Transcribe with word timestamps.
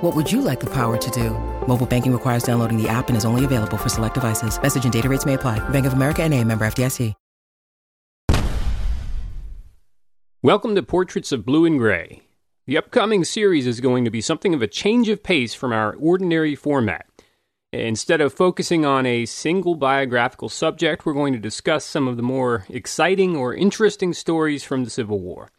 What 0.00 0.16
would 0.16 0.32
you 0.32 0.40
like 0.40 0.60
the 0.60 0.70
power 0.70 0.96
to 0.96 1.10
do? 1.10 1.30
Mobile 1.66 1.86
banking 1.86 2.12
requires 2.12 2.42
downloading 2.42 2.82
the 2.82 2.88
app 2.88 3.08
and 3.08 3.16
is 3.18 3.26
only 3.26 3.44
available 3.44 3.76
for 3.76 3.90
select 3.90 4.14
devices. 4.14 4.60
Message 4.60 4.84
and 4.84 4.92
data 4.92 5.08
rates 5.08 5.26
may 5.26 5.34
apply. 5.34 5.58
Bank 5.68 5.84
of 5.84 5.92
America 5.92 6.22
and 6.22 6.32
a 6.34 6.42
member 6.42 6.64
FDIC. 6.66 7.14
Welcome 10.42 10.74
to 10.74 10.82
Portraits 10.82 11.32
of 11.32 11.44
Blue 11.44 11.66
and 11.66 11.78
Gray. 11.78 12.22
The 12.66 12.78
upcoming 12.78 13.24
series 13.24 13.66
is 13.66 13.82
going 13.82 14.06
to 14.06 14.10
be 14.10 14.22
something 14.22 14.54
of 14.54 14.62
a 14.62 14.66
change 14.66 15.10
of 15.10 15.22
pace 15.22 15.52
from 15.52 15.70
our 15.70 15.94
ordinary 15.96 16.54
format. 16.54 17.04
Instead 17.70 18.22
of 18.22 18.32
focusing 18.32 18.86
on 18.86 19.04
a 19.04 19.26
single 19.26 19.74
biographical 19.74 20.48
subject, 20.48 21.04
we're 21.04 21.12
going 21.12 21.34
to 21.34 21.38
discuss 21.38 21.84
some 21.84 22.08
of 22.08 22.16
the 22.16 22.22
more 22.22 22.64
exciting 22.70 23.36
or 23.36 23.54
interesting 23.54 24.14
stories 24.14 24.64
from 24.64 24.84
the 24.84 24.90
Civil 24.90 25.20
War. 25.20 25.50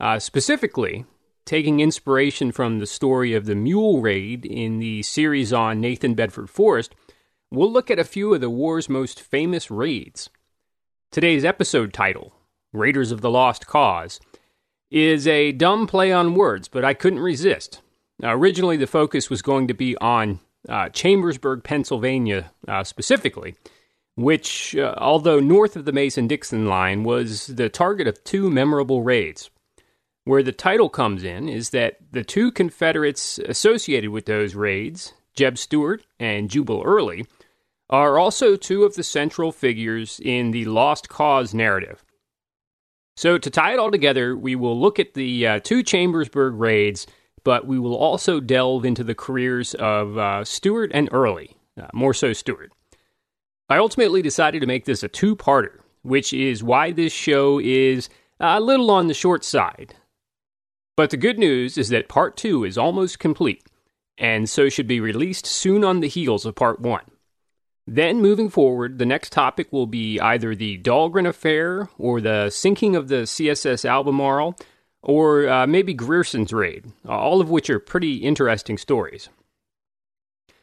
Uh, 0.00 0.18
specifically, 0.18 1.06
taking 1.48 1.80
inspiration 1.80 2.52
from 2.52 2.78
the 2.78 2.86
story 2.86 3.32
of 3.32 3.46
the 3.46 3.54
Mule 3.54 4.02
Raid 4.02 4.44
in 4.44 4.80
the 4.80 5.02
series 5.02 5.50
on 5.50 5.80
Nathan 5.80 6.12
Bedford 6.12 6.50
Forrest, 6.50 6.94
we'll 7.50 7.72
look 7.72 7.90
at 7.90 7.98
a 7.98 8.04
few 8.04 8.34
of 8.34 8.42
the 8.42 8.50
war's 8.50 8.90
most 8.90 9.18
famous 9.18 9.70
raids. 9.70 10.28
Today's 11.10 11.46
episode 11.46 11.94
title, 11.94 12.34
Raiders 12.74 13.10
of 13.10 13.22
the 13.22 13.30
Lost 13.30 13.66
Cause, 13.66 14.20
is 14.90 15.26
a 15.26 15.52
dumb 15.52 15.86
play 15.86 16.12
on 16.12 16.34
words, 16.34 16.68
but 16.68 16.84
I 16.84 16.92
couldn't 16.92 17.20
resist. 17.20 17.80
Now, 18.20 18.34
originally, 18.34 18.76
the 18.76 18.86
focus 18.86 19.30
was 19.30 19.40
going 19.40 19.68
to 19.68 19.74
be 19.74 19.96
on 19.96 20.40
uh, 20.68 20.90
Chambersburg, 20.90 21.64
Pennsylvania, 21.64 22.52
uh, 22.68 22.84
specifically, 22.84 23.54
which, 24.16 24.76
uh, 24.76 24.94
although 24.98 25.40
north 25.40 25.76
of 25.76 25.86
the 25.86 25.92
Mason 25.92 26.28
Dixon 26.28 26.66
line, 26.66 27.04
was 27.04 27.46
the 27.46 27.70
target 27.70 28.06
of 28.06 28.22
two 28.22 28.50
memorable 28.50 29.02
raids. 29.02 29.48
Where 30.28 30.42
the 30.42 30.52
title 30.52 30.90
comes 30.90 31.24
in 31.24 31.48
is 31.48 31.70
that 31.70 31.96
the 32.12 32.22
two 32.22 32.52
Confederates 32.52 33.38
associated 33.38 34.10
with 34.10 34.26
those 34.26 34.54
raids, 34.54 35.14
Jeb 35.34 35.56
Stuart 35.56 36.04
and 36.20 36.50
Jubal 36.50 36.82
Early, 36.84 37.24
are 37.88 38.18
also 38.18 38.54
two 38.54 38.84
of 38.84 38.94
the 38.94 39.02
central 39.02 39.52
figures 39.52 40.20
in 40.22 40.50
the 40.50 40.66
Lost 40.66 41.08
Cause 41.08 41.54
narrative. 41.54 42.04
So, 43.16 43.38
to 43.38 43.48
tie 43.48 43.72
it 43.72 43.78
all 43.78 43.90
together, 43.90 44.36
we 44.36 44.54
will 44.54 44.78
look 44.78 44.98
at 44.98 45.14
the 45.14 45.46
uh, 45.46 45.60
two 45.60 45.82
Chambersburg 45.82 46.52
raids, 46.56 47.06
but 47.42 47.66
we 47.66 47.78
will 47.78 47.96
also 47.96 48.38
delve 48.38 48.84
into 48.84 49.02
the 49.02 49.14
careers 49.14 49.72
of 49.76 50.18
uh, 50.18 50.44
Stuart 50.44 50.90
and 50.92 51.08
Early, 51.10 51.56
uh, 51.80 51.86
more 51.94 52.12
so 52.12 52.34
Stuart. 52.34 52.70
I 53.70 53.78
ultimately 53.78 54.20
decided 54.20 54.60
to 54.60 54.66
make 54.66 54.84
this 54.84 55.02
a 55.02 55.08
two 55.08 55.34
parter, 55.34 55.78
which 56.02 56.34
is 56.34 56.62
why 56.62 56.92
this 56.92 57.14
show 57.14 57.58
is 57.58 58.10
a 58.38 58.60
little 58.60 58.90
on 58.90 59.06
the 59.06 59.14
short 59.14 59.42
side. 59.42 59.94
But 60.98 61.10
the 61.10 61.16
good 61.16 61.38
news 61.38 61.78
is 61.78 61.90
that 61.90 62.08
part 62.08 62.36
two 62.36 62.64
is 62.64 62.76
almost 62.76 63.20
complete, 63.20 63.62
and 64.18 64.50
so 64.50 64.68
should 64.68 64.88
be 64.88 64.98
released 64.98 65.46
soon 65.46 65.84
on 65.84 66.00
the 66.00 66.08
heels 66.08 66.44
of 66.44 66.56
part 66.56 66.80
one. 66.80 67.04
Then, 67.86 68.20
moving 68.20 68.48
forward, 68.48 68.98
the 68.98 69.06
next 69.06 69.30
topic 69.30 69.72
will 69.72 69.86
be 69.86 70.18
either 70.18 70.56
the 70.56 70.76
Dahlgren 70.78 71.24
affair 71.24 71.88
or 71.98 72.20
the 72.20 72.50
sinking 72.50 72.96
of 72.96 73.06
the 73.06 73.28
CSS 73.28 73.88
Albemarle 73.88 74.56
or 75.00 75.48
uh, 75.48 75.68
maybe 75.68 75.94
Grierson's 75.94 76.52
raid, 76.52 76.86
all 77.06 77.40
of 77.40 77.48
which 77.48 77.70
are 77.70 77.78
pretty 77.78 78.16
interesting 78.16 78.76
stories. 78.76 79.28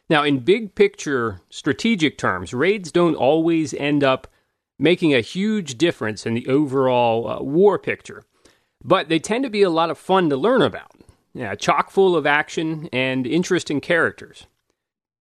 Now, 0.09 0.24
in 0.24 0.40
big 0.40 0.75
picture 0.75 1.40
strategic 1.50 2.18
terms, 2.18 2.53
raids 2.53 2.91
don't 2.91 3.16
always 3.16 3.74
end 3.74 4.03
up 4.03 4.28
making 4.78 5.13
a 5.13 5.22
huge 5.22 5.78
difference 5.78 6.25
in 6.25 6.34
the 6.34 6.50
overall 6.50 7.25
uh, 7.25 7.41
war 7.41 7.79
picture, 7.79 8.25
but 8.84 9.09
they 9.09 9.19
tend 9.19 9.44
to 9.44 9.50
be 9.50 9.62
a 9.62 9.69
lot 9.69 9.90
of 9.90 9.97
fun 9.97 10.30
to 10.30 10.38
learn 10.38 10.62
about, 10.62 10.91
yeah, 11.34 11.56
chock 11.56 11.90
full 11.90 12.16
of 12.16 12.25
action 12.25 12.90
and 12.94 13.25
interesting 13.25 13.81
characters. 13.81 14.47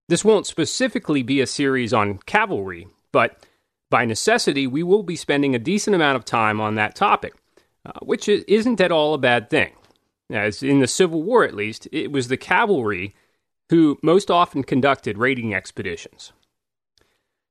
This 0.07 0.23
won't 0.23 0.45
specifically 0.45 1.23
be 1.23 1.41
a 1.41 1.47
series 1.47 1.93
on 1.93 2.19
cavalry, 2.19 2.87
but 3.11 3.43
by 3.89 4.05
necessity, 4.05 4.67
we 4.67 4.83
will 4.83 5.03
be 5.03 5.15
spending 5.15 5.55
a 5.55 5.59
decent 5.59 5.95
amount 5.95 6.15
of 6.15 6.25
time 6.25 6.59
on 6.59 6.75
that 6.75 6.95
topic, 6.95 7.33
uh, 7.85 7.93
which 8.01 8.27
isn't 8.27 8.81
at 8.81 8.91
all 8.91 9.13
a 9.13 9.19
bad 9.19 9.49
thing. 9.49 9.73
As 10.29 10.63
in 10.63 10.79
the 10.79 10.87
Civil 10.87 11.23
War, 11.23 11.43
at 11.43 11.53
least, 11.53 11.87
it 11.91 12.11
was 12.11 12.27
the 12.27 12.37
cavalry 12.37 13.15
who 13.69 13.97
most 14.01 14.29
often 14.29 14.63
conducted 14.63 15.17
raiding 15.17 15.53
expeditions. 15.53 16.33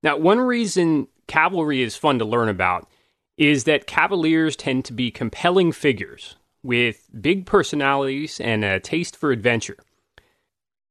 Now, 0.02 0.16
one 0.16 0.40
reason 0.40 1.08
cavalry 1.26 1.82
is 1.82 1.96
fun 1.96 2.18
to 2.18 2.24
learn 2.24 2.48
about 2.48 2.88
is 3.36 3.64
that 3.64 3.86
cavaliers 3.86 4.56
tend 4.56 4.84
to 4.84 4.92
be 4.92 5.10
compelling 5.10 5.72
figures 5.72 6.36
with 6.62 7.08
big 7.20 7.46
personalities 7.46 8.40
and 8.40 8.64
a 8.64 8.80
taste 8.80 9.16
for 9.16 9.32
adventure. 9.32 9.76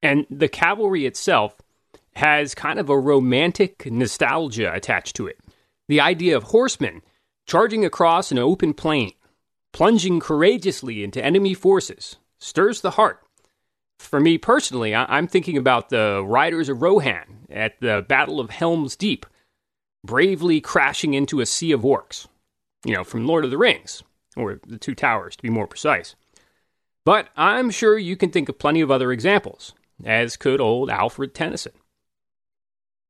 And 0.01 0.25
the 0.29 0.49
cavalry 0.49 1.05
itself 1.05 1.61
has 2.15 2.53
kind 2.53 2.79
of 2.79 2.89
a 2.89 2.99
romantic 2.99 3.89
nostalgia 3.91 4.71
attached 4.73 5.15
to 5.15 5.27
it. 5.27 5.39
The 5.87 6.01
idea 6.01 6.37
of 6.37 6.43
horsemen 6.43 7.01
charging 7.45 7.83
across 7.85 8.31
an 8.31 8.37
open 8.37 8.73
plain, 8.73 9.13
plunging 9.71 10.19
courageously 10.19 11.03
into 11.03 11.23
enemy 11.23 11.53
forces, 11.53 12.17
stirs 12.37 12.81
the 12.81 12.91
heart. 12.91 13.19
For 13.99 14.19
me 14.19 14.37
personally, 14.37 14.93
I'm 14.93 15.27
thinking 15.27 15.57
about 15.57 15.89
the 15.89 16.23
riders 16.25 16.69
of 16.69 16.81
Rohan 16.81 17.47
at 17.49 17.79
the 17.79 18.05
Battle 18.07 18.39
of 18.39 18.49
Helm's 18.49 18.95
Deep, 18.95 19.25
bravely 20.05 20.59
crashing 20.59 21.13
into 21.13 21.39
a 21.39 21.45
sea 21.45 21.71
of 21.71 21.81
orcs. 21.81 22.27
You 22.85 22.93
know, 22.93 23.03
from 23.03 23.25
Lord 23.25 23.45
of 23.45 23.51
the 23.51 23.57
Rings, 23.57 24.03
or 24.35 24.59
the 24.67 24.77
Two 24.77 24.95
Towers 24.95 25.35
to 25.35 25.43
be 25.43 25.49
more 25.49 25.67
precise. 25.67 26.15
But 27.05 27.29
I'm 27.35 27.69
sure 27.69 27.97
you 27.97 28.15
can 28.15 28.31
think 28.31 28.49
of 28.49 28.59
plenty 28.59 28.81
of 28.81 28.91
other 28.91 29.11
examples 29.11 29.73
as 30.05 30.37
could 30.37 30.61
old 30.61 30.89
Alfred 30.89 31.33
Tennyson. 31.33 31.73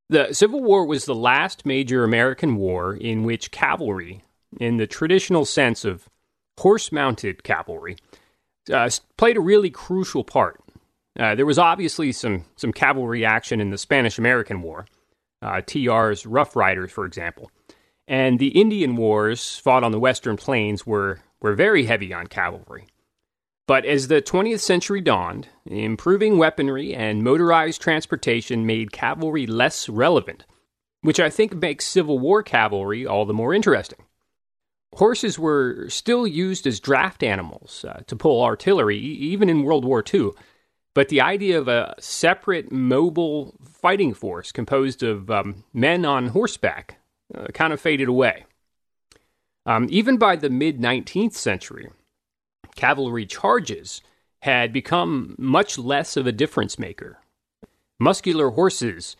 The 0.09 0.33
Civil 0.33 0.61
War 0.61 0.85
was 0.85 1.05
the 1.05 1.15
last 1.15 1.65
major 1.65 2.03
American 2.03 2.55
war 2.55 2.93
in 2.93 3.23
which 3.23 3.51
cavalry, 3.51 4.23
in 4.59 4.77
the 4.77 4.87
traditional 4.87 5.45
sense 5.45 5.85
of 5.85 6.07
horse 6.59 6.91
mounted 6.91 7.43
cavalry, 7.43 7.97
uh, 8.71 8.89
played 9.17 9.37
a 9.37 9.41
really 9.41 9.69
crucial 9.69 10.23
part. 10.23 10.59
Uh, 11.17 11.35
there 11.35 11.45
was 11.45 11.59
obviously 11.59 12.11
some, 12.11 12.45
some 12.55 12.73
cavalry 12.73 13.25
action 13.25 13.61
in 13.61 13.69
the 13.69 13.77
Spanish 13.77 14.17
American 14.17 14.61
War, 14.61 14.85
uh, 15.41 15.61
TR's 15.61 16.25
Rough 16.25 16.55
Riders, 16.55 16.91
for 16.91 17.05
example. 17.05 17.51
And 18.07 18.39
the 18.39 18.59
Indian 18.59 18.95
Wars 18.95 19.57
fought 19.57 19.83
on 19.83 19.91
the 19.91 19.99
Western 19.99 20.35
Plains 20.35 20.85
were, 20.85 21.19
were 21.41 21.53
very 21.53 21.85
heavy 21.85 22.13
on 22.13 22.27
cavalry. 22.27 22.87
But 23.65 23.85
as 23.85 24.07
the 24.07 24.21
20th 24.21 24.59
century 24.59 24.99
dawned, 24.99 25.47
improving 25.65 26.37
weaponry 26.37 26.93
and 26.93 27.23
motorized 27.23 27.81
transportation 27.81 28.65
made 28.65 28.91
cavalry 28.91 29.47
less 29.47 29.87
relevant, 29.87 30.45
which 31.01 31.19
I 31.19 31.29
think 31.29 31.55
makes 31.55 31.85
Civil 31.85 32.19
War 32.19 32.43
cavalry 32.43 33.05
all 33.05 33.25
the 33.25 33.33
more 33.33 33.53
interesting. 33.53 33.99
Horses 34.95 35.39
were 35.39 35.87
still 35.89 36.27
used 36.27 36.67
as 36.67 36.79
draft 36.79 37.23
animals 37.23 37.85
uh, 37.87 38.01
to 38.05 38.15
pull 38.15 38.43
artillery, 38.43 38.97
even 38.97 39.49
in 39.49 39.63
World 39.63 39.85
War 39.85 40.03
II, 40.13 40.31
but 40.93 41.09
the 41.09 41.21
idea 41.21 41.57
of 41.57 41.67
a 41.67 41.95
separate 41.99 42.71
mobile 42.71 43.55
fighting 43.63 44.13
force 44.13 44.51
composed 44.51 45.01
of 45.01 45.31
um, 45.31 45.63
men 45.73 46.05
on 46.05 46.27
horseback 46.27 46.99
uh, 47.33 47.47
kind 47.53 47.73
of 47.73 47.81
faded 47.81 48.07
away. 48.07 48.45
Um, 49.65 49.87
even 49.89 50.17
by 50.17 50.35
the 50.35 50.49
mid 50.49 50.79
19th 50.79 51.33
century, 51.33 51.89
cavalry 52.75 53.25
charges 53.25 54.01
had 54.41 54.73
become 54.73 55.35
much 55.37 55.77
less 55.77 56.17
of 56.17 56.27
a 56.27 56.31
difference 56.31 56.77
maker. 56.77 57.19
Muscular 57.99 58.49
horses 58.49 59.15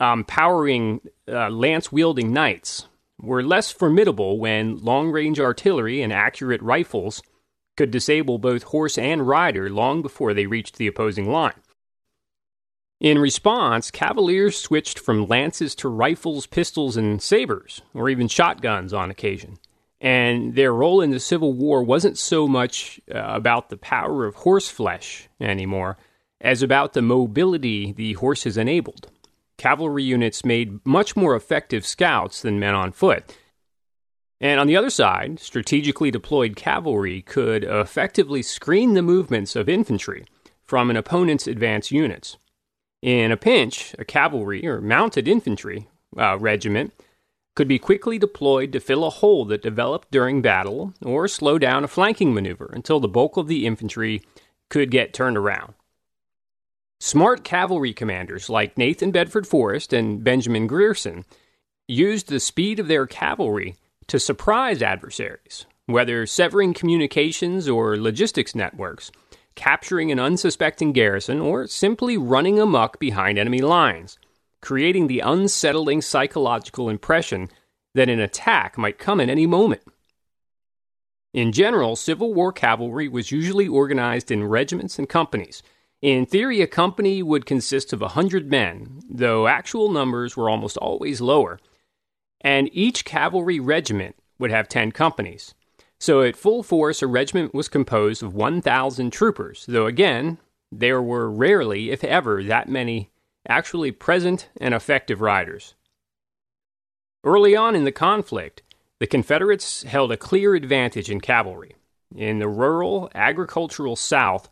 um, 0.00 0.24
powering 0.24 1.00
uh, 1.28 1.48
lance 1.48 1.90
wielding 1.90 2.32
knights 2.32 2.86
were 3.18 3.42
less 3.42 3.70
formidable 3.70 4.38
when 4.38 4.76
long 4.78 5.10
range 5.10 5.40
artillery 5.40 6.02
and 6.02 6.12
accurate 6.12 6.60
rifles 6.60 7.22
could 7.76 7.90
disable 7.90 8.38
both 8.38 8.64
horse 8.64 8.98
and 8.98 9.26
rider 9.26 9.70
long 9.70 10.02
before 10.02 10.34
they 10.34 10.46
reached 10.46 10.76
the 10.76 10.86
opposing 10.86 11.30
line. 11.30 11.54
In 13.00 13.18
response, 13.18 13.90
cavaliers 13.90 14.56
switched 14.58 14.98
from 14.98 15.26
lances 15.26 15.74
to 15.76 15.88
rifles, 15.88 16.46
pistols, 16.46 16.96
and 16.96 17.20
sabers, 17.20 17.82
or 17.92 18.08
even 18.08 18.26
shotguns 18.26 18.94
on 18.94 19.10
occasion. 19.10 19.58
And 20.00 20.54
their 20.54 20.72
role 20.72 21.02
in 21.02 21.10
the 21.10 21.20
Civil 21.20 21.52
War 21.52 21.82
wasn't 21.82 22.16
so 22.16 22.48
much 22.48 23.00
uh, 23.14 23.18
about 23.18 23.68
the 23.68 23.76
power 23.76 24.24
of 24.24 24.36
horseflesh 24.36 25.28
anymore 25.40 25.98
as 26.40 26.62
about 26.62 26.92
the 26.92 27.02
mobility 27.02 27.92
the 27.92 28.14
horses 28.14 28.56
enabled. 28.56 29.10
Cavalry 29.58 30.02
units 30.02 30.44
made 30.44 30.84
much 30.84 31.16
more 31.16 31.34
effective 31.34 31.86
scouts 31.86 32.42
than 32.42 32.60
men 32.60 32.74
on 32.74 32.92
foot. 32.92 33.36
And 34.38 34.60
on 34.60 34.66
the 34.66 34.76
other 34.76 34.90
side, 34.90 35.40
strategically 35.40 36.10
deployed 36.10 36.56
cavalry 36.56 37.22
could 37.22 37.64
effectively 37.64 38.42
screen 38.42 38.92
the 38.92 39.02
movements 39.02 39.56
of 39.56 39.68
infantry 39.68 40.26
from 40.62 40.90
an 40.90 40.96
opponent's 40.96 41.46
advance 41.46 41.90
units. 41.90 42.36
In 43.02 43.30
a 43.30 43.36
pinch, 43.36 43.94
a 43.98 44.04
cavalry 44.04 44.66
or 44.66 44.80
mounted 44.80 45.28
infantry 45.28 45.88
uh, 46.16 46.38
regiment 46.38 46.92
could 47.54 47.68
be 47.68 47.78
quickly 47.78 48.18
deployed 48.18 48.72
to 48.72 48.80
fill 48.80 49.04
a 49.04 49.10
hole 49.10 49.44
that 49.46 49.62
developed 49.62 50.10
during 50.10 50.42
battle 50.42 50.92
or 51.02 51.26
slow 51.26 51.58
down 51.58 51.84
a 51.84 51.88
flanking 51.88 52.34
maneuver 52.34 52.70
until 52.72 53.00
the 53.00 53.08
bulk 53.08 53.36
of 53.36 53.48
the 53.48 53.66
infantry 53.66 54.22
could 54.68 54.90
get 54.90 55.14
turned 55.14 55.36
around. 55.36 55.74
Smart 57.00 57.44
cavalry 57.44 57.92
commanders 57.92 58.48
like 58.48 58.78
Nathan 58.78 59.10
Bedford 59.10 59.46
Forrest 59.46 59.92
and 59.92 60.24
Benjamin 60.24 60.66
Grierson 60.66 61.24
used 61.88 62.28
the 62.28 62.40
speed 62.40 62.78
of 62.78 62.88
their 62.88 63.06
cavalry 63.06 63.76
to 64.06 64.18
surprise 64.18 64.82
adversaries, 64.82 65.66
whether 65.86 66.26
severing 66.26 66.74
communications 66.74 67.68
or 67.68 67.96
logistics 67.96 68.54
networks 68.54 69.10
capturing 69.56 70.12
an 70.12 70.20
unsuspecting 70.20 70.92
garrison, 70.92 71.40
or 71.40 71.66
simply 71.66 72.16
running 72.16 72.60
amuck 72.60 73.00
behind 73.00 73.38
enemy 73.38 73.60
lines, 73.60 74.18
creating 74.60 75.08
the 75.08 75.20
unsettling 75.20 76.00
psychological 76.00 76.88
impression 76.88 77.48
that 77.94 78.08
an 78.08 78.20
attack 78.20 78.78
might 78.78 78.98
come 78.98 79.20
at 79.20 79.28
any 79.28 79.46
moment. 79.46 79.82
In 81.34 81.52
general, 81.52 81.96
Civil 81.96 82.32
War 82.32 82.52
cavalry 82.52 83.08
was 83.08 83.32
usually 83.32 83.66
organized 83.66 84.30
in 84.30 84.44
regiments 84.44 84.98
and 84.98 85.08
companies. 85.08 85.62
In 86.00 86.26
theory, 86.26 86.60
a 86.60 86.66
company 86.66 87.22
would 87.22 87.46
consist 87.46 87.92
of 87.92 88.02
a 88.02 88.08
hundred 88.08 88.50
men, 88.50 89.00
though 89.10 89.46
actual 89.46 89.90
numbers 89.90 90.36
were 90.36 90.48
almost 90.48 90.76
always 90.76 91.20
lower, 91.20 91.58
and 92.40 92.70
each 92.72 93.04
cavalry 93.04 93.58
regiment 93.58 94.16
would 94.38 94.50
have 94.50 94.68
ten 94.68 94.92
companies. 94.92 95.54
So 95.98 96.22
at 96.22 96.36
full 96.36 96.62
force, 96.62 97.02
a 97.02 97.06
regiment 97.06 97.54
was 97.54 97.68
composed 97.68 98.22
of 98.22 98.34
1,000 98.34 99.10
troopers, 99.10 99.64
though 99.66 99.86
again, 99.86 100.38
there 100.70 101.00
were 101.00 101.30
rarely, 101.30 101.90
if 101.90 102.04
ever, 102.04 102.42
that 102.44 102.68
many 102.68 103.10
actually 103.48 103.92
present 103.92 104.48
and 104.60 104.74
effective 104.74 105.20
riders. 105.20 105.74
Early 107.24 107.56
on 107.56 107.74
in 107.74 107.84
the 107.84 107.92
conflict, 107.92 108.62
the 108.98 109.06
Confederates 109.06 109.82
held 109.82 110.10
a 110.10 110.16
clear 110.16 110.54
advantage 110.54 111.10
in 111.10 111.20
cavalry. 111.20 111.76
In 112.14 112.38
the 112.38 112.48
rural, 112.48 113.10
agricultural 113.14 113.96
South, 113.96 114.48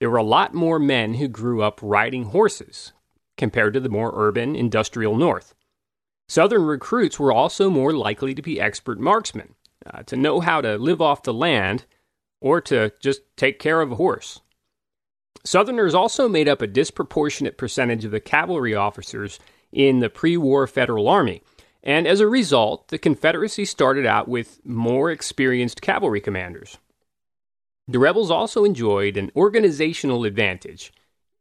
there 0.00 0.10
were 0.10 0.18
a 0.18 0.22
lot 0.22 0.54
more 0.54 0.78
men 0.78 1.14
who 1.14 1.28
grew 1.28 1.62
up 1.62 1.80
riding 1.82 2.26
horses 2.26 2.92
compared 3.36 3.74
to 3.74 3.80
the 3.80 3.88
more 3.88 4.12
urban, 4.14 4.54
industrial 4.54 5.16
North. 5.16 5.54
Southern 6.28 6.62
recruits 6.62 7.18
were 7.18 7.32
also 7.32 7.70
more 7.70 7.92
likely 7.92 8.34
to 8.34 8.42
be 8.42 8.60
expert 8.60 8.98
marksmen, 8.98 9.54
uh, 9.84 10.02
to 10.04 10.16
know 10.16 10.40
how 10.40 10.60
to 10.60 10.76
live 10.78 11.00
off 11.00 11.22
the 11.22 11.34
land 11.34 11.84
or 12.40 12.60
to 12.60 12.92
just 13.00 13.22
take 13.36 13.58
care 13.58 13.80
of 13.80 13.92
a 13.92 13.96
horse. 13.96 14.40
Southerners 15.44 15.94
also 15.94 16.28
made 16.28 16.48
up 16.48 16.60
a 16.60 16.66
disproportionate 16.66 17.56
percentage 17.56 18.04
of 18.04 18.10
the 18.10 18.20
cavalry 18.20 18.74
officers 18.74 19.38
in 19.72 20.00
the 20.00 20.10
pre 20.10 20.36
war 20.36 20.66
Federal 20.66 21.08
Army, 21.08 21.42
and 21.82 22.06
as 22.06 22.20
a 22.20 22.26
result, 22.26 22.88
the 22.88 22.98
Confederacy 22.98 23.64
started 23.64 24.06
out 24.06 24.28
with 24.28 24.64
more 24.64 25.10
experienced 25.10 25.82
cavalry 25.82 26.20
commanders. 26.20 26.78
The 27.86 28.00
rebels 28.00 28.30
also 28.30 28.64
enjoyed 28.64 29.16
an 29.16 29.30
organizational 29.36 30.24
advantage 30.24 30.92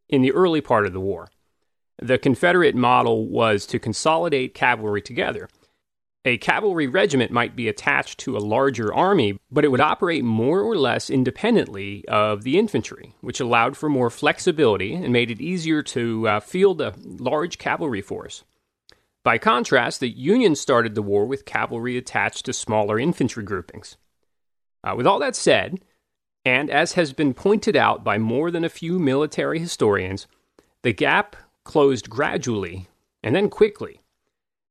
in 0.07 0.21
the 0.21 0.31
early 0.31 0.61
part 0.61 0.85
of 0.85 0.93
the 0.93 0.99
war. 0.99 1.29
The 1.99 2.19
Confederate 2.19 2.75
model 2.75 3.27
was 3.27 3.65
to 3.67 3.79
consolidate 3.79 4.53
cavalry 4.53 5.01
together 5.01 5.49
a 6.25 6.39
cavalry 6.39 6.88
regiment 6.88 7.31
might 7.31 7.56
be 7.56 7.68
attached 7.68 8.19
to 8.19 8.36
a 8.36 8.39
larger 8.39 8.92
army, 8.92 9.39
but 9.51 9.63
it 9.63 9.69
would 9.69 9.80
operate 9.80 10.24
more 10.24 10.60
or 10.60 10.75
less 10.75 11.10
independently 11.10 12.04
of 12.07 12.42
the 12.42 12.57
infantry, 12.57 13.13
which 13.22 13.39
allowed 13.39 13.77
for 13.77 13.88
more 13.88 14.10
flexibility 14.10 14.95
and 14.95 15.13
made 15.13 15.30
it 15.30 15.39
easier 15.39 15.83
to 15.83 16.27
uh, 16.27 16.39
field 16.39 16.81
a 16.81 16.95
large 17.06 17.60
cavalry 17.60 18.01
force. 18.01 18.44
By 19.24 19.38
contrast, 19.38 20.00
the 20.00 20.10
Union 20.10 20.56
started 20.56 20.95
the 20.95 21.04
war 21.04 21.25
with 21.25 21.45
cavalry 21.45 21.95
attached 21.95 22.45
to 22.45 22.54
smaller 22.54 23.00
infantry 23.00 23.44
groupings. 23.44 23.95
Uh, 24.83 24.95
with 24.95 25.07
all 25.07 25.19
that 25.19 25.36
said, 25.36 25.80
and 26.44 26.69
as 26.69 26.94
has 26.94 27.13
been 27.13 27.33
pointed 27.33 27.75
out 27.75 28.04
by 28.04 28.18
more 28.18 28.50
than 28.50 28.63
a 28.63 28.69
few 28.69 29.00
military 29.00 29.60
historians, 29.60 30.28
the 30.81 30.94
gap 30.94 31.36
closed 31.63 32.10
gradually 32.10 32.88
and 33.24 33.36
then 33.36 33.50
quickly 33.50 34.01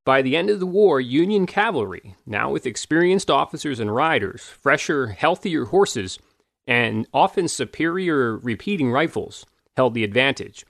by 0.05 0.23
the 0.23 0.37
end 0.37 0.51
of 0.51 0.61
the 0.61 0.67
war, 0.67 1.01
Union 1.01 1.47
cavalry, 1.47 2.15
now 2.27 2.51
with 2.51 2.67
experienced 2.67 3.31
officers 3.31 3.81
and 3.81 3.95
riders, 3.95 4.43
fresher, 4.43 5.09
healthier 5.09 5.67
horses, 5.67 6.19
and 6.67 7.07
often 7.13 7.49
superior 7.49 8.37
repeating 8.39 8.91
rifles, 8.91 9.47
held 9.77 9.95
the 9.95 10.05
advantage. 10.05 10.65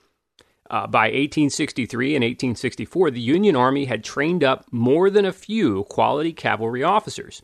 Uh, 0.71 0.87
by 0.87 1.07
1863 1.07 2.15
and 2.15 2.23
1864, 2.23 3.11
the 3.11 3.21
Union 3.21 3.55
Army 3.55 3.85
had 3.85 4.03
trained 4.03 4.43
up 4.43 4.65
more 4.71 5.11
than 5.11 5.25
a 5.25 5.33
few 5.33 5.85
quality 5.85 6.33
cavalry 6.33 6.83
officers. 6.83 7.43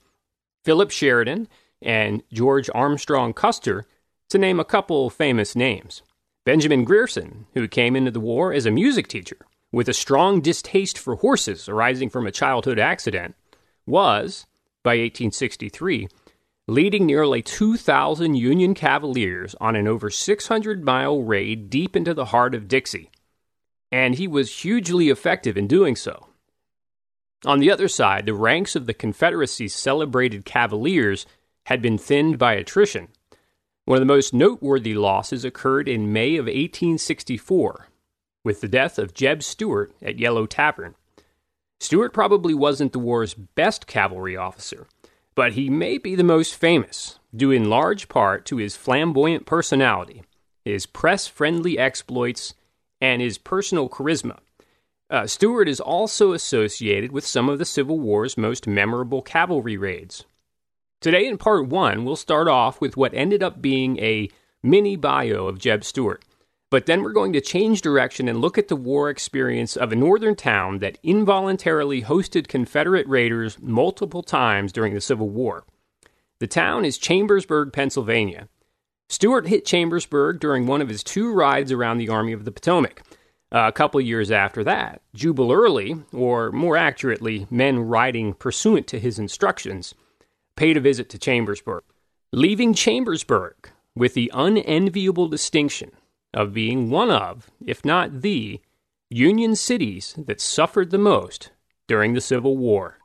Philip 0.64 0.90
Sheridan 0.90 1.48
and 1.82 2.22
George 2.32 2.70
Armstrong 2.74 3.32
Custer, 3.32 3.86
to 4.28 4.38
name 4.38 4.60
a 4.60 4.64
couple 4.64 5.10
famous 5.10 5.56
names. 5.56 6.02
Benjamin 6.44 6.84
Grierson, 6.84 7.46
who 7.54 7.68
came 7.68 7.96
into 7.96 8.10
the 8.10 8.20
war 8.20 8.52
as 8.52 8.64
a 8.64 8.70
music 8.70 9.08
teacher, 9.08 9.38
with 9.72 9.88
a 9.88 9.94
strong 9.94 10.40
distaste 10.40 10.98
for 10.98 11.16
horses 11.16 11.68
arising 11.68 12.10
from 12.10 12.26
a 12.26 12.32
childhood 12.32 12.78
accident, 12.78 13.34
was, 13.86 14.46
by 14.82 14.90
1863, 14.92 16.08
leading 16.66 17.06
nearly 17.06 17.42
2,000 17.42 18.34
Union 18.34 18.74
Cavaliers 18.74 19.54
on 19.60 19.76
an 19.76 19.88
over 19.88 20.10
600 20.10 20.84
mile 20.84 21.22
raid 21.22 21.70
deep 21.70 21.96
into 21.96 22.14
the 22.14 22.26
heart 22.26 22.54
of 22.54 22.68
Dixie. 22.68 23.10
And 23.92 24.14
he 24.14 24.28
was 24.28 24.60
hugely 24.62 25.08
effective 25.08 25.56
in 25.56 25.66
doing 25.66 25.96
so. 25.96 26.28
On 27.44 27.58
the 27.58 27.70
other 27.70 27.88
side, 27.88 28.26
the 28.26 28.34
ranks 28.34 28.76
of 28.76 28.86
the 28.86 28.94
Confederacy's 28.94 29.74
celebrated 29.74 30.44
Cavaliers 30.44 31.26
had 31.64 31.82
been 31.82 31.98
thinned 31.98 32.38
by 32.38 32.54
attrition. 32.54 33.08
One 33.84 33.96
of 33.96 34.00
the 34.00 34.12
most 34.12 34.32
noteworthy 34.32 34.94
losses 34.94 35.44
occurred 35.44 35.88
in 35.88 36.12
May 36.12 36.36
of 36.36 36.46
1864 36.46 37.89
with 38.44 38.60
the 38.60 38.68
death 38.68 38.98
of 38.98 39.14
Jeb 39.14 39.42
Stuart 39.42 39.92
at 40.02 40.18
Yellow 40.18 40.46
Tavern. 40.46 40.94
Stuart 41.78 42.12
probably 42.12 42.54
wasn't 42.54 42.92
the 42.92 42.98
war's 42.98 43.34
best 43.34 43.86
cavalry 43.86 44.36
officer, 44.36 44.86
but 45.34 45.52
he 45.52 45.70
may 45.70 45.98
be 45.98 46.14
the 46.14 46.24
most 46.24 46.54
famous, 46.54 47.18
due 47.34 47.50
in 47.50 47.70
large 47.70 48.08
part 48.08 48.44
to 48.46 48.56
his 48.56 48.76
flamboyant 48.76 49.46
personality, 49.46 50.22
his 50.64 50.86
press 50.86 51.26
friendly 51.26 51.78
exploits, 51.78 52.54
and 53.00 53.22
his 53.22 53.38
personal 53.38 53.88
charisma. 53.88 54.38
Uh, 55.08 55.26
Stuart 55.26 55.68
is 55.68 55.80
also 55.80 56.32
associated 56.32 57.10
with 57.10 57.26
some 57.26 57.48
of 57.48 57.58
the 57.58 57.64
Civil 57.64 57.98
War's 57.98 58.38
most 58.38 58.66
memorable 58.66 59.22
cavalry 59.22 59.76
raids. 59.76 60.24
Today, 61.00 61.26
in 61.26 61.38
part 61.38 61.66
one, 61.66 62.04
we'll 62.04 62.14
start 62.14 62.46
off 62.46 62.80
with 62.80 62.96
what 62.96 63.14
ended 63.14 63.42
up 63.42 63.62
being 63.62 63.98
a 63.98 64.28
mini 64.62 64.96
bio 64.96 65.46
of 65.46 65.58
Jeb 65.58 65.82
Stuart. 65.82 66.22
But 66.70 66.86
then 66.86 67.02
we're 67.02 67.12
going 67.12 67.32
to 67.32 67.40
change 67.40 67.82
direction 67.82 68.28
and 68.28 68.40
look 68.40 68.56
at 68.56 68.68
the 68.68 68.76
war 68.76 69.10
experience 69.10 69.76
of 69.76 69.90
a 69.90 69.96
northern 69.96 70.36
town 70.36 70.78
that 70.78 70.98
involuntarily 71.02 72.02
hosted 72.02 72.46
Confederate 72.46 73.08
raiders 73.08 73.58
multiple 73.60 74.22
times 74.22 74.72
during 74.72 74.94
the 74.94 75.00
Civil 75.00 75.28
War. 75.28 75.64
The 76.38 76.46
town 76.46 76.84
is 76.84 76.96
Chambersburg, 76.96 77.72
Pennsylvania. 77.72 78.48
Stuart 79.08 79.48
hit 79.48 79.66
Chambersburg 79.66 80.38
during 80.38 80.68
one 80.68 80.80
of 80.80 80.88
his 80.88 81.02
two 81.02 81.34
rides 81.34 81.72
around 81.72 81.98
the 81.98 82.08
Army 82.08 82.32
of 82.32 82.44
the 82.44 82.52
Potomac. 82.52 83.02
Uh, 83.52 83.66
a 83.66 83.72
couple 83.72 84.00
years 84.00 84.30
after 84.30 84.62
that, 84.62 85.02
Jubal 85.12 85.50
Early, 85.50 85.96
or 86.12 86.52
more 86.52 86.76
accurately, 86.76 87.48
men 87.50 87.80
riding 87.80 88.32
pursuant 88.32 88.86
to 88.86 89.00
his 89.00 89.18
instructions, 89.18 89.92
paid 90.54 90.76
a 90.76 90.80
visit 90.80 91.10
to 91.10 91.18
Chambersburg, 91.18 91.82
leaving 92.32 92.74
Chambersburg 92.74 93.70
with 93.96 94.14
the 94.14 94.30
unenviable 94.32 95.26
distinction 95.26 95.90
of 96.32 96.54
being 96.54 96.90
one 96.90 97.10
of, 97.10 97.50
if 97.64 97.84
not 97.84 98.22
the, 98.22 98.60
Union 99.12 99.56
cities 99.56 100.14
that 100.16 100.40
suffered 100.40 100.90
the 100.90 100.98
most 100.98 101.50
during 101.88 102.14
the 102.14 102.20
Civil 102.20 102.56
War. 102.56 102.98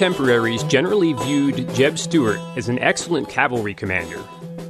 Contemporaries 0.00 0.62
generally 0.62 1.12
viewed 1.12 1.68
Jeb 1.74 1.98
Stuart 1.98 2.40
as 2.56 2.70
an 2.70 2.78
excellent 2.78 3.28
cavalry 3.28 3.74
commander, 3.74 4.18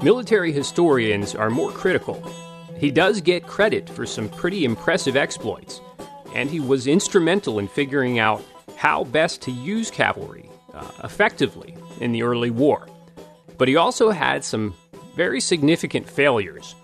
military 0.02 0.50
historians 0.50 1.36
are 1.36 1.50
more 1.50 1.70
critical. 1.70 2.20
He 2.76 2.90
does 2.90 3.20
get 3.20 3.46
credit 3.46 3.88
for 3.88 4.04
some 4.06 4.28
pretty 4.28 4.64
impressive 4.64 5.14
exploits, 5.16 5.80
and 6.34 6.50
he 6.50 6.58
was 6.58 6.88
instrumental 6.88 7.60
in 7.60 7.68
figuring 7.68 8.18
out 8.18 8.42
how 8.74 9.04
best 9.04 9.40
to 9.42 9.52
use 9.52 9.88
cavalry 9.88 10.50
uh, 10.74 10.90
effectively 11.04 11.76
in 12.00 12.10
the 12.10 12.24
early 12.24 12.50
war. 12.50 12.88
But 13.56 13.68
he 13.68 13.76
also 13.76 14.10
had 14.10 14.42
some 14.42 14.74
very 15.14 15.40
significant 15.40 16.10
failures. 16.10 16.74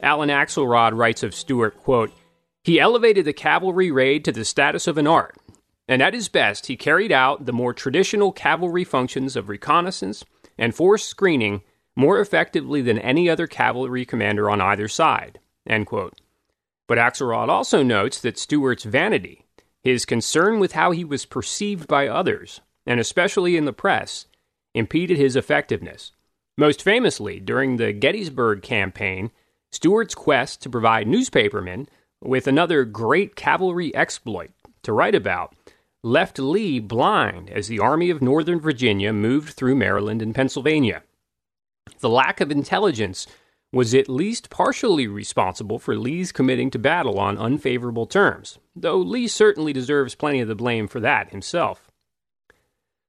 Alan 0.00 0.30
Axelrod 0.30 0.96
writes 0.96 1.22
of 1.22 1.32
Stuart, 1.32 1.76
quote, 1.76 2.10
he 2.64 2.80
elevated 2.80 3.24
the 3.24 3.32
cavalry 3.32 3.92
raid 3.92 4.24
to 4.24 4.32
the 4.32 4.44
status 4.44 4.88
of 4.88 4.98
an 4.98 5.06
art, 5.06 5.36
and 5.88 6.02
at 6.02 6.14
his 6.14 6.28
best, 6.28 6.66
he 6.66 6.76
carried 6.76 7.12
out 7.12 7.46
the 7.46 7.52
more 7.52 7.74
traditional 7.74 8.32
cavalry 8.32 8.84
functions 8.84 9.36
of 9.36 9.48
reconnaissance 9.48 10.24
and 10.56 10.74
force 10.74 11.04
screening 11.04 11.62
more 11.96 12.20
effectively 12.20 12.80
than 12.80 12.98
any 12.98 13.28
other 13.28 13.46
cavalry 13.46 14.04
commander 14.04 14.48
on 14.48 14.60
either 14.60 14.88
side. 14.88 15.38
But 15.66 16.98
Axelrod 16.98 17.48
also 17.48 17.82
notes 17.82 18.20
that 18.20 18.38
Stuart's 18.38 18.84
vanity, 18.84 19.44
his 19.82 20.04
concern 20.04 20.60
with 20.60 20.72
how 20.72 20.90
he 20.90 21.04
was 21.04 21.26
perceived 21.26 21.88
by 21.88 22.08
others, 22.08 22.60
and 22.86 23.00
especially 23.00 23.56
in 23.56 23.64
the 23.64 23.72
press, 23.72 24.26
impeded 24.74 25.18
his 25.18 25.36
effectiveness. 25.36 26.12
Most 26.56 26.82
famously, 26.82 27.40
during 27.40 27.76
the 27.76 27.92
Gettysburg 27.92 28.62
campaign, 28.62 29.30
Stuart's 29.70 30.14
quest 30.14 30.62
to 30.62 30.70
provide 30.70 31.06
newspapermen 31.06 31.88
with 32.20 32.46
another 32.46 32.84
great 32.84 33.36
cavalry 33.36 33.94
exploit 33.94 34.50
to 34.82 34.92
write 34.92 35.14
about 35.14 35.54
left 36.04 36.38
Lee 36.38 36.80
blind 36.80 37.48
as 37.50 37.68
the 37.68 37.78
Army 37.78 38.10
of 38.10 38.20
Northern 38.20 38.60
Virginia 38.60 39.12
moved 39.12 39.54
through 39.54 39.76
Maryland 39.76 40.20
and 40.20 40.34
Pennsylvania. 40.34 41.02
The 42.00 42.08
lack 42.08 42.40
of 42.40 42.50
intelligence 42.50 43.26
was 43.72 43.94
at 43.94 44.08
least 44.08 44.50
partially 44.50 45.06
responsible 45.06 45.78
for 45.78 45.96
Lee's 45.96 46.32
committing 46.32 46.70
to 46.70 46.78
battle 46.78 47.18
on 47.18 47.38
unfavorable 47.38 48.06
terms, 48.06 48.58
though 48.74 48.98
Lee 48.98 49.28
certainly 49.28 49.72
deserves 49.72 50.14
plenty 50.14 50.40
of 50.40 50.48
the 50.48 50.54
blame 50.54 50.88
for 50.88 51.00
that 51.00 51.30
himself. 51.30 51.90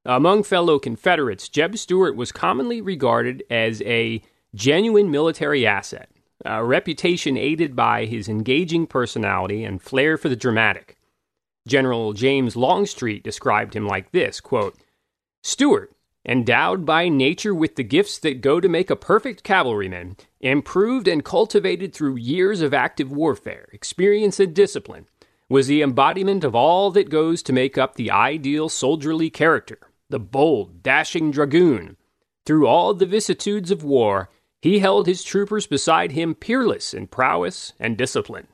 Among 0.06 0.44
fellow 0.44 0.80
Confederates, 0.80 1.50
Jeb 1.50 1.78
Stuart 1.78 2.16
was 2.16 2.32
commonly 2.32 2.80
regarded 2.80 3.44
as 3.50 3.82
a 3.82 4.22
genuine 4.54 5.10
military 5.10 5.66
asset, 5.66 6.10
a 6.46 6.64
reputation 6.64 7.38
aided 7.38 7.76
by 7.76 8.06
his 8.06 8.30
engaging 8.30 8.86
personality 8.86 9.64
and 9.64 9.82
flair 9.82 10.18
for 10.18 10.30
the 10.30 10.36
dramatic. 10.36 10.98
General 11.68 12.14
James 12.14 12.56
Longstreet 12.56 13.24
described 13.24 13.76
him 13.76 13.88
like 13.88 14.12
this 14.12 14.42
quote, 14.42 14.76
Stuart, 15.42 15.94
endowed 16.26 16.86
by 16.86 17.10
nature 17.10 17.54
with 17.54 17.76
the 17.76 17.84
gifts 17.84 18.18
that 18.20 18.42
go 18.42 18.60
to 18.60 18.70
make 18.70 18.90
a 18.90 18.96
perfect 18.96 19.44
cavalryman, 19.44 20.16
improved 20.40 21.08
and 21.08 21.24
cultivated 21.24 21.94
through 21.94 22.16
years 22.16 22.62
of 22.62 22.74
active 22.74 23.12
warfare, 23.12 23.68
experience, 23.74 24.40
and 24.40 24.54
discipline, 24.54 25.06
was 25.50 25.68
the 25.68 25.82
embodiment 25.82 26.44
of 26.44 26.56
all 26.56 26.92
that 26.92 27.10
goes 27.10 27.44
to 27.44 27.54
make 27.54 27.78
up 27.78 27.96
the 27.96 28.10
ideal 28.12 28.70
soldierly 28.70 29.30
character, 29.30 29.80
the 30.10 30.20
bold, 30.20 30.82
dashing 30.82 31.32
dragoon. 31.32 31.98
Through 32.46 32.68
all 32.68 32.94
the 32.94 33.06
vicissitudes 33.06 33.72
of 33.72 33.84
war, 33.84 34.30
he 34.62 34.80
held 34.80 35.08
his 35.08 35.24
troopers 35.24 35.68
beside 35.68 36.14
him 36.14 36.36
peerless 36.36 36.94
in 36.94 37.08
prowess 37.08 37.74
and 37.80 37.98
discipline. 37.98 38.48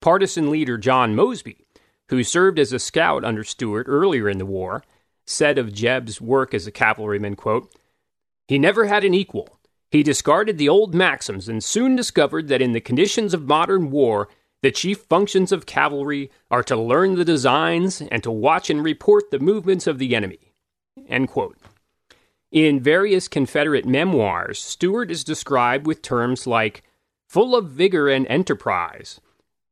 Partisan 0.00 0.50
leader 0.50 0.78
John 0.78 1.14
Mosby, 1.14 1.66
who 2.08 2.22
served 2.24 2.58
as 2.58 2.72
a 2.72 2.78
scout 2.78 3.24
under 3.24 3.44
Stuart 3.44 3.86
earlier 3.88 4.28
in 4.28 4.38
the 4.38 4.46
war, 4.46 4.82
said 5.26 5.58
of 5.58 5.72
Jeb's 5.72 6.20
work 6.20 6.54
as 6.54 6.66
a 6.66 6.72
cavalryman, 6.72 7.36
quote, 7.36 7.72
He 8.46 8.58
never 8.58 8.86
had 8.86 9.04
an 9.04 9.14
equal. 9.14 9.58
He 9.90 10.02
discarded 10.02 10.58
the 10.58 10.68
old 10.68 10.94
maxims 10.94 11.48
and 11.48 11.62
soon 11.62 11.96
discovered 11.96 12.48
that 12.48 12.62
in 12.62 12.72
the 12.72 12.80
conditions 12.80 13.34
of 13.34 13.46
modern 13.46 13.90
war, 13.90 14.28
the 14.62 14.70
chief 14.70 14.98
functions 15.08 15.52
of 15.52 15.66
cavalry 15.66 16.30
are 16.50 16.62
to 16.64 16.76
learn 16.76 17.14
the 17.14 17.24
designs 17.24 18.00
and 18.00 18.22
to 18.22 18.30
watch 18.30 18.70
and 18.70 18.82
report 18.82 19.30
the 19.30 19.38
movements 19.38 19.86
of 19.86 19.98
the 19.98 20.14
enemy. 20.14 20.52
In 22.50 22.80
various 22.80 23.28
Confederate 23.28 23.86
memoirs, 23.86 24.58
Stuart 24.58 25.10
is 25.10 25.22
described 25.22 25.86
with 25.86 26.02
terms 26.02 26.46
like 26.46 26.82
full 27.28 27.54
of 27.54 27.70
vigor 27.70 28.08
and 28.08 28.26
enterprise, 28.26 29.20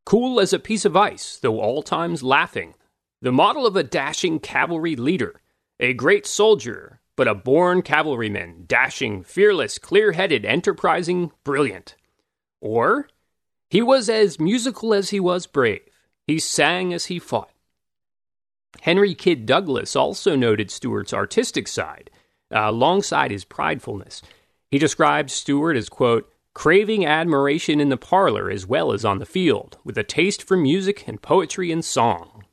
cool 0.07 0.41
as 0.41 0.55
a 0.55 0.59
piece 0.59 0.87
of 0.87 0.97
ice, 0.97 1.37
though 1.37 1.61
all 1.61 1.83
times 1.83 2.23
laughing, 2.23 2.75
the 3.21 3.33
model 3.33 3.67
of 3.67 3.77
a 3.77 3.83
dashing 3.83 4.39
cavalry 4.39 4.97
leader, 4.97 5.43
a 5.79 5.93
great 5.93 6.25
soldier, 6.25 7.01
but 7.17 7.29
a 7.29 7.35
born 7.35 7.83
cavalryman, 7.83 8.65
dashing, 8.67 9.23
fearless, 9.25 9.79
clear 9.79 10.13
headed, 10.13 10.45
enterprising, 10.45 11.33
brilliant. 11.45 11.97
Or, 12.61 13.09
he 13.69 13.83
was 13.83 14.09
as 14.09 14.39
musical 14.39 14.95
as 14.95 15.11
he 15.11 15.19
was 15.19 15.47
brave. 15.47 15.83
He 16.27 16.39
sang 16.39 16.95
as 16.95 17.07
he 17.07 17.19
fought. 17.19 17.51
Henry 18.83 19.15
Kyd 19.15 19.45
Douglas 19.45 19.97
also 19.97 20.37
noted 20.37 20.71
Stuart's 20.71 21.13
artistic 21.13 21.67
side, 21.67 22.11
uh, 22.55 22.61
alongside 22.65 23.31
his 23.31 23.45
pridefulness. 23.45 24.23
He 24.71 24.79
described 24.79 25.31
Stuart 25.31 25.77
as, 25.77 25.89
quote, 25.89 26.33
craving 26.57 27.05
admiration 27.05 27.83
in 27.83 27.91
the 27.91 27.99
parlor 27.99 28.51
as 28.51 28.67
well 28.67 28.91
as 28.91 29.05
on 29.05 29.19
the 29.19 29.27
field, 29.27 29.77
with 29.85 29.99
a 29.99 30.03
taste 30.03 30.43
for 30.43 30.57
music 30.57 31.07
and 31.07 31.21
poetry 31.21 31.71
and 31.71 31.85
song. 31.85 32.45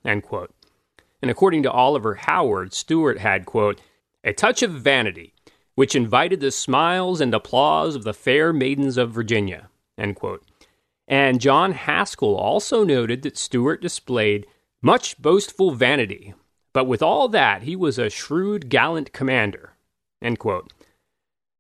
And 1.22 1.32
according 1.32 1.64
to 1.64 1.72
Oliver 1.72 2.16
Howard, 2.16 2.74
Stuart 2.74 3.20
had, 3.20 3.46
quote, 3.46 3.80
a 4.22 4.34
touch 4.34 4.62
of 4.62 4.72
vanity, 4.72 5.34
which 5.76 5.96
invited 5.96 6.42
the 6.42 6.52
smiles 6.52 7.22
and 7.22 7.34
applause 7.34 7.96
of 7.96 8.04
the 8.04 8.14
fair 8.14 8.52
maidens 8.52 8.98
of 8.98 9.12
Virginia. 9.12 9.70
And 9.98 11.40
John 11.40 11.72
Haskell 11.72 12.36
also 12.36 12.84
noted 12.84 13.22
that 13.22 13.38
Stuart 13.38 13.82
displayed 13.82 14.46
much 14.82 15.18
boastful 15.22 15.72
vanity, 15.72 16.34
but 16.74 16.88
with 16.88 17.02
all 17.02 17.30
that, 17.30 17.64
he 17.64 17.78
was 17.78 17.98
a 17.98 18.10
shrewd, 18.10 18.68
gallant 18.68 19.14
commander. 19.14 19.78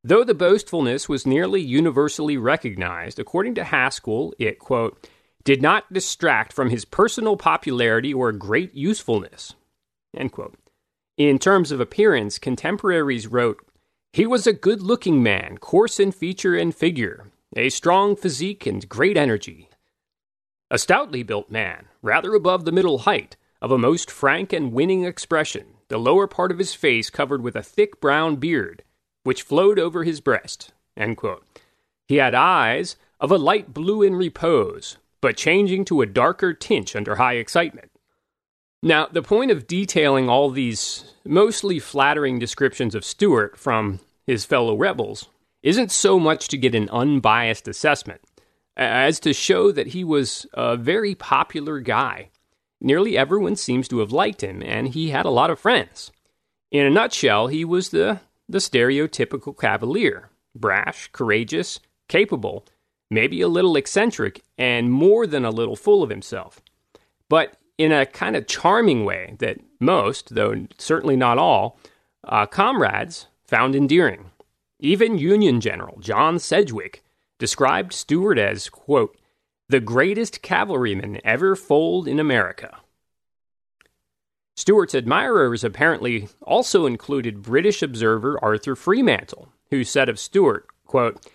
Though 0.05 0.25
the 0.25 0.33
boastfulness 0.33 1.07
was 1.07 1.25
nearly 1.25 1.61
universally 1.61 2.35
recognized, 2.35 3.19
according 3.19 3.55
to 3.55 3.63
Haskell, 3.63 4.33
it, 4.37 4.59
quote, 4.59 5.07
did 5.45 5.61
not 5.61 5.91
distract 5.93 6.51
from 6.51 6.69
his 6.69 6.83
personal 6.83 7.37
popularity 7.37 8.13
or 8.13 8.33
great 8.33 8.73
usefulness. 8.73 9.55
In 10.13 11.39
terms 11.39 11.71
of 11.71 11.79
appearance, 11.79 12.37
contemporaries 12.37 13.27
wrote, 13.27 13.65
He 14.11 14.25
was 14.25 14.45
a 14.45 14.51
good 14.51 14.81
looking 14.81 15.23
man, 15.23 15.57
coarse 15.57 16.01
in 16.01 16.11
feature 16.11 16.55
and 16.55 16.75
figure, 16.75 17.31
a 17.55 17.69
strong 17.69 18.17
physique 18.17 18.65
and 18.65 18.87
great 18.89 19.15
energy. 19.15 19.69
A 20.69 20.77
stoutly 20.77 21.23
built 21.23 21.49
man, 21.49 21.85
rather 22.01 22.33
above 22.33 22.65
the 22.65 22.71
middle 22.73 22.99
height, 22.99 23.37
of 23.61 23.71
a 23.71 23.77
most 23.77 24.11
frank 24.11 24.51
and 24.51 24.73
winning 24.73 25.05
expression, 25.05 25.75
the 25.87 25.97
lower 25.97 26.27
part 26.27 26.51
of 26.51 26.57
his 26.57 26.73
face 26.73 27.09
covered 27.09 27.41
with 27.41 27.55
a 27.55 27.63
thick 27.63 28.01
brown 28.01 28.35
beard 28.35 28.83
which 29.23 29.41
flowed 29.41 29.79
over 29.79 30.03
his 30.03 30.21
breast. 30.21 30.71
He 32.07 32.15
had 32.17 32.35
eyes 32.35 32.95
of 33.19 33.31
a 33.31 33.37
light 33.37 33.73
blue 33.73 34.01
in 34.01 34.15
repose, 34.15 34.97
but 35.21 35.37
changing 35.37 35.85
to 35.85 36.01
a 36.01 36.05
darker 36.05 36.53
tinge 36.53 36.95
under 36.95 37.15
high 37.15 37.35
excitement. 37.35 37.89
Now, 38.81 39.07
the 39.07 39.21
point 39.21 39.49
of 39.49 39.65
detailing 39.65 40.27
all 40.27 40.49
these 40.49 41.13
mostly 41.25 41.79
flattering 41.79 42.37
descriptions 42.37 42.93
of 42.93 43.05
Stuart 43.05 43.57
from 43.57 44.01
his 44.27 44.43
fellow 44.43 44.75
rebels 44.75 45.29
isn't 45.61 45.91
so 45.91 46.19
much 46.19 46.49
to 46.49 46.57
get 46.57 46.75
an 46.75 46.89
unbiased 46.89 47.69
assessment 47.69 48.21
as 48.75 49.19
to 49.21 49.33
show 49.33 49.71
that 49.71 49.87
he 49.87 50.03
was 50.03 50.45
a 50.53 50.75
very 50.75 51.15
popular 51.15 51.79
guy. 51.79 52.29
Nearly 52.81 53.17
everyone 53.17 53.55
seems 53.55 53.87
to 53.87 53.99
have 53.99 54.11
liked 54.11 54.41
him, 54.41 54.61
and 54.61 54.89
he 54.89 55.11
had 55.11 55.25
a 55.25 55.29
lot 55.29 55.49
of 55.49 55.59
friends. 55.59 56.11
In 56.69 56.85
a 56.85 56.89
nutshell, 56.89 57.47
he 57.47 57.63
was 57.63 57.89
the 57.89 58.19
the 58.47 58.59
stereotypical 58.59 59.57
cavalier 59.57 60.29
brash, 60.55 61.09
courageous, 61.11 61.79
capable, 62.07 62.65
maybe 63.09 63.41
a 63.41 63.47
little 63.47 63.75
eccentric, 63.75 64.43
and 64.57 64.91
more 64.91 65.25
than 65.25 65.45
a 65.45 65.49
little 65.49 65.75
full 65.75 66.03
of 66.03 66.09
himself. 66.09 66.61
But 67.29 67.57
in 67.77 67.91
a 67.91 68.05
kind 68.05 68.35
of 68.35 68.47
charming 68.47 69.03
way 69.05 69.35
that 69.39 69.59
most, 69.79 70.35
though 70.35 70.67
certainly 70.77 71.15
not 71.15 71.37
all, 71.37 71.79
uh, 72.23 72.45
comrades 72.45 73.27
found 73.45 73.75
endearing. 73.75 74.31
Even 74.79 75.17
Union 75.17 75.59
General 75.61 75.99
John 75.99 76.39
Sedgwick 76.39 77.03
described 77.39 77.93
Stuart 77.93 78.37
as, 78.37 78.69
quote, 78.69 79.17
the 79.69 79.79
greatest 79.79 80.41
cavalryman 80.41 81.19
ever 81.23 81.55
foaled 81.55 82.07
in 82.07 82.19
America. 82.19 82.77
Stuart's 84.55 84.93
admirers 84.93 85.63
apparently 85.63 86.29
also 86.41 86.85
included 86.85 87.41
British 87.41 87.81
observer 87.81 88.37
Arthur 88.43 88.75
Fremantle, 88.75 89.49
who 89.71 89.83
said 89.83 90.09
of 90.09 90.19
Stuart, 90.19 90.67
quote, 90.85 91.25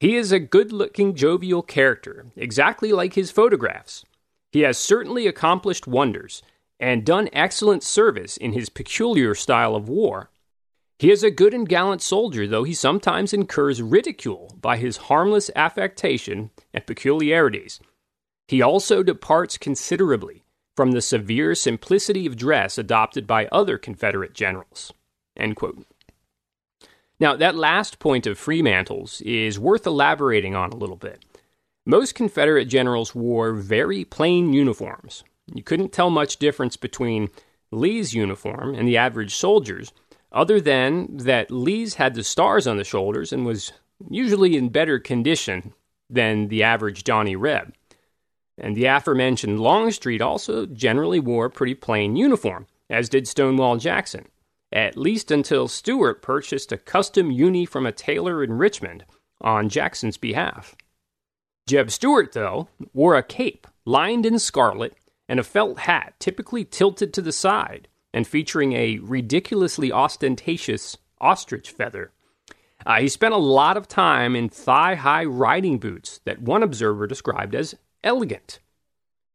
He 0.00 0.16
is 0.16 0.32
a 0.32 0.38
good 0.38 0.72
looking, 0.72 1.14
jovial 1.14 1.62
character, 1.62 2.26
exactly 2.36 2.92
like 2.92 3.14
his 3.14 3.30
photographs. 3.30 4.04
He 4.50 4.60
has 4.60 4.78
certainly 4.78 5.26
accomplished 5.26 5.86
wonders, 5.86 6.42
and 6.80 7.04
done 7.04 7.28
excellent 7.32 7.82
service 7.82 8.36
in 8.36 8.52
his 8.52 8.68
peculiar 8.68 9.34
style 9.34 9.74
of 9.76 9.88
war. 9.88 10.30
He 10.98 11.10
is 11.10 11.22
a 11.22 11.30
good 11.30 11.52
and 11.52 11.68
gallant 11.68 12.02
soldier, 12.02 12.46
though 12.46 12.64
he 12.64 12.74
sometimes 12.74 13.32
incurs 13.32 13.82
ridicule 13.82 14.56
by 14.60 14.76
his 14.76 14.96
harmless 14.96 15.50
affectation 15.56 16.50
and 16.72 16.86
peculiarities. 16.86 17.80
He 18.48 18.62
also 18.62 19.02
departs 19.02 19.58
considerably 19.58 20.43
from 20.76 20.92
the 20.92 21.02
severe 21.02 21.54
simplicity 21.54 22.26
of 22.26 22.36
dress 22.36 22.78
adopted 22.78 23.26
by 23.26 23.46
other 23.46 23.78
Confederate 23.78 24.34
generals. 24.34 24.92
Now, 27.20 27.36
that 27.36 27.54
last 27.54 27.98
point 27.98 28.26
of 28.26 28.38
Fremantle's 28.38 29.20
is 29.22 29.58
worth 29.58 29.86
elaborating 29.86 30.54
on 30.54 30.72
a 30.72 30.76
little 30.76 30.96
bit. 30.96 31.24
Most 31.86 32.14
Confederate 32.14 32.66
generals 32.66 33.14
wore 33.14 33.52
very 33.52 34.04
plain 34.04 34.52
uniforms. 34.52 35.22
You 35.54 35.62
couldn't 35.62 35.92
tell 35.92 36.10
much 36.10 36.38
difference 36.38 36.76
between 36.76 37.30
Lee's 37.70 38.14
uniform 38.14 38.74
and 38.74 38.88
the 38.88 38.96
average 38.96 39.34
soldier's, 39.34 39.92
other 40.32 40.60
than 40.60 41.18
that 41.18 41.50
Lee's 41.50 41.94
had 41.94 42.14
the 42.14 42.24
stars 42.24 42.66
on 42.66 42.76
the 42.78 42.84
shoulders 42.84 43.32
and 43.32 43.44
was 43.44 43.72
usually 44.10 44.56
in 44.56 44.70
better 44.70 44.98
condition 44.98 45.72
than 46.10 46.48
the 46.48 46.62
average 46.62 47.04
Johnny 47.04 47.36
Reb. 47.36 47.74
And 48.56 48.76
the 48.76 48.86
aforementioned 48.86 49.60
Longstreet 49.60 50.22
also 50.22 50.66
generally 50.66 51.20
wore 51.20 51.46
a 51.46 51.50
pretty 51.50 51.74
plain 51.74 52.16
uniform, 52.16 52.66
as 52.88 53.08
did 53.08 53.26
Stonewall 53.26 53.76
Jackson, 53.76 54.26
at 54.72 54.96
least 54.96 55.30
until 55.30 55.68
Stuart 55.68 56.22
purchased 56.22 56.70
a 56.70 56.78
custom 56.78 57.30
uni 57.30 57.66
from 57.66 57.86
a 57.86 57.92
tailor 57.92 58.44
in 58.44 58.52
Richmond 58.52 59.04
on 59.40 59.68
Jackson's 59.68 60.16
behalf. 60.16 60.76
Jeb 61.66 61.90
Stuart, 61.90 62.32
though, 62.32 62.68
wore 62.92 63.16
a 63.16 63.22
cape 63.22 63.66
lined 63.84 64.26
in 64.26 64.38
scarlet 64.38 64.94
and 65.28 65.40
a 65.40 65.44
felt 65.44 65.80
hat 65.80 66.14
typically 66.20 66.64
tilted 66.64 67.12
to 67.14 67.22
the 67.22 67.32
side 67.32 67.88
and 68.12 68.26
featuring 68.26 68.74
a 68.74 68.98
ridiculously 68.98 69.90
ostentatious 69.90 70.96
ostrich 71.20 71.70
feather. 71.70 72.12
Uh, 72.86 73.00
he 73.00 73.08
spent 73.08 73.34
a 73.34 73.38
lot 73.38 73.76
of 73.76 73.88
time 73.88 74.36
in 74.36 74.48
thigh 74.48 74.94
high 74.94 75.24
riding 75.24 75.78
boots 75.78 76.20
that 76.24 76.42
one 76.42 76.62
observer 76.62 77.06
described 77.06 77.54
as 77.54 77.74
elegant. 78.04 78.60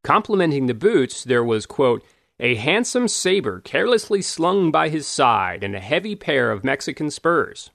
Complementing 0.03 0.67
the 0.67 0.73
boots, 0.73 1.23
there 1.25 1.43
was, 1.43 1.65
quote, 1.65 2.05
a 2.39 2.55
handsome 2.55 3.09
saber 3.09 3.59
carelessly 3.59 4.21
slung 4.21 4.71
by 4.71 4.87
his 4.87 5.05
side 5.05 5.63
and 5.63 5.75
a 5.75 5.81
heavy 5.81 6.15
pair 6.15 6.51
of 6.51 6.63
Mexican 6.63 7.11
spurs. 7.11 7.69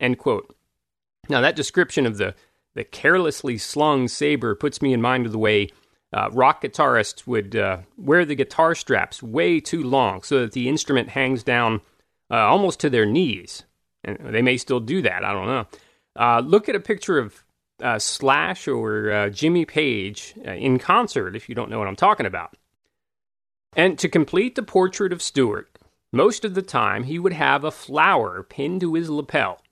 End 0.00 0.18
quote. 0.18 0.56
Now, 1.28 1.40
that 1.40 1.54
description 1.54 2.04
of 2.04 2.18
the, 2.18 2.34
the 2.74 2.82
carelessly 2.82 3.58
slung 3.58 4.08
saber 4.08 4.56
puts 4.56 4.82
me 4.82 4.92
in 4.92 5.00
mind 5.00 5.26
of 5.26 5.30
the 5.30 5.38
way 5.38 5.68
uh, 6.12 6.28
rock 6.32 6.62
guitarists 6.62 7.26
would 7.26 7.54
uh, 7.54 7.78
wear 7.96 8.24
the 8.24 8.34
guitar 8.34 8.74
straps 8.74 9.22
way 9.22 9.60
too 9.60 9.84
long 9.84 10.22
so 10.22 10.40
that 10.40 10.52
the 10.52 10.68
instrument 10.68 11.10
hangs 11.10 11.44
down 11.44 11.80
uh, 12.30 12.36
almost 12.36 12.80
to 12.80 12.90
their 12.90 13.06
knees. 13.06 13.62
And 14.02 14.18
they 14.34 14.42
may 14.42 14.56
still 14.56 14.80
do 14.80 15.00
that. 15.02 15.24
I 15.24 15.32
don't 15.32 15.46
know. 15.46 15.66
Uh, 16.16 16.40
look 16.40 16.68
at 16.68 16.74
a 16.74 16.80
picture 16.80 17.18
of 17.18 17.44
uh, 17.82 17.98
Slash 17.98 18.68
or 18.68 19.10
uh, 19.10 19.28
Jimmy 19.28 19.64
Page 19.64 20.34
in 20.44 20.78
concert 20.78 21.36
if 21.36 21.48
you 21.48 21.54
don't 21.54 21.70
know 21.70 21.78
what 21.78 21.88
I'm 21.88 21.96
talking 21.96 22.26
about. 22.26 22.56
And 23.74 23.98
to 23.98 24.08
complete 24.08 24.54
the 24.54 24.62
portrait 24.62 25.12
of 25.12 25.22
Stuart, 25.22 25.78
most 26.12 26.44
of 26.44 26.54
the 26.54 26.62
time 26.62 27.04
he 27.04 27.18
would 27.18 27.32
have 27.32 27.64
a 27.64 27.70
flower 27.70 28.42
pinned 28.42 28.82
to 28.82 28.94
his 28.94 29.08
lapel, 29.08 29.62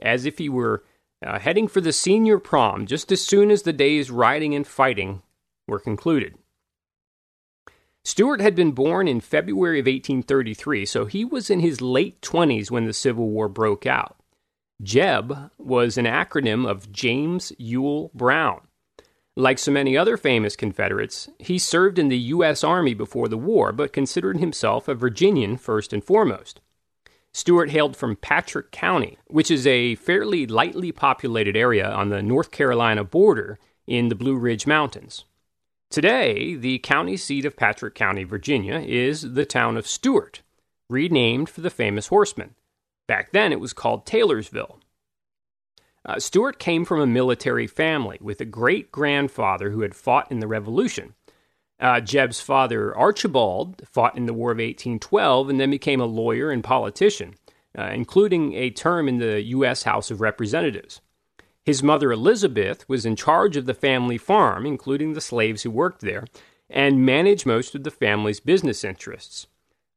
as 0.00 0.26
if 0.26 0.38
he 0.38 0.48
were 0.48 0.84
heading 1.22 1.66
for 1.66 1.80
the 1.80 1.92
senior 1.92 2.38
prom 2.38 2.86
just 2.86 3.10
as 3.10 3.24
soon 3.24 3.50
as 3.50 3.62
the 3.62 3.72
day's 3.72 4.10
riding 4.10 4.54
and 4.54 4.66
fighting 4.66 5.22
were 5.66 5.78
concluded. 5.78 6.34
Stuart 8.04 8.40
had 8.40 8.54
been 8.54 8.72
born 8.72 9.06
in 9.06 9.20
February 9.20 9.80
of 9.80 9.86
1833, 9.86 10.86
so 10.86 11.04
he 11.04 11.24
was 11.24 11.50
in 11.50 11.60
his 11.60 11.80
late 11.80 12.20
20s 12.22 12.70
when 12.70 12.86
the 12.86 12.94
Civil 12.94 13.28
War 13.28 13.48
broke 13.48 13.84
out. 13.84 14.17
JEB 14.82 15.50
was 15.58 15.98
an 15.98 16.04
acronym 16.04 16.68
of 16.68 16.92
James 16.92 17.52
Ewell 17.58 18.10
Brown. 18.14 18.60
Like 19.34 19.58
so 19.58 19.70
many 19.72 19.96
other 19.96 20.16
famous 20.16 20.56
Confederates, 20.56 21.28
he 21.38 21.58
served 21.58 21.98
in 21.98 22.08
the 22.08 22.18
U.S. 22.18 22.62
Army 22.62 22.94
before 22.94 23.28
the 23.28 23.38
war, 23.38 23.72
but 23.72 23.92
considered 23.92 24.38
himself 24.38 24.88
a 24.88 24.94
Virginian 24.94 25.56
first 25.56 25.92
and 25.92 26.02
foremost. 26.02 26.60
Stuart 27.32 27.70
hailed 27.70 27.96
from 27.96 28.16
Patrick 28.16 28.70
County, 28.70 29.18
which 29.26 29.50
is 29.50 29.66
a 29.66 29.94
fairly 29.96 30.46
lightly 30.46 30.90
populated 30.92 31.56
area 31.56 31.88
on 31.88 32.08
the 32.08 32.22
North 32.22 32.50
Carolina 32.50 33.04
border 33.04 33.58
in 33.86 34.08
the 34.08 34.14
Blue 34.14 34.36
Ridge 34.36 34.66
Mountains. 34.66 35.24
Today, 35.90 36.54
the 36.54 36.78
county 36.78 37.16
seat 37.16 37.44
of 37.44 37.56
Patrick 37.56 37.94
County, 37.94 38.24
Virginia, 38.24 38.78
is 38.80 39.34
the 39.34 39.46
town 39.46 39.76
of 39.76 39.86
Stuart, 39.86 40.42
renamed 40.90 41.48
for 41.48 41.60
the 41.60 41.70
famous 41.70 42.08
horseman. 42.08 42.54
Back 43.08 43.32
then, 43.32 43.50
it 43.50 43.58
was 43.58 43.72
called 43.72 44.06
Taylorsville. 44.06 44.78
Uh, 46.04 46.20
Stuart 46.20 46.60
came 46.60 46.84
from 46.84 47.00
a 47.00 47.06
military 47.06 47.66
family 47.66 48.18
with 48.20 48.40
a 48.40 48.44
great 48.44 48.92
grandfather 48.92 49.70
who 49.70 49.80
had 49.80 49.96
fought 49.96 50.30
in 50.30 50.38
the 50.38 50.46
Revolution. 50.46 51.14
Uh, 51.80 52.00
Jeb's 52.00 52.40
father, 52.40 52.96
Archibald, 52.96 53.82
fought 53.90 54.16
in 54.16 54.26
the 54.26 54.34
War 54.34 54.52
of 54.52 54.58
1812 54.58 55.48
and 55.48 55.58
then 55.58 55.70
became 55.70 56.00
a 56.00 56.06
lawyer 56.06 56.50
and 56.50 56.62
politician, 56.62 57.34
uh, 57.76 57.90
including 57.92 58.54
a 58.54 58.70
term 58.70 59.08
in 59.08 59.18
the 59.18 59.42
U.S. 59.42 59.84
House 59.84 60.10
of 60.10 60.20
Representatives. 60.20 61.00
His 61.64 61.82
mother 61.82 62.12
Elizabeth 62.12 62.88
was 62.88 63.06
in 63.06 63.16
charge 63.16 63.56
of 63.56 63.66
the 63.66 63.74
family 63.74 64.18
farm, 64.18 64.66
including 64.66 65.12
the 65.12 65.20
slaves 65.20 65.62
who 65.62 65.70
worked 65.70 66.00
there, 66.00 66.24
and 66.68 67.04
managed 67.04 67.46
most 67.46 67.74
of 67.74 67.84
the 67.84 67.90
family's 67.90 68.40
business 68.40 68.84
interests. 68.84 69.46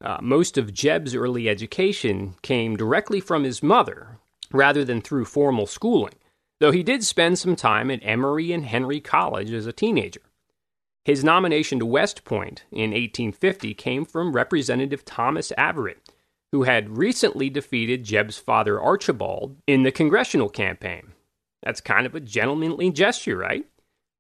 Uh, 0.02 0.18
most 0.22 0.58
of 0.58 0.74
Jeb's 0.74 1.14
early 1.14 1.48
education 1.48 2.36
came 2.42 2.76
directly 2.76 3.20
from 3.20 3.44
his 3.44 3.62
mother, 3.62 4.18
rather 4.52 4.84
than 4.84 5.02
through 5.02 5.26
formal 5.26 5.68
schooling, 5.68 6.16
though 6.60 6.72
he 6.72 6.84
did 6.84 7.04
spend 7.04 7.38
some 7.38 7.56
time 7.56 7.92
at 7.92 8.00
Emory 8.04 8.52
and 8.52 8.66
Henry 8.66 9.00
College 9.00 9.52
as 9.52 9.68
a 9.68 9.74
teenager. 9.74 10.22
His 11.06 11.24
nomination 11.24 11.80
to 11.80 11.86
West 11.86 12.24
Point 12.24 12.64
in 12.72 12.92
1850 12.92 13.74
came 13.74 14.06
from 14.06 14.34
Representative 14.34 15.04
Thomas 15.04 15.52
Averett, 15.58 15.98
who 16.52 16.64
had 16.64 16.98
recently 16.98 17.50
defeated 17.50 18.04
Jeb's 18.04 18.38
father 18.38 18.80
Archibald 18.80 19.58
in 19.66 19.84
the 19.84 19.92
congressional 19.92 20.50
campaign. 20.50 21.14
That's 21.64 21.82
kind 21.82 22.06
of 22.06 22.16
a 22.16 22.20
gentlemanly 22.20 22.92
gesture, 22.92 23.38
right? 23.38 23.66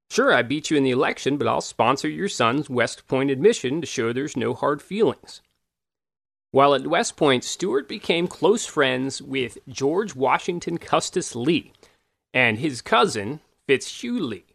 Sure, 0.09 0.33
I 0.33 0.41
beat 0.41 0.69
you 0.69 0.77
in 0.77 0.83
the 0.83 0.91
election, 0.91 1.37
but 1.37 1.47
I'll 1.47 1.61
sponsor 1.61 2.07
your 2.07 2.27
son's 2.27 2.69
West 2.69 3.07
Point 3.07 3.31
admission 3.31 3.81
to 3.81 3.87
show 3.87 4.11
there's 4.11 4.37
no 4.37 4.53
hard 4.53 4.81
feelings. 4.81 5.41
While 6.51 6.75
at 6.75 6.85
West 6.85 7.15
Point, 7.15 7.45
Stuart 7.45 7.87
became 7.87 8.27
close 8.27 8.65
friends 8.65 9.21
with 9.21 9.57
George 9.69 10.15
Washington 10.15 10.77
Custis 10.77 11.33
Lee 11.33 11.71
and 12.33 12.59
his 12.59 12.81
cousin, 12.81 13.39
Fitzhugh 13.67 14.19
Lee, 14.19 14.45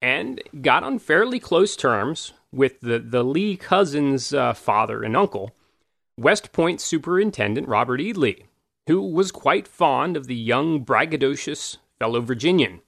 and 0.00 0.40
got 0.60 0.82
on 0.82 0.98
fairly 0.98 1.38
close 1.38 1.76
terms 1.76 2.32
with 2.52 2.80
the, 2.80 2.98
the 2.98 3.22
Lee 3.22 3.56
cousins' 3.56 4.34
uh, 4.34 4.52
father 4.52 5.04
and 5.04 5.16
uncle, 5.16 5.52
West 6.18 6.52
Point 6.52 6.80
Superintendent 6.80 7.68
Robert 7.68 8.00
E. 8.00 8.12
Lee, 8.12 8.46
who 8.88 9.00
was 9.00 9.30
quite 9.30 9.68
fond 9.68 10.16
of 10.16 10.26
the 10.26 10.34
young, 10.34 10.84
braggadocious 10.84 11.78
fellow 12.00 12.20
Virginian. 12.20 12.80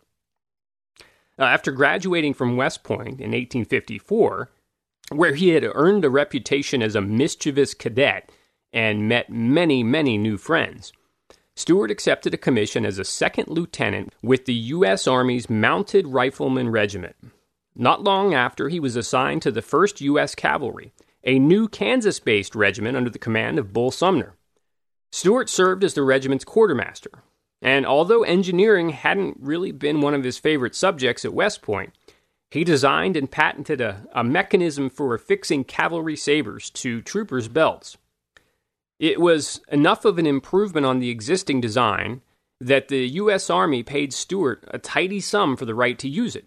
Uh, 1.39 1.45
after 1.45 1.71
graduating 1.71 2.35
from 2.35 2.57
West 2.57 2.83
Point 2.83 3.21
in 3.21 3.31
1854, 3.31 4.51
where 5.11 5.35
he 5.35 5.51
had 5.51 5.65
earned 5.75 6.05
a 6.05 6.11
reputation 6.11 6.83
as 6.83 6.95
a 6.95 7.01
mischievous 7.01 7.75
cadet 7.75 8.31
and 8.73 9.09
met 9.09 9.31
many, 9.31 9.83
many 9.83 10.19
new 10.19 10.37
friends, 10.37 10.93
Stuart 11.57 11.91
accepted 11.91 12.35
a 12.35 12.39
commission 12.39 12.85
as 12.85 12.99
a 12.99 13.05
second 13.05 13.49
lieutenant 13.49 14.13
with 14.23 14.45
the 14.45 14.55
U.S. 14.55 15.07
Army's 15.07 15.49
Mounted 15.49 16.09
Rifleman 16.09 16.71
Regiment. 16.71 17.15
Not 17.77 18.03
long 18.03 18.35
after, 18.35 18.69
he 18.69 18.81
was 18.81 18.97
assigned 18.97 19.43
to 19.43 19.53
the 19.53 19.63
1st 19.63 20.01
U.S. 20.01 20.35
Cavalry, 20.35 20.93
a 21.23 21.39
new 21.39 21.69
Kansas 21.69 22.19
based 22.19 22.57
regiment 22.57 22.97
under 22.97 23.11
the 23.11 23.19
command 23.19 23.59
of 23.59 23.73
Bull 23.73 23.91
Sumner. 23.91 24.35
Stuart 25.13 25.49
served 25.49 25.85
as 25.85 25.95
the 25.95 26.03
regiment's 26.03 26.45
quartermaster, 26.45 27.23
and 27.63 27.87
although 27.87 28.25
engineering 28.25 28.91
hadn't 28.91 29.39
really 29.41 29.71
been 29.71 30.01
one 30.01 30.15
of 30.15 30.25
his 30.25 30.39
favorite 30.39 30.75
subjects 30.75 31.25
at 31.25 31.33
West 31.33 31.63
Point, 31.63 31.93
he 32.51 32.65
designed 32.65 33.17
and 33.17 33.31
patented 33.31 33.81
a, 33.81 34.07
a 34.13 34.23
mechanism 34.23 34.89
for 34.89 35.15
affixing 35.15 35.65
cavalry 35.65 36.17
sabers 36.17 36.71
to 36.71 37.03
troopers' 37.03 37.49
belts. 37.49 37.97
It 38.99 39.21
was 39.21 39.61
enough 39.71 40.05
of 40.05 40.19
an 40.19 40.27
improvement 40.27 40.87
on 40.87 41.01
the 41.01 41.11
existing 41.11 41.61
design 41.61 42.23
that 42.61 42.89
the 42.89 43.07
U.S. 43.09 43.51
Army 43.51 43.83
paid 43.83 44.13
Stuart 44.13 44.65
a 44.69 44.79
tidy 44.79 45.21
sum 45.21 45.57
for 45.57 45.65
the 45.65 45.75
right 45.75 45.99
to 45.99 46.09
use 46.09 46.37
it. 46.37 46.47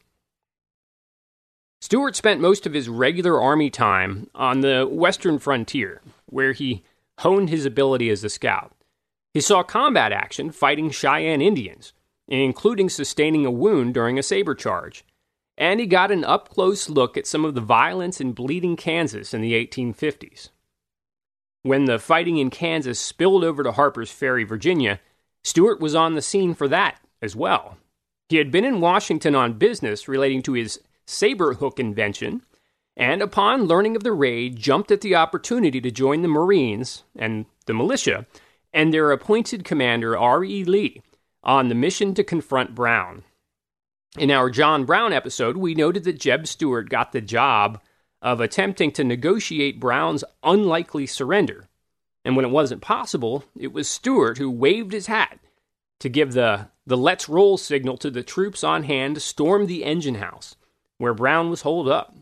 Stuart 1.82 2.16
spent 2.16 2.42
most 2.42 2.66
of 2.66 2.74
his 2.74 2.90
regular 2.90 3.40
Army 3.40 3.70
time 3.70 4.30
on 4.34 4.62
the 4.62 4.88
western 4.90 5.38
frontier, 5.38 6.02
where 6.26 6.54
he 6.54 6.84
honed 7.20 7.50
his 7.50 7.66
ability 7.66 8.10
as 8.10 8.24
a 8.24 8.30
scout. 8.30 8.74
He 9.34 9.42
saw 9.42 9.62
combat 9.62 10.12
action 10.12 10.52
fighting 10.52 10.90
Cheyenne 10.90 11.42
Indians, 11.42 11.94
including 12.28 12.90
sustaining 12.90 13.46
a 13.46 13.52
wound 13.52 13.94
during 13.94 14.18
a 14.18 14.24
saber 14.24 14.56
charge. 14.56 15.06
And 15.58 15.80
he 15.80 15.86
got 15.86 16.12
an 16.12 16.24
up 16.24 16.50
close 16.50 16.90
look 16.90 17.18
at 17.18 17.28
some 17.28 17.44
of 17.44 17.56
the 17.56 17.62
violence 17.62 18.22
in 18.22 18.34
Bleeding 18.34 18.76
Kansas 18.76 19.34
in 19.34 19.42
the 19.42 19.54
1850s. 19.54 20.50
When 21.64 21.86
the 21.86 22.00
fighting 22.00 22.38
in 22.38 22.50
Kansas 22.50 23.00
spilled 23.00 23.44
over 23.44 23.64
to 23.64 23.72
Harper's 23.72 24.12
Ferry, 24.12 24.44
Virginia, 24.44 25.00
Stuart 25.44 25.80
was 25.80 25.96
on 25.96 26.14
the 26.14 26.22
scene 26.22 26.54
for 26.54 26.68
that 26.68 27.00
as 27.22 27.36
well. 27.36 27.78
He 28.30 28.38
had 28.38 28.52
been 28.52 28.66
in 28.66 28.82
Washington 28.82 29.36
on 29.36 29.54
business 29.54 30.08
relating 30.08 30.42
to 30.44 30.54
his 30.54 30.80
saber 31.06 31.54
hook 31.56 31.80
invention, 31.80 32.44
and 32.96 33.22
upon 33.22 33.66
learning 33.66 33.96
of 33.96 34.04
the 34.04 34.12
raid, 34.12 34.58
jumped 34.58 34.92
at 34.92 35.02
the 35.02 35.16
opportunity 35.16 35.80
to 35.82 35.92
join 35.92 36.22
the 36.22 36.28
Marines 36.28 37.04
and 37.16 37.46
the 37.66 37.74
militia 37.74 38.26
and 38.74 38.94
their 38.94 39.12
appointed 39.12 39.64
commander, 39.64 40.18
R.E. 40.18 40.64
Lee, 40.66 41.02
on 41.44 41.70
the 41.70 41.76
mission 41.76 42.14
to 42.14 42.24
confront 42.24 42.76
Brown. 42.76 43.24
In 44.18 44.32
our 44.32 44.50
John 44.50 44.86
Brown 44.86 45.14
episode, 45.14 45.58
we 45.58 45.76
noted 45.76 46.04
that 46.06 46.20
Jeb 46.20 46.48
Stuart 46.48 46.90
got 46.90 47.12
the 47.12 47.22
job 47.22 47.80
of 48.20 48.42
attempting 48.42 48.92
to 48.94 49.04
negotiate 49.04 49.80
Brown's 49.80 50.24
unlikely 50.42 51.06
surrender. 51.06 51.68
And 52.26 52.36
when 52.36 52.44
it 52.44 52.52
wasn't 52.52 52.82
possible, 52.82 53.44
it 53.56 53.72
was 53.72 53.88
Stuart 53.88 54.40
who 54.40 54.50
waved 54.50 54.92
his 54.92 55.06
hat 55.06 55.38
to 56.00 56.10
give 56.10 56.34
the, 56.34 56.70
the 56.88 56.98
let's 56.98 57.30
roll 57.30 57.58
signal 57.58 57.96
to 57.98 58.10
the 58.10 58.24
troops 58.24 58.64
on 58.64 58.84
hand 58.84 59.16
to 59.16 59.22
storm 59.22 59.68
the 59.68 59.84
engine 59.84 60.16
house, 60.16 60.56
where 60.98 61.14
Brown 61.14 61.52
was 61.52 61.62
holed 61.62 61.88
up. 61.88 62.16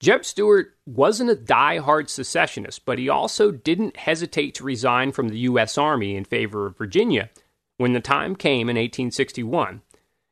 Jeb 0.00 0.24
Stuart 0.24 0.74
wasn't 0.86 1.30
a 1.30 1.36
die-hard 1.36 2.08
secessionist, 2.08 2.86
but 2.86 2.98
he 2.98 3.10
also 3.10 3.50
didn't 3.50 3.98
hesitate 3.98 4.54
to 4.54 4.64
resign 4.64 5.12
from 5.12 5.28
the 5.28 5.38
U.S. 5.40 5.76
Army 5.76 6.16
in 6.16 6.24
favor 6.24 6.64
of 6.66 6.78
Virginia 6.78 7.28
when 7.76 7.92
the 7.92 8.00
time 8.00 8.36
came 8.36 8.68
in 8.70 8.76
1861. 8.76 9.82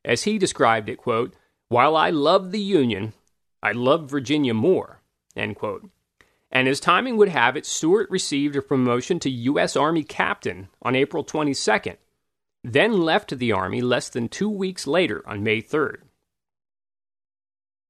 As 0.05 0.25
he 0.25 0.39
described 0.39 0.89
it, 0.89 0.99
quote, 0.99 1.35
While 1.69 1.97
I 1.97 2.11
love 2.11 2.53
the 2.53 2.61
Union, 2.61 3.15
I 3.63 3.73
love 3.73 4.11
Virginia 4.11 4.55
more, 4.55 5.01
end 5.35 5.57
quote. 5.57 5.89
And 6.51 6.69
as 6.69 6.79
timing 6.79 7.17
would 7.17 7.31
have 7.31 7.57
it, 7.57 7.67
Stuart 7.67 8.09
received 8.11 8.55
a 8.55 8.63
promotion 8.63 9.19
to 9.21 9.31
U.S. 9.31 9.75
Army 9.75 10.05
captain 10.05 10.69
on 10.83 10.95
April 10.95 11.25
22nd, 11.25 11.97
then 12.63 13.01
left 13.01 13.37
the 13.37 13.51
Army 13.51 13.81
less 13.81 14.09
than 14.09 14.29
two 14.29 14.49
weeks 14.49 14.87
later 14.87 15.23
on 15.27 15.43
May 15.43 15.61
3rd. 15.61 16.03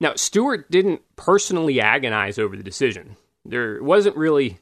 Now, 0.00 0.14
Stuart 0.14 0.70
didn't 0.70 1.02
personally 1.16 1.80
agonize 1.80 2.38
over 2.38 2.56
the 2.56 2.62
decision. 2.62 3.16
There 3.44 3.82
wasn't 3.82 4.16
really 4.16 4.58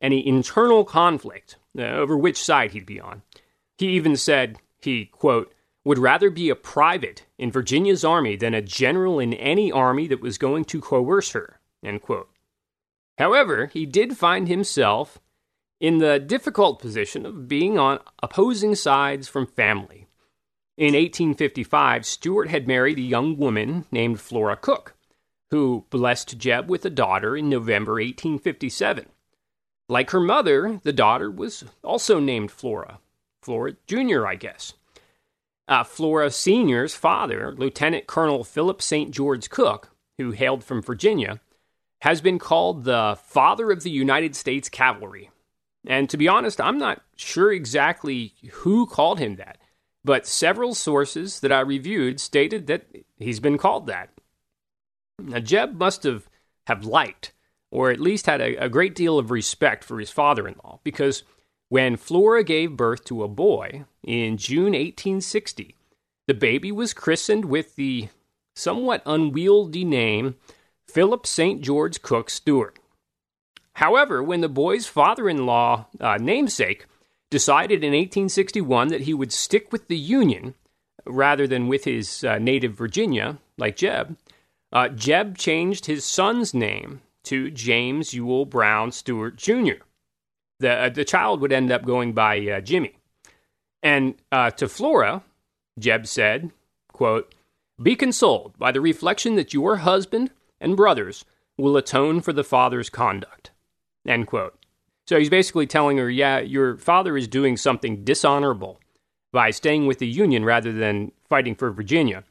any 0.00 0.26
internal 0.26 0.84
conflict 0.84 1.56
uh, 1.78 1.82
over 1.82 2.16
which 2.16 2.42
side 2.42 2.72
he'd 2.72 2.86
be 2.86 3.00
on. 3.00 3.22
He 3.78 3.88
even 3.88 4.16
said 4.16 4.58
he, 4.80 5.06
quote, 5.06 5.52
would 5.90 5.98
rather 5.98 6.30
be 6.30 6.48
a 6.48 6.54
private 6.54 7.26
in 7.36 7.50
Virginia's 7.50 8.04
army 8.04 8.36
than 8.36 8.54
a 8.54 8.62
general 8.62 9.18
in 9.18 9.34
any 9.34 9.72
army 9.72 10.06
that 10.06 10.20
was 10.20 10.38
going 10.38 10.64
to 10.64 10.80
coerce 10.80 11.32
her. 11.32 11.58
However, 13.18 13.66
he 13.66 13.86
did 13.86 14.16
find 14.16 14.46
himself 14.46 15.18
in 15.80 15.98
the 15.98 16.20
difficult 16.20 16.78
position 16.78 17.26
of 17.26 17.48
being 17.48 17.76
on 17.76 17.98
opposing 18.22 18.76
sides 18.76 19.26
from 19.26 19.48
family. 19.48 20.06
In 20.78 20.94
1855, 20.94 22.06
Stuart 22.06 22.50
had 22.50 22.68
married 22.68 22.98
a 22.98 23.02
young 23.02 23.36
woman 23.36 23.84
named 23.90 24.20
Flora 24.20 24.56
Cooke, 24.56 24.94
who 25.50 25.86
blessed 25.90 26.38
Jeb 26.38 26.70
with 26.70 26.84
a 26.84 26.90
daughter 26.90 27.36
in 27.36 27.48
November 27.48 27.94
1857. 27.94 29.06
Like 29.88 30.10
her 30.10 30.20
mother, 30.20 30.78
the 30.84 30.92
daughter 30.92 31.32
was 31.32 31.64
also 31.82 32.20
named 32.20 32.52
Flora. 32.52 33.00
Flora 33.42 33.72
Jr., 33.88 34.24
I 34.24 34.36
guess. 34.36 34.74
Uh, 35.70 35.84
Flora 35.84 36.32
Sr.'s 36.32 36.96
father, 36.96 37.54
Lieutenant 37.56 38.08
Colonel 38.08 38.42
Philip 38.42 38.82
St. 38.82 39.12
George 39.12 39.48
Cooke, 39.50 39.94
who 40.18 40.32
hailed 40.32 40.64
from 40.64 40.82
Virginia, 40.82 41.40
has 42.00 42.20
been 42.20 42.40
called 42.40 42.82
the 42.82 43.16
father 43.22 43.70
of 43.70 43.84
the 43.84 43.90
United 43.90 44.34
States 44.34 44.68
Cavalry. 44.68 45.30
And 45.86 46.10
to 46.10 46.16
be 46.16 46.26
honest, 46.26 46.60
I'm 46.60 46.76
not 46.76 47.02
sure 47.14 47.52
exactly 47.52 48.34
who 48.50 48.84
called 48.84 49.20
him 49.20 49.36
that, 49.36 49.58
but 50.04 50.26
several 50.26 50.74
sources 50.74 51.38
that 51.38 51.52
I 51.52 51.60
reviewed 51.60 52.20
stated 52.20 52.66
that 52.66 52.86
he's 53.18 53.38
been 53.38 53.56
called 53.56 53.86
that. 53.86 54.10
Now, 55.20 55.38
Jeb 55.38 55.78
must 55.78 56.02
have, 56.02 56.28
have 56.66 56.84
liked, 56.84 57.32
or 57.70 57.92
at 57.92 58.00
least 58.00 58.26
had 58.26 58.40
a, 58.40 58.56
a 58.56 58.68
great 58.68 58.96
deal 58.96 59.18
of 59.18 59.30
respect 59.30 59.84
for 59.84 60.00
his 60.00 60.10
father 60.10 60.48
in 60.48 60.56
law, 60.64 60.80
because 60.82 61.22
when 61.70 61.96
Flora 61.96 62.42
gave 62.42 62.76
birth 62.76 63.04
to 63.04 63.22
a 63.22 63.28
boy 63.28 63.84
in 64.02 64.36
June 64.36 64.72
1860, 64.72 65.76
the 66.26 66.34
baby 66.34 66.70
was 66.72 66.92
christened 66.92 67.44
with 67.44 67.76
the 67.76 68.08
somewhat 68.56 69.02
unwieldy 69.06 69.84
name 69.84 70.34
Philip 70.88 71.26
St. 71.26 71.62
George 71.62 72.02
Cooke 72.02 72.28
Stuart. 72.28 72.76
However, 73.74 74.20
when 74.20 74.40
the 74.40 74.48
boy's 74.48 74.88
father 74.88 75.28
in 75.28 75.46
law, 75.46 75.86
uh, 76.00 76.18
namesake, 76.20 76.86
decided 77.30 77.84
in 77.84 77.92
1861 77.92 78.88
that 78.88 79.02
he 79.02 79.14
would 79.14 79.32
stick 79.32 79.70
with 79.70 79.86
the 79.86 79.96
Union 79.96 80.54
rather 81.06 81.46
than 81.46 81.68
with 81.68 81.84
his 81.84 82.24
uh, 82.24 82.38
native 82.38 82.74
Virginia, 82.74 83.38
like 83.56 83.76
Jeb, 83.76 84.16
uh, 84.72 84.88
Jeb 84.88 85.38
changed 85.38 85.86
his 85.86 86.04
son's 86.04 86.52
name 86.52 87.00
to 87.22 87.48
James 87.48 88.12
Ewell 88.12 88.44
Brown 88.44 88.90
Stuart 88.90 89.36
Jr 89.36 89.84
the 90.60 90.70
uh, 90.70 90.88
the 90.88 91.04
child 91.04 91.40
would 91.40 91.52
end 91.52 91.72
up 91.72 91.84
going 91.84 92.12
by 92.12 92.38
uh, 92.46 92.60
Jimmy. 92.60 92.94
And 93.82 94.14
uh, 94.30 94.50
to 94.52 94.68
Flora, 94.68 95.24
Jeb 95.78 96.06
said, 96.06 96.50
quote, 96.92 97.34
Be 97.82 97.96
consoled 97.96 98.56
by 98.58 98.72
the 98.72 98.80
reflection 98.80 99.34
that 99.36 99.54
your 99.54 99.76
husband 99.76 100.30
and 100.60 100.76
brothers 100.76 101.24
will 101.58 101.76
atone 101.76 102.20
for 102.20 102.32
the 102.32 102.44
father's 102.44 102.90
conduct. 102.90 103.50
End 104.06 104.26
quote. 104.26 104.56
So 105.06 105.18
he's 105.18 105.30
basically 105.30 105.66
telling 105.66 105.96
her, 105.96 106.08
yeah, 106.08 106.38
your 106.38 106.76
father 106.76 107.16
is 107.16 107.26
doing 107.26 107.56
something 107.56 108.04
dishonorable 108.04 108.80
by 109.32 109.50
staying 109.50 109.86
with 109.86 109.98
the 109.98 110.06
Union 110.06 110.44
rather 110.44 110.72
than 110.72 111.12
fighting 111.28 111.54
for 111.54 111.70
Virginia. 111.70 112.24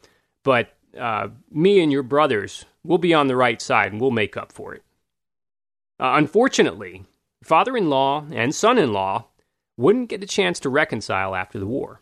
But 0.43 0.69
uh, 0.97 1.29
me 1.51 1.81
and 1.81 1.91
your 1.91 2.03
brothers 2.03 2.65
will 2.83 2.97
be 2.97 3.13
on 3.13 3.27
the 3.27 3.35
right 3.35 3.61
side 3.61 3.91
and 3.91 3.99
we'll 3.99 4.11
make 4.11 4.37
up 4.37 4.51
for 4.51 4.73
it. 4.73 4.83
Uh, 5.99 6.13
unfortunately, 6.15 7.05
father 7.43 7.75
in 7.77 7.89
law 7.89 8.25
and 8.31 8.53
son 8.53 8.77
in 8.77 8.91
law 8.91 9.25
wouldn't 9.77 10.09
get 10.09 10.23
a 10.23 10.27
chance 10.27 10.59
to 10.59 10.69
reconcile 10.69 11.35
after 11.35 11.57
the 11.57 11.65
war. 11.65 12.01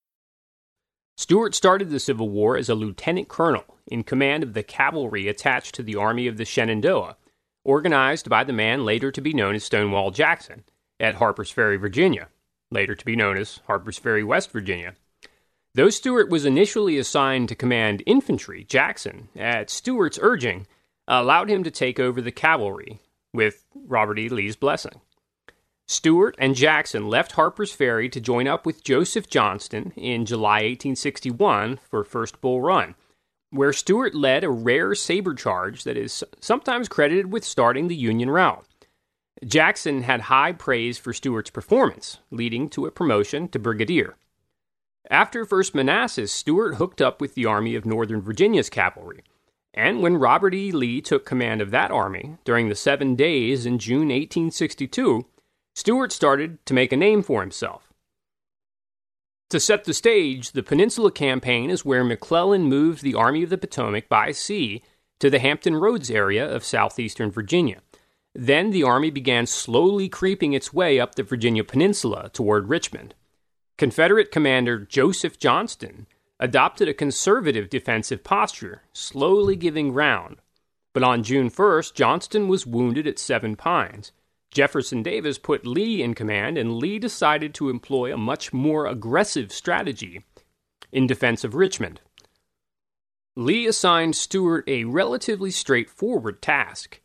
Stuart 1.17 1.53
started 1.53 1.89
the 1.89 1.99
Civil 1.99 2.29
War 2.29 2.57
as 2.57 2.69
a 2.69 2.75
lieutenant 2.75 3.27
colonel 3.27 3.77
in 3.87 4.03
command 4.03 4.43
of 4.43 4.53
the 4.53 4.63
cavalry 4.63 5.27
attached 5.27 5.75
to 5.75 5.83
the 5.83 5.95
Army 5.95 6.27
of 6.27 6.37
the 6.37 6.45
Shenandoah, 6.45 7.17
organized 7.63 8.29
by 8.29 8.43
the 8.43 8.53
man 8.53 8.85
later 8.85 9.11
to 9.11 9.21
be 9.21 9.33
known 9.33 9.55
as 9.55 9.63
Stonewall 9.63 10.11
Jackson 10.11 10.63
at 10.99 11.15
Harper's 11.15 11.51
Ferry, 11.51 11.77
Virginia, 11.77 12.29
later 12.71 12.95
to 12.95 13.05
be 13.05 13.15
known 13.15 13.37
as 13.37 13.59
Harper's 13.67 13.97
Ferry, 13.97 14.23
West 14.23 14.51
Virginia. 14.51 14.95
Though 15.73 15.89
Stuart 15.89 16.29
was 16.29 16.45
initially 16.45 16.97
assigned 16.97 17.49
to 17.49 17.55
command 17.55 18.03
infantry, 18.05 18.63
Jackson, 18.63 19.29
at 19.35 19.69
Stuart's 19.69 20.19
urging, 20.21 20.67
allowed 21.07 21.49
him 21.49 21.63
to 21.63 21.71
take 21.71 21.99
over 21.99 22.21
the 22.21 22.31
cavalry 22.31 22.99
with 23.33 23.65
Robert 23.75 24.19
E. 24.19 24.27
Lee's 24.27 24.55
blessing. 24.55 25.01
Stuart 25.87 26.35
and 26.37 26.55
Jackson 26.55 27.07
left 27.07 27.33
Harper's 27.33 27.73
Ferry 27.73 28.07
to 28.09 28.21
join 28.21 28.47
up 28.47 28.65
with 28.65 28.83
Joseph 28.83 29.29
Johnston 29.29 29.91
in 29.95 30.25
July 30.25 30.61
1861 30.63 31.79
for 31.89 32.03
First 32.03 32.39
Bull 32.39 32.61
Run, 32.61 32.95
where 33.49 33.73
Stuart 33.73 34.15
led 34.15 34.43
a 34.43 34.49
rare 34.49 34.95
saber 34.95 35.33
charge 35.33 35.83
that 35.83 35.97
is 35.97 36.23
sometimes 36.39 36.87
credited 36.87 37.31
with 37.31 37.43
starting 37.43 37.87
the 37.87 37.95
Union 37.95 38.29
route. 38.29 38.65
Jackson 39.45 40.03
had 40.03 40.21
high 40.21 40.51
praise 40.51 40.97
for 40.97 41.13
Stuart's 41.13 41.49
performance, 41.49 42.19
leading 42.29 42.69
to 42.69 42.85
a 42.85 42.91
promotion 42.91 43.47
to 43.49 43.59
brigadier. 43.59 44.15
After 45.09 45.45
First 45.45 45.73
Manassas, 45.73 46.31
Stuart 46.31 46.75
hooked 46.75 47.01
up 47.01 47.19
with 47.19 47.33
the 47.33 47.45
Army 47.45 47.75
of 47.75 47.85
Northern 47.85 48.21
Virginia's 48.21 48.69
cavalry, 48.69 49.23
and 49.73 50.01
when 50.01 50.17
Robert 50.17 50.53
E. 50.53 50.71
Lee 50.71 51.01
took 51.01 51.25
command 51.25 51.59
of 51.61 51.71
that 51.71 51.91
army 51.91 52.37
during 52.43 52.69
the 52.69 52.75
Seven 52.75 53.15
Days 53.15 53.65
in 53.65 53.79
June 53.79 54.09
1862, 54.09 55.25
Stuart 55.75 56.11
started 56.11 56.63
to 56.65 56.73
make 56.73 56.91
a 56.91 56.97
name 56.97 57.23
for 57.23 57.41
himself. 57.41 57.91
To 59.49 59.59
set 59.59 59.83
the 59.83 59.93
stage, 59.93 60.51
the 60.51 60.63
Peninsula 60.63 61.11
Campaign 61.11 61.69
is 61.69 61.83
where 61.83 62.03
McClellan 62.03 62.63
moved 62.63 63.03
the 63.03 63.15
Army 63.15 63.43
of 63.43 63.49
the 63.49 63.57
Potomac 63.57 64.07
by 64.07 64.31
sea 64.31 64.81
to 65.19 65.29
the 65.29 65.39
Hampton 65.39 65.75
Roads 65.75 66.09
area 66.09 66.49
of 66.49 66.63
southeastern 66.63 67.31
Virginia. 67.31 67.81
Then 68.33 68.71
the 68.71 68.83
Army 68.83 69.11
began 69.11 69.45
slowly 69.45 70.07
creeping 70.07 70.53
its 70.53 70.73
way 70.73 70.99
up 70.99 71.15
the 71.15 71.23
Virginia 71.23 71.63
Peninsula 71.63 72.29
toward 72.31 72.69
Richmond. 72.69 73.13
Confederate 73.77 74.31
Commander 74.31 74.79
Joseph 74.79 75.37
Johnston 75.37 76.07
adopted 76.39 76.87
a 76.87 76.93
conservative 76.93 77.69
defensive 77.69 78.23
posture, 78.23 78.83
slowly 78.93 79.55
giving 79.55 79.91
ground. 79.91 80.37
But 80.93 81.03
on 81.03 81.23
June 81.23 81.49
1st, 81.49 81.93
Johnston 81.93 82.47
was 82.47 82.65
wounded 82.65 83.05
at 83.05 83.19
Seven 83.19 83.55
Pines. 83.55 84.11
Jefferson 84.51 85.01
Davis 85.01 85.37
put 85.37 85.65
Lee 85.65 86.03
in 86.03 86.13
command, 86.13 86.57
and 86.57 86.75
Lee 86.75 86.99
decided 86.99 87.53
to 87.53 87.69
employ 87.69 88.13
a 88.13 88.17
much 88.17 88.51
more 88.51 88.85
aggressive 88.85 89.51
strategy 89.51 90.23
in 90.91 91.07
defense 91.07 91.43
of 91.43 91.55
Richmond. 91.55 92.01
Lee 93.35 93.65
assigned 93.65 94.15
Stuart 94.15 94.65
a 94.67 94.83
relatively 94.83 95.51
straightforward 95.51 96.41
task. 96.41 96.99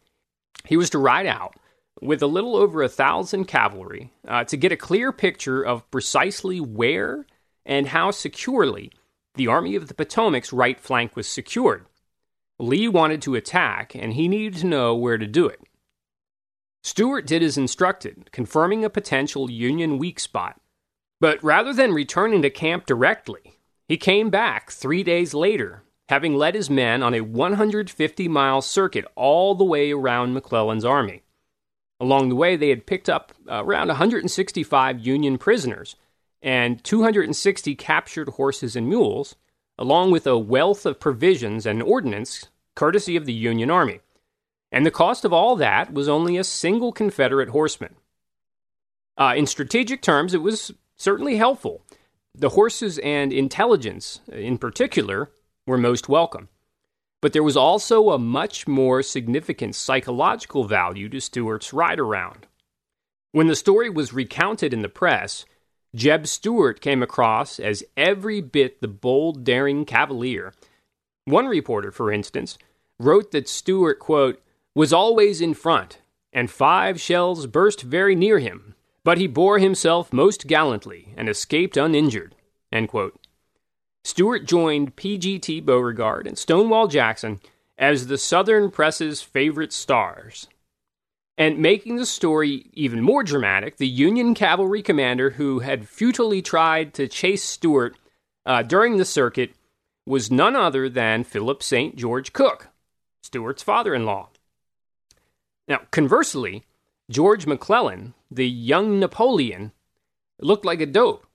He 0.65 0.77
was 0.77 0.91
to 0.91 0.99
ride 0.99 1.27
out 1.27 1.55
with 2.03 2.21
a 2.21 2.27
little 2.27 2.57
over 2.57 2.83
a 2.83 2.89
thousand 2.89 3.45
cavalry 3.45 4.13
uh, 4.27 4.43
to 4.45 4.57
get 4.57 4.73
a 4.73 4.77
clear 4.77 5.13
picture 5.13 5.63
of 5.63 5.89
precisely 5.91 6.61
where 6.61 7.27
and 7.65 7.89
how 7.89 8.11
securely 8.11 8.91
the 9.35 9.47
Army 9.47 9.77
of 9.77 9.87
the 9.87 9.95
Potomac's 9.95 10.53
right 10.53 10.81
flank 10.81 11.15
was 11.15 11.29
secured. 11.29 11.87
Lee 12.59 12.89
wanted 12.89 13.23
to 13.23 13.35
attack, 13.35 13.95
and 13.95 14.15
he 14.15 14.29
needed 14.29 14.61
to 14.61 14.67
know 14.67 14.95
where 14.95 15.19
to 15.19 15.27
do 15.27 15.47
it. 15.47 15.61
Stuart 16.87 17.27
did 17.27 17.43
as 17.43 17.59
instructed, 17.59 18.31
confirming 18.31 18.85
a 18.85 18.89
potential 18.89 19.51
Union 19.51 19.99
weak 19.99 20.21
spot. 20.21 20.61
But 21.19 21.43
rather 21.43 21.73
than 21.73 21.93
returning 21.93 22.43
to 22.43 22.49
camp 22.49 22.87
directly, 22.87 23.59
he 23.89 23.97
came 23.97 24.31
back 24.31 24.71
three 24.71 25.03
days 25.03 25.35
later, 25.35 25.83
having 26.09 26.37
led 26.37 26.55
his 26.55 26.71
men 26.71 27.03
on 27.03 27.13
a 27.13 27.23
150 27.23 28.29
mile 28.29 28.63
circuit 28.63 29.05
all 29.17 29.57
the 29.57 29.65
way 29.65 29.91
around 29.91 30.33
McClellan's 30.33 30.85
army. 30.85 31.23
Along 31.99 32.29
the 32.29 32.37
way, 32.37 32.55
they 32.55 32.69
had 32.69 32.87
picked 32.87 33.09
up 33.09 33.33
uh, 33.51 33.65
around 33.65 33.89
165 33.89 35.01
Union 35.01 35.39
prisoners 35.39 35.97
and 36.41 36.85
260 36.85 37.75
captured 37.75 38.29
horses 38.29 38.77
and 38.77 38.89
mules, 38.89 39.35
along 39.77 40.13
with 40.13 40.25
a 40.25 40.39
wealth 40.39 40.87
of 40.87 41.01
provisions 41.01 41.67
and 41.67 41.83
ordnance 41.83 42.47
courtesy 42.77 43.17
of 43.17 43.27
the 43.27 43.33
Union 43.33 43.73
Army 43.73 43.99
and 44.77 44.85
the 44.85 44.91
cost 44.91 45.25
of 45.25 45.33
all 45.33 45.57
that 45.57 45.95
was 45.95 46.07
only 46.07 46.37
a 46.37 46.45
single 46.45 46.93
Confederate 46.93 47.49
horseman. 47.49 47.95
Uh, 49.17 49.33
in 49.35 49.47
strategic 49.47 50.03
terms, 50.03 50.35
it 50.35 50.43
was 50.43 50.71
certainly 50.97 51.37
helpful. 51.37 51.81
The 52.35 52.51
horses 52.51 52.99
and 52.99 53.33
intelligence, 53.33 54.21
in 54.31 54.59
particular, 54.59 55.31
were 55.67 55.79
most 55.79 56.11
welcome. 56.11 56.51
But 57.23 57.33
there 57.33 57.43
was 57.43 57.57
also 57.57 58.11
a 58.11 58.19
much 58.19 58.69
more 58.69 59.03
significant 59.03 59.75
psychological 59.75 60.65
value 60.65 61.09
to 61.09 61.21
Stuart's 61.21 61.73
ride 61.73 61.99
around. 61.99 62.47
When 63.33 63.47
the 63.47 63.57
story 63.57 63.89
was 63.89 64.13
recounted 64.13 64.75
in 64.75 64.83
the 64.83 64.91
press, 64.91 65.47
Jeb 65.95 66.27
Stuart 66.27 66.83
came 66.83 67.03
across 67.03 67.59
as 67.59 67.83
every 67.97 68.43
bit 68.43 68.83
the 68.83 68.89
bold, 68.89 69.43
daring 69.43 69.87
cavalier. 69.87 70.53
One 71.25 71.47
reporter, 71.47 71.91
for 71.91 72.13
instance, 72.13 72.59
wrote 72.99 73.31
that 73.31 73.49
Stuart, 73.49 74.01
quote, 74.01 74.43
was 74.77 74.93
always 74.93 75.41
in 75.41 75.55
front, 75.55 76.03
and 76.35 76.51
five 76.51 77.01
shells 77.01 77.47
burst 77.47 77.81
very 77.81 78.15
near 78.15 78.39
him, 78.39 78.75
but 79.05 79.17
he 79.17 79.27
bore 79.27 79.59
himself 79.59 80.13
most 80.13 80.47
gallantly 80.47 81.15
and 81.17 81.31
escaped 81.31 81.79
uninjured. 81.79 82.35
Stuart 84.05 84.45
joined 84.45 84.95
P.G.T. 84.95 85.63
Beauregard 85.63 86.27
and 86.27 86.37
Stonewall 86.37 86.89
Jackson 86.89 87.41
as 87.79 88.09
the 88.09 88.19
Southern 88.19 88.71
press's 88.71 89.23
favorite 89.23 89.73
stars. 89.73 90.47
And 91.39 91.59
making 91.59 91.97
the 91.97 92.05
story 92.05 92.69
even 92.75 93.01
more 93.01 93.23
dramatic, 93.23 93.79
the 93.79 93.89
Union 93.89 94.35
cavalry 94.35 94.83
commander 94.83 95.31
who 95.31 95.61
had 95.61 95.89
futilely 95.89 96.43
tried 96.43 96.93
to 96.95 97.09
chase 97.09 97.43
Stuart 97.43 97.97
uh, 98.45 98.63
during 98.63 98.99
the 98.99 99.07
circuit 99.07 99.55
was 100.05 100.31
none 100.31 100.55
other 100.55 100.91
than 100.91 101.25
Philip 101.25 101.63
St. 101.63 101.97
George 101.97 102.35
Cooke, 102.35 102.69
Stuart's 103.23 103.63
father 103.63 103.95
in 103.95 104.05
law. 104.05 104.29
Now, 105.69 105.81
conversely, 105.91 106.65
George 107.11 107.47
McClellan, 107.47 108.15
the 108.31 108.49
young 108.49 108.99
Napoleon, 109.01 109.73
looked 110.41 110.65
like 110.65 110.81
a 110.81 110.87
dope, 110.87 111.27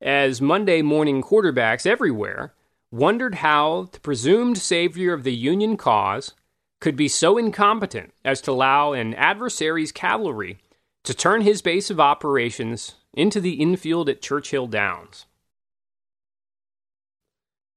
as 0.00 0.40
Monday 0.40 0.82
morning 0.82 1.22
quarterbacks 1.22 1.86
everywhere 1.86 2.54
wondered 2.90 3.36
how 3.36 3.88
the 3.92 4.00
presumed 4.00 4.58
savior 4.58 5.12
of 5.12 5.22
the 5.22 5.34
Union 5.34 5.76
cause 5.76 6.32
could 6.80 6.96
be 6.96 7.08
so 7.08 7.36
incompetent 7.38 8.12
as 8.24 8.40
to 8.40 8.50
allow 8.50 8.92
an 8.92 9.14
adversary's 9.14 9.92
cavalry 9.92 10.58
to 11.04 11.14
turn 11.14 11.42
his 11.42 11.62
base 11.62 11.90
of 11.90 12.00
operations 12.00 12.94
into 13.14 13.40
the 13.40 13.54
infield 13.54 14.08
at 14.08 14.22
Churchill 14.22 14.66
Downs. 14.66 15.26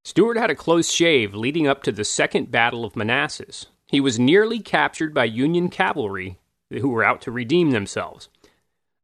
Stuart 0.06 0.38
had 0.38 0.50
a 0.50 0.56
close 0.56 0.91
shave 0.91 1.34
leading 1.34 1.67
up 1.67 1.84
to 1.84 1.91
the 1.91 2.04
Second 2.04 2.52
Battle 2.52 2.84
of 2.84 2.96
Manassas, 2.96 3.67
he 3.93 4.01
was 4.01 4.17
nearly 4.17 4.60
captured 4.60 5.13
by 5.13 5.23
Union 5.23 5.69
cavalry 5.69 6.39
who 6.71 6.89
were 6.89 7.03
out 7.03 7.21
to 7.21 7.29
redeem 7.29 7.69
themselves. 7.69 8.27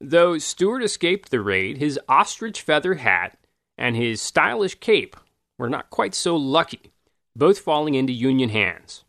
Though 0.02 0.40
Stuart 0.40 0.82
escaped 0.82 1.30
the 1.30 1.42
raid, 1.42 1.78
his 1.78 2.00
ostrich 2.10 2.64
feather 2.64 2.96
hat 2.96 3.38
and 3.78 3.96
his 3.96 4.20
stylish 4.20 4.80
cape 4.80 5.16
were 5.60 5.70
not 5.70 5.92
quite 5.92 6.16
so 6.16 6.36
lucky, 6.36 6.92
both 7.36 7.60
falling 7.60 7.94
into 7.94 8.12
Union 8.12 8.50
hands. 8.50 9.04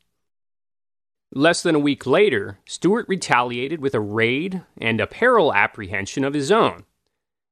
Less 1.32 1.62
than 1.62 1.74
a 1.74 1.78
week 1.78 2.06
later, 2.06 2.58
Stuart 2.66 3.08
retaliated 3.08 3.80
with 3.80 3.94
a 3.94 4.00
raid 4.00 4.60
and 4.76 5.00
a 5.00 5.06
peril 5.06 5.54
apprehension 5.54 6.24
of 6.24 6.34
his 6.34 6.52
own. 6.52 6.84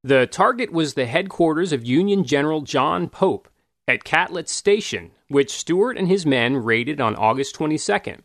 The 0.04 0.26
target 0.26 0.70
was 0.70 0.92
the 0.92 1.06
headquarters 1.06 1.72
of 1.72 1.86
Union 1.86 2.24
General 2.24 2.60
John 2.60 3.08
Pope 3.08 3.48
at 3.86 4.04
Catlett's 4.04 4.52
Station 4.52 5.12
which 5.28 5.50
Stuart 5.50 5.96
and 5.96 6.08
his 6.08 6.26
men 6.26 6.56
raided 6.56 7.00
on 7.00 7.14
August 7.16 7.54
22nd. 7.56 8.20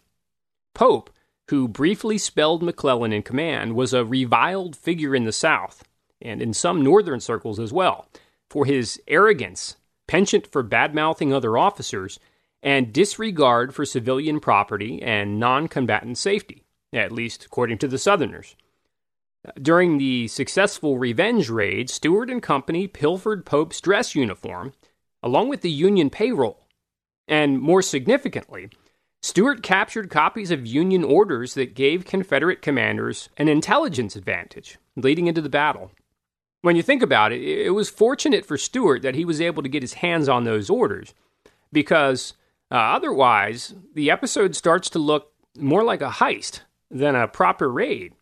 Pope, 0.73 1.09
who 1.49 1.67
briefly 1.67 2.17
spelled 2.17 2.63
McClellan 2.63 3.13
in 3.13 3.21
command, 3.21 3.75
was 3.75 3.93
a 3.93 4.05
reviled 4.05 4.75
figure 4.75 5.15
in 5.15 5.25
the 5.25 5.31
South, 5.31 5.83
and 6.21 6.41
in 6.41 6.53
some 6.53 6.81
northern 6.81 7.19
circles 7.19 7.59
as 7.59 7.73
well, 7.73 8.07
for 8.49 8.65
his 8.65 9.01
arrogance, 9.07 9.75
penchant 10.07 10.47
for 10.47 10.63
badmouthing 10.63 11.33
other 11.33 11.57
officers, 11.57 12.19
and 12.61 12.93
disregard 12.93 13.75
for 13.75 13.85
civilian 13.85 14.39
property 14.39 15.01
and 15.01 15.39
non 15.39 15.67
combatant 15.67 16.17
safety, 16.17 16.63
at 16.93 17.11
least 17.11 17.45
according 17.45 17.77
to 17.77 17.87
the 17.87 17.97
Southerners. 17.97 18.55
During 19.61 19.97
the 19.97 20.29
successful 20.29 20.97
revenge 20.97 21.49
raid, 21.49 21.89
Stuart 21.89 22.29
and 22.29 22.41
company 22.41 22.87
pilfered 22.87 23.45
Pope's 23.45 23.81
dress 23.81 24.15
uniform, 24.15 24.71
along 25.21 25.49
with 25.49 25.59
the 25.61 25.69
Union 25.69 26.09
payroll, 26.09 26.62
and 27.27 27.59
more 27.59 27.81
significantly, 27.81 28.69
Stuart 29.21 29.63
captured 29.63 30.09
copies 30.09 30.51
of 30.51 30.67
Union 30.67 31.03
orders 31.03 31.53
that 31.53 31.75
gave 31.75 32.05
Confederate 32.05 32.62
commanders 32.62 33.29
an 33.38 33.47
intelligence 33.47 34.15
advantage 34.15 34.77
leading 34.95 35.27
into 35.27 35.41
the 35.41 35.49
battle. 35.49 35.91
When 36.62 36.75
you 36.75 36.81
think 36.81 37.01
about 37.01 37.31
it, 37.31 37.41
it 37.41 37.71
was 37.71 37.89
fortunate 37.89 38.45
for 38.45 38.57
Stuart 38.57 39.01
that 39.01 39.15
he 39.15 39.25
was 39.25 39.41
able 39.41 39.63
to 39.63 39.69
get 39.69 39.83
his 39.83 39.95
hands 39.95 40.27
on 40.27 40.43
those 40.43 40.69
orders 40.69 41.13
because 41.71 42.33
uh, 42.71 42.75
otherwise 42.75 43.73
the 43.93 44.12
episode 44.12 44.55
starts 44.55 44.89
to 44.91 44.99
look 44.99 45.31
more 45.57 45.83
like 45.83 46.01
a 46.01 46.09
heist 46.09 46.62
than 46.91 47.15
a 47.15 47.27
proper 47.27 47.71
raid. 47.71 48.13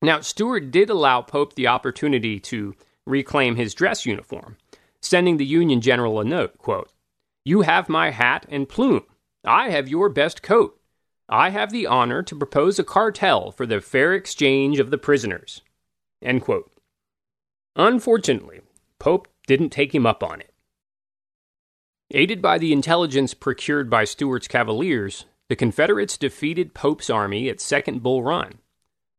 Now, 0.00 0.20
Stuart 0.20 0.70
did 0.70 0.90
allow 0.90 1.22
Pope 1.22 1.54
the 1.54 1.66
opportunity 1.66 2.38
to 2.40 2.74
reclaim 3.06 3.56
his 3.56 3.74
dress 3.74 4.06
uniform, 4.06 4.56
sending 5.00 5.36
the 5.36 5.46
Union 5.46 5.80
general 5.80 6.20
a 6.20 6.24
note, 6.24 6.58
quote, 6.58 6.90
you 7.48 7.62
have 7.62 7.88
my 7.88 8.10
hat 8.10 8.44
and 8.50 8.68
plume. 8.68 9.04
I 9.42 9.70
have 9.70 9.88
your 9.88 10.10
best 10.10 10.42
coat. 10.42 10.78
I 11.30 11.48
have 11.48 11.72
the 11.72 11.86
honor 11.86 12.22
to 12.24 12.36
propose 12.36 12.78
a 12.78 12.84
cartel 12.84 13.50
for 13.52 13.64
the 13.64 13.80
fair 13.80 14.12
exchange 14.12 14.78
of 14.78 14.90
the 14.90 14.98
prisoners. 14.98 15.62
Unfortunately, 17.74 18.60
Pope 18.98 19.28
didn't 19.46 19.70
take 19.70 19.94
him 19.94 20.04
up 20.04 20.22
on 20.22 20.40
it. 20.40 20.52
Aided 22.10 22.42
by 22.42 22.58
the 22.58 22.72
intelligence 22.72 23.32
procured 23.32 23.88
by 23.88 24.04
Stuart's 24.04 24.48
cavaliers, 24.48 25.24
the 25.48 25.56
Confederates 25.56 26.18
defeated 26.18 26.74
Pope's 26.74 27.08
army 27.08 27.48
at 27.48 27.62
Second 27.62 28.02
Bull 28.02 28.22
Run. 28.22 28.58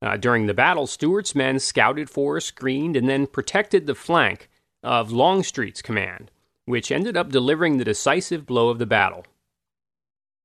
Uh, 0.03 0.17
during 0.17 0.45
the 0.45 0.53
battle, 0.53 0.85
Stuart's 0.85 1.33
men 1.33 1.57
scouted 1.57 2.11
for, 2.11 2.39
screened, 2.39 2.95
and 2.95 3.09
then 3.09 3.25
protected 3.25 3.87
the 3.87 3.95
flank 3.95 4.49
of 4.83 5.11
Longstreet's 5.11 5.81
command 5.81 6.29
which 6.69 6.91
ended 6.91 7.17
up 7.17 7.29
delivering 7.29 7.77
the 7.77 7.83
decisive 7.83 8.45
blow 8.45 8.69
of 8.69 8.77
the 8.77 8.85
battle. 8.85 9.25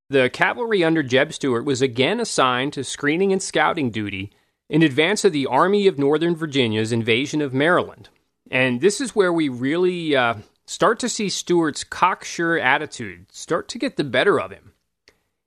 The 0.09 0.31
cavalry 0.31 0.83
under 0.83 1.03
Jeb 1.03 1.35
Stuart 1.35 1.67
was 1.67 1.83
again 1.83 2.19
assigned 2.19 2.73
to 2.73 2.83
screening 2.83 3.31
and 3.31 3.43
scouting 3.43 3.91
duty 3.91 4.33
in 4.71 4.83
advance 4.83 5.27
of 5.27 5.35
the 5.35 5.45
Army 5.45 5.87
of 5.87 5.99
Northern 5.99 6.35
Virginia's 6.35 6.93
invasion 6.93 7.43
of 7.43 7.53
Maryland, 7.53 8.09
And 8.51 8.81
this 8.81 9.03
is 9.03 9.15
where 9.15 9.35
we 9.35 9.51
really 9.51 10.17
uh, 10.17 10.37
start 10.65 10.99
to 11.01 11.11
see 11.11 11.29
Stuart's 11.29 11.85
cocksure 11.85 12.59
attitude 12.59 13.31
start 13.31 13.69
to 13.69 13.79
get 13.79 13.99
the 13.99 14.03
better 14.05 14.41
of 14.41 14.51
him. 14.51 14.73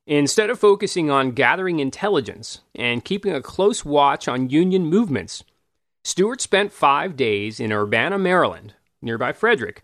Instead 0.05 0.51
of 0.51 0.59
focusing 0.59 1.09
on 1.09 1.31
gathering 1.31 1.79
intelligence 1.79 2.61
and 2.75 3.03
keeping 3.03 3.33
a 3.33 3.41
close 3.41 3.83
watch 3.83 4.27
on 4.27 4.51
Union 4.51 4.85
movements, 4.85 5.43
Stuart 6.03 6.39
spent 6.39 6.71
five 6.71 7.15
days 7.15 7.59
in 7.59 7.73
Urbana, 7.73 8.19
Maryland, 8.19 8.75
nearby 9.01 9.33
Frederick, 9.33 9.81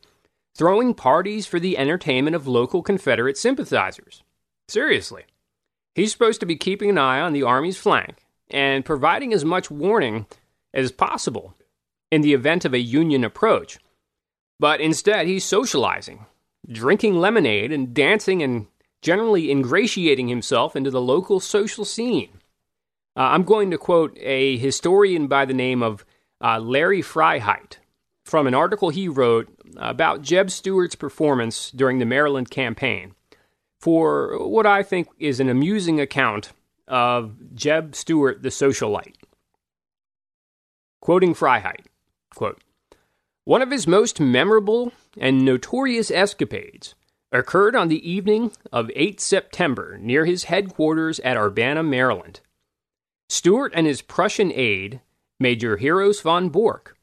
throwing 0.56 0.94
parties 0.94 1.46
for 1.46 1.60
the 1.60 1.78
entertainment 1.78 2.36
of 2.36 2.48
local 2.48 2.82
Confederate 2.82 3.38
sympathizers. 3.38 4.24
Seriously. 4.68 5.24
He's 5.96 6.12
supposed 6.12 6.40
to 6.40 6.46
be 6.46 6.56
keeping 6.56 6.90
an 6.90 6.98
eye 6.98 7.20
on 7.20 7.34
the 7.34 7.44
Army's 7.44 7.78
flank 7.78 8.26
and 8.50 8.86
providing 8.86 9.34
as 9.34 9.46
much 9.46 9.70
warning 9.70 10.26
as 10.74 10.92
possible 10.92 11.56
in 12.12 12.22
the 12.22 12.34
event 12.34 12.66
of 12.66 12.74
a 12.74 12.80
Union 12.80 13.24
approach. 13.24 13.78
But 14.60 14.82
instead, 14.82 15.28
he's 15.28 15.44
socializing, 15.44 16.26
drinking 16.72 17.20
lemonade, 17.20 17.72
and 17.72 17.94
dancing 17.94 18.42
and 18.42 18.68
generally 19.02 19.52
ingratiating 19.52 20.30
himself 20.30 20.76
into 20.76 20.90
the 20.90 21.02
local 21.02 21.40
social 21.40 21.86
scene. 21.86 22.30
Uh, 23.16 23.22
I'm 23.22 23.44
going 23.44 23.70
to 23.72 23.78
quote 23.78 24.18
a 24.20 24.58
historian 24.58 25.28
by 25.28 25.46
the 25.46 25.54
name 25.54 25.84
of 25.84 26.06
uh, 26.42 26.60
Larry 26.60 27.02
Freiheit 27.02 27.78
from 28.26 28.48
an 28.48 28.54
article 28.54 28.90
he 28.90 29.08
wrote 29.08 29.53
about 29.78 30.22
Jeb 30.22 30.50
Stuart's 30.50 30.96
performance 30.96 31.72
during 31.72 32.00
the 32.00 32.06
Maryland 32.06 32.50
campaign 32.50 33.16
for 33.80 34.38
what 34.48 34.66
I 34.66 34.82
think 34.84 35.08
is 35.20 35.40
an 35.40 35.50
amusing 35.50 36.00
account 36.00 36.52
of 36.88 37.36
Jeb 37.54 37.96
Stuart 37.96 38.42
the 38.42 38.50
socialite. 38.50 39.16
Quoting 41.02 41.34
Freiheit, 41.34 41.86
quote, 42.34 42.62
One 43.44 43.62
of 43.62 43.72
his 43.72 43.88
most 43.88 44.22
memorable 44.22 44.94
and 45.18 45.44
notorious 45.44 46.10
escapades 46.10 46.96
occurred 47.32 47.76
on 47.76 47.90
the 47.90 48.10
evening 48.10 48.52
of 48.72 48.92
8 48.96 49.20
September 49.20 49.98
near 50.00 50.26
his 50.26 50.46
headquarters 50.46 51.20
at 51.22 51.36
Urbana, 51.36 51.84
Maryland. 51.84 52.40
Stuart 53.28 53.74
and 53.76 53.88
his 53.88 54.02
Prussian 54.02 54.52
aide 54.54 55.02
Major 55.40 55.78
Heros 55.78 56.22
von 56.22 56.50
Borcke, 56.50 56.94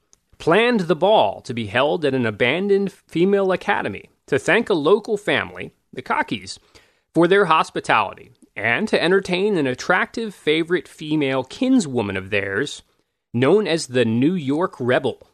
planned 0.40 0.80
the 0.80 0.96
ball 0.96 1.40
to 1.42 1.54
be 1.54 1.66
held 1.66 2.04
at 2.04 2.14
an 2.14 2.26
abandoned 2.26 2.90
female 2.90 3.52
academy 3.52 4.10
to 4.26 4.38
thank 4.38 4.68
a 4.68 4.74
local 4.74 5.16
family, 5.16 5.72
the 5.92 6.02
Cockeys, 6.02 6.58
for 7.14 7.28
their 7.28 7.44
hospitality 7.44 8.32
and 8.56 8.88
to 8.88 9.00
entertain 9.00 9.56
an 9.56 9.66
attractive 9.66 10.34
favorite 10.34 10.88
female 10.88 11.44
kinswoman 11.44 12.16
of 12.16 12.30
theirs, 12.30 12.82
known 13.32 13.66
as 13.66 13.86
the 13.86 14.04
New 14.04 14.34
York 14.34 14.74
Rebel. 14.80 15.26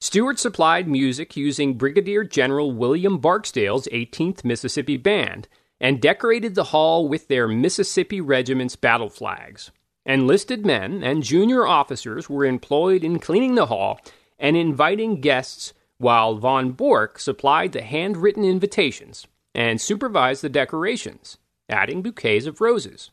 Stuart 0.00 0.38
supplied 0.38 0.88
music 0.88 1.36
using 1.36 1.74
Brigadier 1.74 2.24
General 2.24 2.72
William 2.72 3.18
Barksdale's 3.18 3.86
18th 3.88 4.44
Mississippi 4.44 4.96
Band 4.96 5.48
and 5.80 6.02
decorated 6.02 6.54
the 6.54 6.64
hall 6.64 7.08
with 7.08 7.28
their 7.28 7.48
Mississippi 7.48 8.20
Regiment's 8.20 8.76
battle 8.76 9.08
flags. 9.08 9.70
Enlisted 10.04 10.66
men 10.66 11.04
and 11.04 11.22
junior 11.22 11.66
officers 11.66 12.28
were 12.28 12.44
employed 12.44 13.04
in 13.04 13.18
cleaning 13.18 13.54
the 13.54 13.66
hall 13.66 14.00
and 14.38 14.56
inviting 14.56 15.20
guests, 15.20 15.72
while 15.98 16.34
von 16.34 16.72
Borcke 16.72 17.20
supplied 17.20 17.72
the 17.72 17.82
handwritten 17.82 18.44
invitations 18.44 19.26
and 19.54 19.80
supervised 19.80 20.42
the 20.42 20.48
decorations, 20.48 21.38
adding 21.68 22.02
bouquets 22.02 22.46
of 22.46 22.60
roses. 22.60 23.10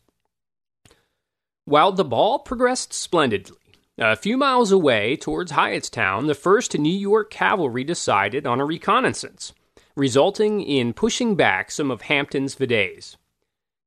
While 1.66 1.92
the 1.92 2.04
ball 2.04 2.40
progressed 2.40 2.94
splendidly, 2.94 3.58
a 4.00 4.16
few 4.16 4.38
miles 4.38 4.72
away 4.72 5.16
towards 5.16 5.52
Hyattstown, 5.52 6.26
the 6.26 6.34
1st 6.34 6.80
New 6.80 6.92
York 6.92 7.30
Cavalry 7.30 7.84
decided 7.84 8.48
on 8.48 8.60
a 8.60 8.66
reconnaissance, 8.66 9.54
resulting 9.96 10.62
in 10.62 10.94
pushing 10.94 11.36
back 11.36 11.70
some 11.70 11.92
of 11.92 12.04
Hampton's 12.04 12.56
vedettes. 12.56 13.18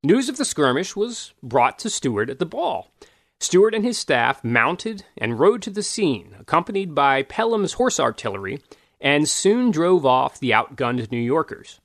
News 0.05 0.27
of 0.27 0.35
the 0.35 0.43
skirmish 0.43 0.97
was 0.97 1.33
brought 1.41 1.79
to 1.79 1.89
Stuart 1.89 2.29
at 2.29 2.37
the 2.37 2.45
ball. 2.45 2.91
Stuart 3.39 3.73
and 3.73 3.85
his 3.85 3.97
staff 3.97 4.43
mounted 4.43 5.05
and 5.17 5.39
rode 5.39 5.61
to 5.61 5.69
the 5.69 5.81
scene, 5.81 6.35
accompanied 6.37 6.93
by 6.93 7.23
Pelham's 7.23 7.73
horse 7.73 8.01
artillery, 8.01 8.61
and 8.99 9.29
soon 9.29 9.71
drove 9.71 10.05
off 10.05 10.41
the 10.41 10.51
outgunned 10.51 11.09
New 11.09 11.21
Yorkers. 11.21 11.79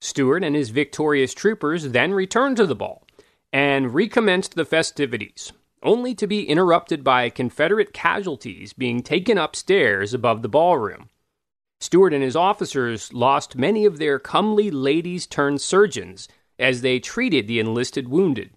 Stuart 0.00 0.42
and 0.42 0.56
his 0.56 0.70
victorious 0.70 1.32
troopers 1.32 1.90
then 1.90 2.12
returned 2.12 2.56
to 2.56 2.66
the 2.66 2.74
ball 2.74 3.06
and 3.52 3.94
recommenced 3.94 4.56
the 4.56 4.64
festivities, 4.64 5.52
only 5.80 6.12
to 6.12 6.26
be 6.26 6.48
interrupted 6.48 7.04
by 7.04 7.30
Confederate 7.30 7.92
casualties 7.92 8.72
being 8.72 9.00
taken 9.00 9.38
upstairs 9.38 10.12
above 10.12 10.42
the 10.42 10.48
ballroom. 10.48 11.08
Stuart 11.78 12.14
and 12.14 12.24
his 12.24 12.34
officers 12.34 13.12
lost 13.12 13.56
many 13.56 13.84
of 13.84 13.98
their 13.98 14.18
comely 14.18 14.72
ladies 14.72 15.24
turned 15.24 15.60
surgeons 15.60 16.26
as 16.58 16.80
they 16.80 16.98
treated 16.98 17.46
the 17.46 17.58
enlisted 17.58 18.08
wounded. 18.08 18.50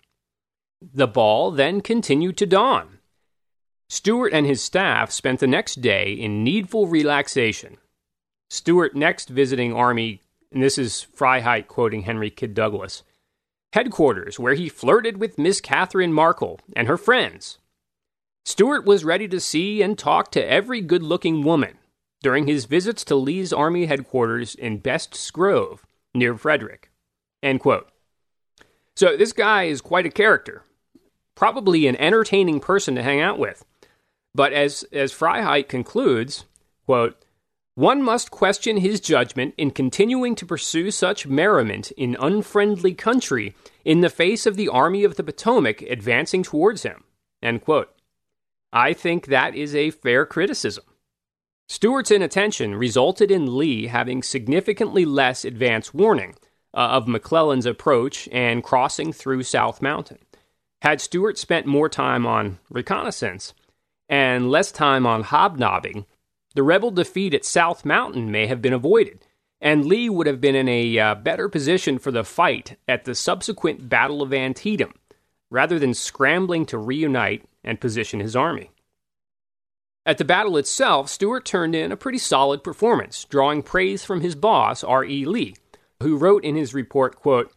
The 0.82 1.08
ball 1.08 1.52
then 1.52 1.82
continued 1.82 2.38
to 2.38 2.46
dawn. 2.46 3.00
Stuart 3.90 4.34
and 4.34 4.46
his 4.46 4.62
staff 4.62 5.12
spent 5.12 5.40
the 5.40 5.48
next 5.48 5.82
day 5.82 6.12
in 6.12 6.44
needful 6.44 6.88
relaxation. 6.88 7.78
Stuart 8.50 8.96
next 8.96 9.30
visiting 9.30 9.74
Army, 9.74 10.22
and 10.52 10.62
this 10.62 10.78
is 10.78 11.08
Freiheit 11.16 11.68
quoting 11.68 12.04
Henry 12.04 12.30
Kyd 12.30 12.54
Douglas, 12.54 13.04
headquarters 13.74 14.40
where 14.40 14.54
he 14.54 14.70
flirted 14.70 15.18
with 15.18 15.38
Miss 15.38 15.62
Catherine 15.62 16.14
Markell 16.14 16.60
and 16.76 16.88
her 16.88 16.98
friends. 16.98 17.58
Stuart 18.46 18.86
was 18.86 19.04
ready 19.04 19.28
to 19.28 19.40
see 19.40 19.82
and 19.82 19.98
talk 19.98 20.32
to 20.32 20.46
every 20.46 20.82
good 20.82 21.04
looking 21.04 21.44
woman 21.44 21.78
during 22.22 22.48
his 22.48 22.66
visits 22.66 23.04
to 23.06 23.16
Lee's 23.16 23.54
Army 23.54 23.86
headquarters 23.86 24.56
in 24.56 24.78
Best's 24.78 25.30
Grove, 25.32 25.86
near 26.14 26.36
Frederick. 26.36 26.90
End 27.43 27.60
quote. 27.60 27.89
So 28.95 29.15
this 29.15 29.34
guy 29.34 29.63
is 29.65 29.82
quite 29.82 30.06
a 30.06 30.12
character, 30.12 30.63
probably 31.36 31.88
an 31.88 31.95
entertaining 31.97 32.60
person 32.60 32.95
to 32.95 33.04
hang 33.04 33.21
out 33.21 33.38
with. 33.38 33.63
But 34.34 34.54
as 34.54 34.84
as 34.91 35.13
Freiheit 35.13 35.67
concludes, 35.67 36.45
quote, 36.86 37.15
one 37.76 38.02
must 38.02 38.32
question 38.32 38.78
his 38.78 39.00
judgment 39.00 39.54
in 39.56 39.69
continuing 39.69 40.34
to 40.34 40.47
pursue 40.47 40.89
such 40.89 41.28
merriment 41.28 41.91
in 41.91 42.17
unfriendly 42.19 42.95
country 42.95 43.54
in 43.86 44.02
the 44.02 44.10
face 44.10 44.47
of 44.47 44.56
the 44.56 44.67
Army 44.67 45.04
of 45.04 45.15
the 45.15 45.23
Potomac 45.23 45.84
advancing 45.84 46.41
towards 46.41 46.82
him. 46.82 47.04
End 47.43 47.62
quote. 47.62 47.93
I 48.73 48.93
think 48.93 49.28
that 49.28 49.54
is 49.54 49.76
a 49.76 49.91
fair 49.91 50.26
criticism. 50.26 50.86
Stuart's 51.69 52.10
inattention 52.10 52.73
resulted 52.73 53.30
in 53.30 53.58
Lee 53.58 53.86
having 53.86 54.23
significantly 54.23 55.06
less 55.06 55.45
advance 55.45 55.93
warning, 55.93 56.34
uh, 56.78 56.92
of 56.92 57.08
McClellan's 57.08 57.66
approach 57.66 58.30
and 58.32 58.63
crossing 58.63 59.12
through 59.12 59.42
South 59.42 59.82
Mountain. 59.82 60.20
Had 60.84 61.02
Stuart 61.02 61.40
spent 61.40 61.66
more 61.66 61.90
time 61.90 62.28
on 62.28 62.60
reconnaissance 62.70 63.56
and 64.08 64.52
less 64.52 64.72
time 64.72 65.08
on 65.08 65.24
hobnobbing, 65.24 66.06
the 66.54 66.62
rebel 66.63 66.92
defeat 66.92 67.34
at 67.34 67.44
South 67.44 67.84
Mountain 67.84 68.32
may 68.32 68.46
have 68.46 68.62
been 68.62 68.74
avoided, 68.74 69.26
and 69.60 69.86
Lee 69.86 70.08
would 70.08 70.28
have 70.28 70.40
been 70.40 70.56
in 70.56 70.70
a 70.70 71.00
uh, 71.00 71.16
better 71.16 71.50
position 71.50 71.98
for 71.98 72.12
the 72.12 72.24
fight 72.24 72.78
at 72.88 73.06
the 73.06 73.16
subsequent 73.16 73.90
Battle 73.90 74.22
of 74.22 74.32
Antietam, 74.32 74.94
rather 75.50 75.80
than 75.80 75.96
scrambling 75.96 76.66
to 76.68 76.78
reunite 76.78 77.44
and 77.63 77.82
position 77.82 78.20
his 78.20 78.36
army. 78.36 78.70
At 80.06 80.19
the 80.19 80.25
battle 80.25 80.58
itself, 80.58 81.10
Stuart 81.10 81.44
turned 81.44 81.75
in 81.75 81.92
a 81.92 81.98
pretty 81.98 82.19
solid 82.19 82.63
performance, 82.63 83.25
drawing 83.25 83.62
praise 83.62 84.06
from 84.06 84.21
his 84.21 84.36
boss, 84.36 84.84
R.E. 84.84 85.25
Lee, 85.25 85.56
who 86.02 86.17
wrote 86.17 86.43
in 86.43 86.56
his 86.56 86.73
report, 86.73 87.15
quote, 87.15 87.52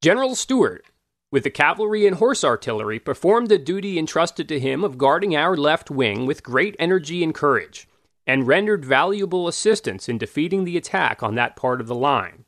General 0.00 0.34
Stuart, 0.34 0.84
with 1.30 1.44
the 1.44 1.50
cavalry 1.50 2.06
and 2.06 2.16
horse 2.16 2.44
artillery, 2.44 2.98
performed 2.98 3.48
the 3.48 3.58
duty 3.58 3.98
entrusted 3.98 4.48
to 4.48 4.60
him 4.60 4.84
of 4.84 4.98
guarding 4.98 5.34
our 5.34 5.56
left 5.56 5.90
wing 5.90 6.26
with 6.26 6.42
great 6.42 6.76
energy 6.78 7.22
and 7.22 7.34
courage, 7.34 7.88
and 8.26 8.46
rendered 8.46 8.84
valuable 8.84 9.48
assistance 9.48 10.08
in 10.08 10.18
defeating 10.18 10.64
the 10.64 10.76
attack 10.76 11.22
on 11.22 11.34
that 11.34 11.56
part 11.56 11.80
of 11.80 11.86
the 11.86 11.94
line. 11.94 12.44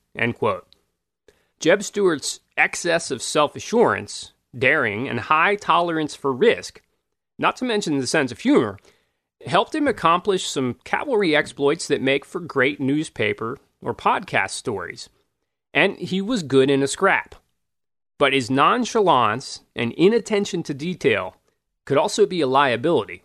Jeb 1.58 1.82
Stuart's 1.82 2.40
excess 2.56 3.10
of 3.10 3.22
self 3.22 3.56
assurance, 3.56 4.32
daring, 4.56 5.08
and 5.08 5.18
high 5.20 5.56
tolerance 5.56 6.14
for 6.14 6.32
risk, 6.32 6.82
not 7.38 7.56
to 7.56 7.64
mention 7.64 7.98
the 7.98 8.06
sense 8.06 8.30
of 8.30 8.40
humor, 8.40 8.78
helped 9.46 9.74
him 9.74 9.88
accomplish 9.88 10.46
some 10.46 10.76
cavalry 10.84 11.34
exploits 11.34 11.88
that 11.88 12.02
make 12.02 12.24
for 12.24 12.40
great 12.40 12.80
newspaper 12.80 13.56
or 13.80 13.94
podcast 13.94 14.50
stories 14.50 15.08
and 15.74 15.98
he 15.98 16.22
was 16.22 16.44
good 16.44 16.70
in 16.70 16.82
a 16.82 16.86
scrap. 16.86 17.34
But 18.16 18.32
his 18.32 18.48
nonchalance 18.48 19.62
and 19.74 19.92
inattention 19.92 20.62
to 20.62 20.72
detail 20.72 21.36
could 21.84 21.98
also 21.98 22.24
be 22.24 22.40
a 22.40 22.46
liability. 22.46 23.24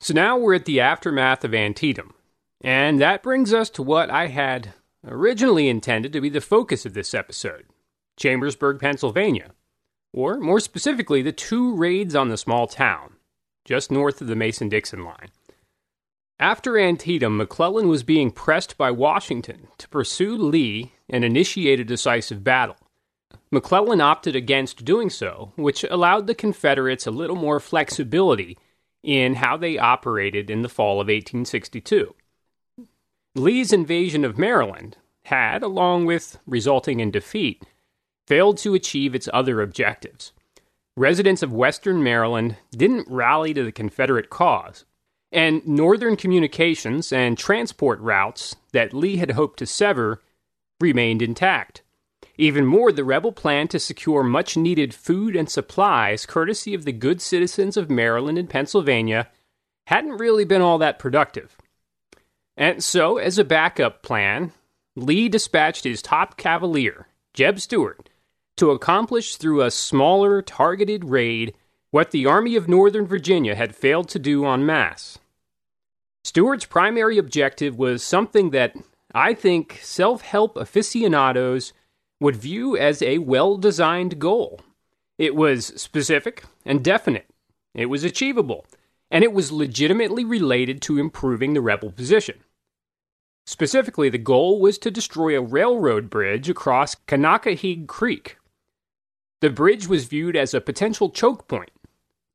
So 0.00 0.14
now 0.14 0.36
we're 0.36 0.54
at 0.54 0.66
the 0.66 0.80
aftermath 0.80 1.44
of 1.44 1.54
Antietam, 1.54 2.14
and 2.60 3.00
that 3.00 3.22
brings 3.22 3.52
us 3.52 3.70
to 3.70 3.82
what 3.82 4.10
I 4.10 4.26
had 4.28 4.74
originally 5.04 5.68
intended 5.68 6.12
to 6.12 6.20
be 6.20 6.28
the 6.28 6.40
focus 6.40 6.84
of 6.86 6.94
this 6.94 7.14
episode 7.14 7.64
Chambersburg, 8.16 8.78
Pennsylvania, 8.78 9.52
or 10.12 10.38
more 10.38 10.60
specifically, 10.60 11.22
the 11.22 11.32
two 11.32 11.74
raids 11.74 12.14
on 12.14 12.28
the 12.28 12.36
small 12.36 12.66
town, 12.66 13.14
just 13.64 13.90
north 13.90 14.20
of 14.20 14.26
the 14.26 14.36
Mason 14.36 14.68
Dixon 14.68 15.04
line. 15.04 15.30
After 16.40 16.78
Antietam, 16.78 17.36
McClellan 17.36 17.88
was 17.88 18.04
being 18.04 18.30
pressed 18.30 18.78
by 18.78 18.92
Washington 18.92 19.66
to 19.78 19.88
pursue 19.88 20.36
Lee 20.36 20.92
and 21.10 21.24
initiate 21.24 21.80
a 21.80 21.84
decisive 21.84 22.44
battle. 22.44 22.76
McClellan 23.50 24.00
opted 24.00 24.36
against 24.36 24.84
doing 24.84 25.10
so, 25.10 25.52
which 25.56 25.84
allowed 25.84 26.26
the 26.28 26.36
Confederates 26.36 27.08
a 27.08 27.10
little 27.10 27.34
more 27.34 27.58
flexibility 27.58 28.56
in 29.02 29.34
how 29.34 29.56
they 29.56 29.78
operated 29.78 30.48
in 30.48 30.62
the 30.62 30.68
fall 30.68 31.00
of 31.00 31.08
1862. 31.08 32.14
Lee's 33.34 33.72
invasion 33.72 34.24
of 34.24 34.38
Maryland 34.38 34.96
had, 35.24 35.64
along 35.64 36.06
with 36.06 36.38
resulting 36.46 37.00
in 37.00 37.10
defeat, 37.10 37.64
failed 38.28 38.58
to 38.58 38.74
achieve 38.74 39.14
its 39.14 39.28
other 39.32 39.60
objectives. 39.60 40.32
Residents 40.96 41.42
of 41.42 41.52
Western 41.52 42.02
Maryland 42.02 42.56
didn't 42.70 43.08
rally 43.08 43.54
to 43.54 43.64
the 43.64 43.72
Confederate 43.72 44.30
cause, 44.30 44.84
and 45.30 45.66
Northern 45.66 46.16
communications 46.16 47.12
and 47.12 47.36
transport 47.36 48.00
routes 48.00 48.56
that 48.72 48.94
Lee 48.94 49.16
had 49.16 49.32
hoped 49.32 49.58
to 49.58 49.66
sever 49.66 50.22
remained 50.80 51.22
intact. 51.22 51.82
Even 52.36 52.64
more, 52.64 52.92
the 52.92 53.04
rebel 53.04 53.32
plan 53.32 53.66
to 53.68 53.80
secure 53.80 54.22
much 54.22 54.56
needed 54.56 54.94
food 54.94 55.34
and 55.34 55.50
supplies, 55.50 56.24
courtesy 56.24 56.72
of 56.72 56.84
the 56.84 56.92
good 56.92 57.20
citizens 57.20 57.76
of 57.76 57.90
Maryland 57.90 58.38
and 58.38 58.48
Pennsylvania, 58.48 59.28
hadn't 59.88 60.18
really 60.18 60.44
been 60.44 60.62
all 60.62 60.78
that 60.78 60.98
productive. 60.98 61.56
And 62.56 62.82
so, 62.82 63.18
as 63.18 63.38
a 63.38 63.44
backup 63.44 64.02
plan, 64.02 64.52
Lee 64.94 65.28
dispatched 65.28 65.84
his 65.84 66.02
top 66.02 66.36
cavalier, 66.36 67.08
Jeb 67.34 67.60
Stuart, 67.60 68.08
to 68.56 68.70
accomplish 68.70 69.36
through 69.36 69.62
a 69.62 69.70
smaller, 69.70 70.42
targeted 70.42 71.04
raid 71.04 71.54
what 71.90 72.10
the 72.10 72.26
Army 72.26 72.54
of 72.54 72.68
Northern 72.68 73.06
Virginia 73.06 73.54
had 73.54 73.74
failed 73.74 74.08
to 74.10 74.18
do 74.18 74.46
en 74.46 74.66
masse. 74.66 75.18
Stuart's 76.22 76.66
primary 76.66 77.16
objective 77.16 77.78
was 77.78 78.02
something 78.02 78.50
that 78.50 78.76
I 79.14 79.32
think 79.32 79.80
self 79.82 80.20
help 80.20 80.56
aficionados 80.56 81.72
would 82.20 82.36
view 82.36 82.76
as 82.76 83.00
a 83.00 83.18
well 83.18 83.56
designed 83.56 84.18
goal. 84.18 84.60
It 85.16 85.34
was 85.34 85.66
specific 85.80 86.44
and 86.66 86.84
definite, 86.84 87.26
it 87.74 87.86
was 87.86 88.04
achievable, 88.04 88.66
and 89.10 89.24
it 89.24 89.32
was 89.32 89.50
legitimately 89.50 90.24
related 90.24 90.82
to 90.82 90.98
improving 90.98 91.54
the 91.54 91.62
rebel 91.62 91.90
position. 91.90 92.40
Specifically, 93.46 94.10
the 94.10 94.18
goal 94.18 94.60
was 94.60 94.76
to 94.78 94.90
destroy 94.90 95.36
a 95.36 95.40
railroad 95.40 96.10
bridge 96.10 96.50
across 96.50 96.94
Conococheague 96.94 97.88
Creek. 97.88 98.36
The 99.40 99.48
bridge 99.48 99.88
was 99.88 100.04
viewed 100.04 100.36
as 100.36 100.52
a 100.52 100.60
potential 100.60 101.08
choke 101.08 101.48
point 101.48 101.70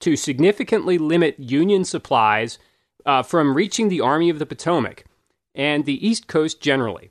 to 0.03 0.17
significantly 0.17 0.97
limit 0.97 1.39
Union 1.39 1.85
supplies 1.85 2.59
uh, 3.05 3.23
from 3.23 3.55
reaching 3.55 3.87
the 3.87 4.01
Army 4.01 4.29
of 4.29 4.37
the 4.37 4.45
Potomac 4.45 5.05
and 5.55 5.85
the 5.85 6.05
East 6.05 6.27
Coast 6.27 6.59
generally. 6.59 7.09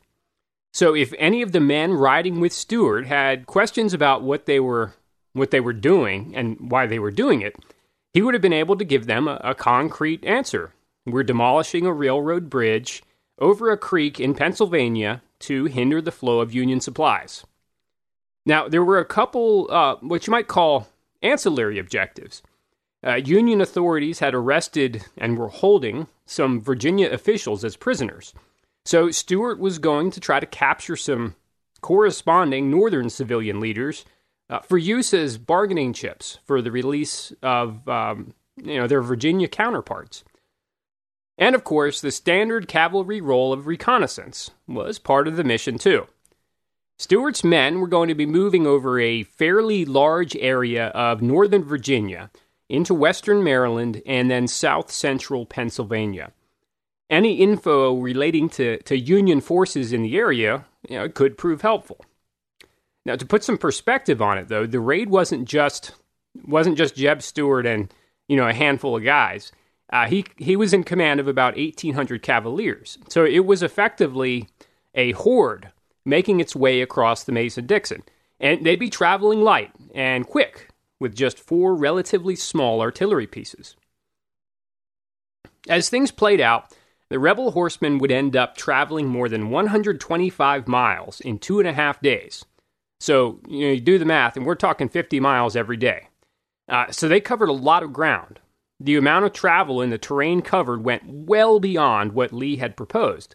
So, 0.75 0.95
if 0.95 1.15
any 1.19 1.41
of 1.41 1.53
the 1.53 1.61
men 1.61 1.95
riding 1.95 2.39
with 2.39 2.53
Stuart 2.53 3.07
had 3.07 3.47
questions 3.47 3.95
about 3.95 4.23
what 4.23 4.45
they 4.45 4.61
were 4.61 4.93
what 5.33 5.51
they 5.51 5.61
were 5.61 5.73
doing 5.73 6.35
and 6.37 6.71
why 6.71 6.87
they 6.87 6.99
were 6.99 7.11
doing 7.11 7.41
it, 7.41 7.57
he 8.13 8.21
would 8.21 8.35
have 8.35 8.43
been 8.43 8.53
able 8.53 8.77
to 8.77 8.85
give 8.85 9.07
them 9.07 9.27
a, 9.27 9.41
a 9.43 9.55
concrete 9.55 10.23
answer. 10.27 10.75
We're 11.07 11.23
demolishing 11.23 11.87
a 11.87 11.93
railroad 11.95 12.51
bridge 12.51 13.03
over 13.39 13.71
a 13.71 13.79
creek 13.79 14.21
in 14.21 14.35
Pennsylvania 14.35 15.23
to 15.41 15.65
hinder 15.65 16.03
the 16.03 16.13
flow 16.13 16.41
of 16.41 16.53
Union 16.53 16.81
supplies. 16.81 17.47
Now, 18.45 18.69
there 18.69 18.85
were 18.85 18.99
a 18.99 19.07
couple, 19.07 19.69
uh, 19.71 19.97
what 20.01 20.27
you 20.27 20.31
might 20.31 20.49
call 20.49 20.89
ancillary 21.23 21.79
objectives. 21.79 22.43
Uh, 23.05 23.15
Union 23.15 23.61
authorities 23.61 24.21
had 24.21 24.35
arrested 24.35 25.05
and 25.19 25.37
were 25.37 25.49
holding 25.49 26.07
some 26.25 26.61
Virginia 26.61 27.11
officials 27.11 27.65
as 27.65 27.77
prisoners. 27.77 28.33
So 28.85 29.11
Stuart 29.11 29.59
was 29.59 29.79
going 29.79 30.11
to 30.13 30.21
try 30.21 30.41
to 30.41 30.47
capture 30.47 30.97
some 30.97 31.35
corresponding 31.81 32.71
Northern 32.71 33.11
civilian 33.11 33.61
leaders 33.61 34.05
uh, 34.49 34.61
for 34.61 34.79
use 34.79 35.13
as 35.15 35.39
bargaining 35.39 35.93
chips 35.93 36.39
for 36.45 36.63
the 36.63 36.71
release 36.71 37.33
of 37.43 37.89
um, 37.89 38.35
you 38.57 38.77
know 38.77 38.87
their 38.87 39.03
Virginia 39.03 39.49
counterparts. 39.49 40.25
And 41.39 41.55
of 41.55 41.65
course, 41.65 42.01
the 42.01 42.11
standard 42.11 42.69
cavalry 42.69 43.21
role 43.21 43.53
of 43.53 43.67
reconnaissance 43.67 44.51
was 44.69 44.99
part 44.99 45.27
of 45.27 45.37
the 45.37 45.45
mission, 45.45 45.79
too. 45.79 46.07
Stuart's 46.99 47.43
men 47.43 47.81
were 47.81 47.89
going 47.89 48.09
to 48.09 48.15
be 48.15 48.27
moving 48.27 48.67
over 48.67 49.01
a 49.01 49.25
fairly 49.25 49.85
large 49.85 50.37
area 50.37 50.89
of 50.89 51.23
northern 51.23 51.65
Virginia 51.65 52.31
into 52.73 52.95
western 52.95 53.45
Maryland 53.45 54.01
and 54.07 54.31
then 54.31 54.49
south 54.49 54.91
central 54.91 55.45
Pennsylvania. 55.45 56.33
Any 57.11 57.35
info 57.35 57.95
relating 57.99 58.49
to, 58.51 58.79
to 58.85 58.99
Union 58.99 59.43
forces 59.43 59.93
in 59.93 60.03
the 60.03 60.17
area 60.17 60.65
you 60.89 60.99
know, 60.99 61.09
could 61.11 61.37
prove 61.37 61.61
helpful. 61.61 62.03
Now, 63.05 63.17
to 63.17 63.27
put 63.27 63.45
some 63.45 63.59
perspective 63.59 64.23
on 64.23 64.39
it, 64.39 64.49
though, 64.49 64.67
the 64.67 64.81
raid 64.81 65.11
wasn't 65.11 65.47
just 65.47 65.93
wasn't 66.47 66.79
just 66.79 66.97
Jeb 66.97 67.21
Stuart 67.21 67.67
and 67.67 67.93
you 68.27 68.37
know 68.37 68.49
a 68.49 68.55
handful 68.55 68.97
of 68.97 69.05
guys. 69.05 69.53
Uh, 69.93 70.07
he 70.07 70.25
he 70.39 70.57
was 70.57 70.73
in 70.73 70.83
command 70.83 71.21
of 71.21 71.29
about 71.29 71.57
1,800 71.57 72.23
Cavaliers, 72.23 72.97
so 73.09 73.25
it 73.25 73.45
was 73.45 73.63
effectively 73.63 74.49
a 74.95 75.13
horde 75.13 75.71
making 76.07 76.41
its 76.41 76.57
way 76.57 76.81
across 76.81 77.25
the 77.25 77.33
Mason 77.33 77.67
Dixon, 77.67 78.03
and 78.41 78.65
they'd 78.65 78.77
be 78.77 78.89
traveling 78.89 79.43
light 79.43 79.73
and 79.95 80.27
quick 80.27 80.72
with 81.03 81.15
just 81.15 81.39
four 81.39 81.75
relatively 81.75 82.35
small 82.35 82.81
artillery 82.81 83.27
pieces. 83.27 83.77
As 85.69 85.89
things 85.89 86.11
played 86.11 86.41
out, 86.41 86.75
the 87.11 87.19
rebel 87.19 87.51
horsemen 87.51 87.99
would 87.99 88.11
end 88.11 88.35
up 88.35 88.57
traveling 88.57 89.07
more 89.07 89.29
than 89.29 89.51
125 89.51 90.67
miles 90.67 91.21
in 91.21 91.39
two 91.39 91.59
and 91.59 91.69
a 91.69 91.75
half 91.75 92.01
days. 92.01 92.47
So 93.01 93.41
you 93.47 93.67
know 93.67 93.73
you 93.73 93.81
do 93.81 93.99
the 93.99 94.07
math, 94.07 94.37
and 94.37 94.47
we're 94.47 94.55
talking 94.55 94.89
50 94.89 95.21
miles 95.21 95.55
every 95.55 95.77
day. 95.77 96.09
Uh, 96.69 96.91
so 96.91 97.09
they 97.09 97.21
covered 97.21 97.51
a 97.51 97.53
lot 97.53 97.83
of 97.83 97.93
ground. 97.93 98.41
The 98.81 98.97
amount 98.97 99.27
of 99.27 99.33
travel 99.33 99.81
and 99.81 99.93
the 99.93 99.99
terrain 99.99 100.41
covered 100.41 100.85
went 100.85 101.03
well 101.07 101.61
beyond 101.61 102.13
what 102.13 102.33
Lee 102.33 102.57
had 102.57 102.77
proposed. 102.77 103.35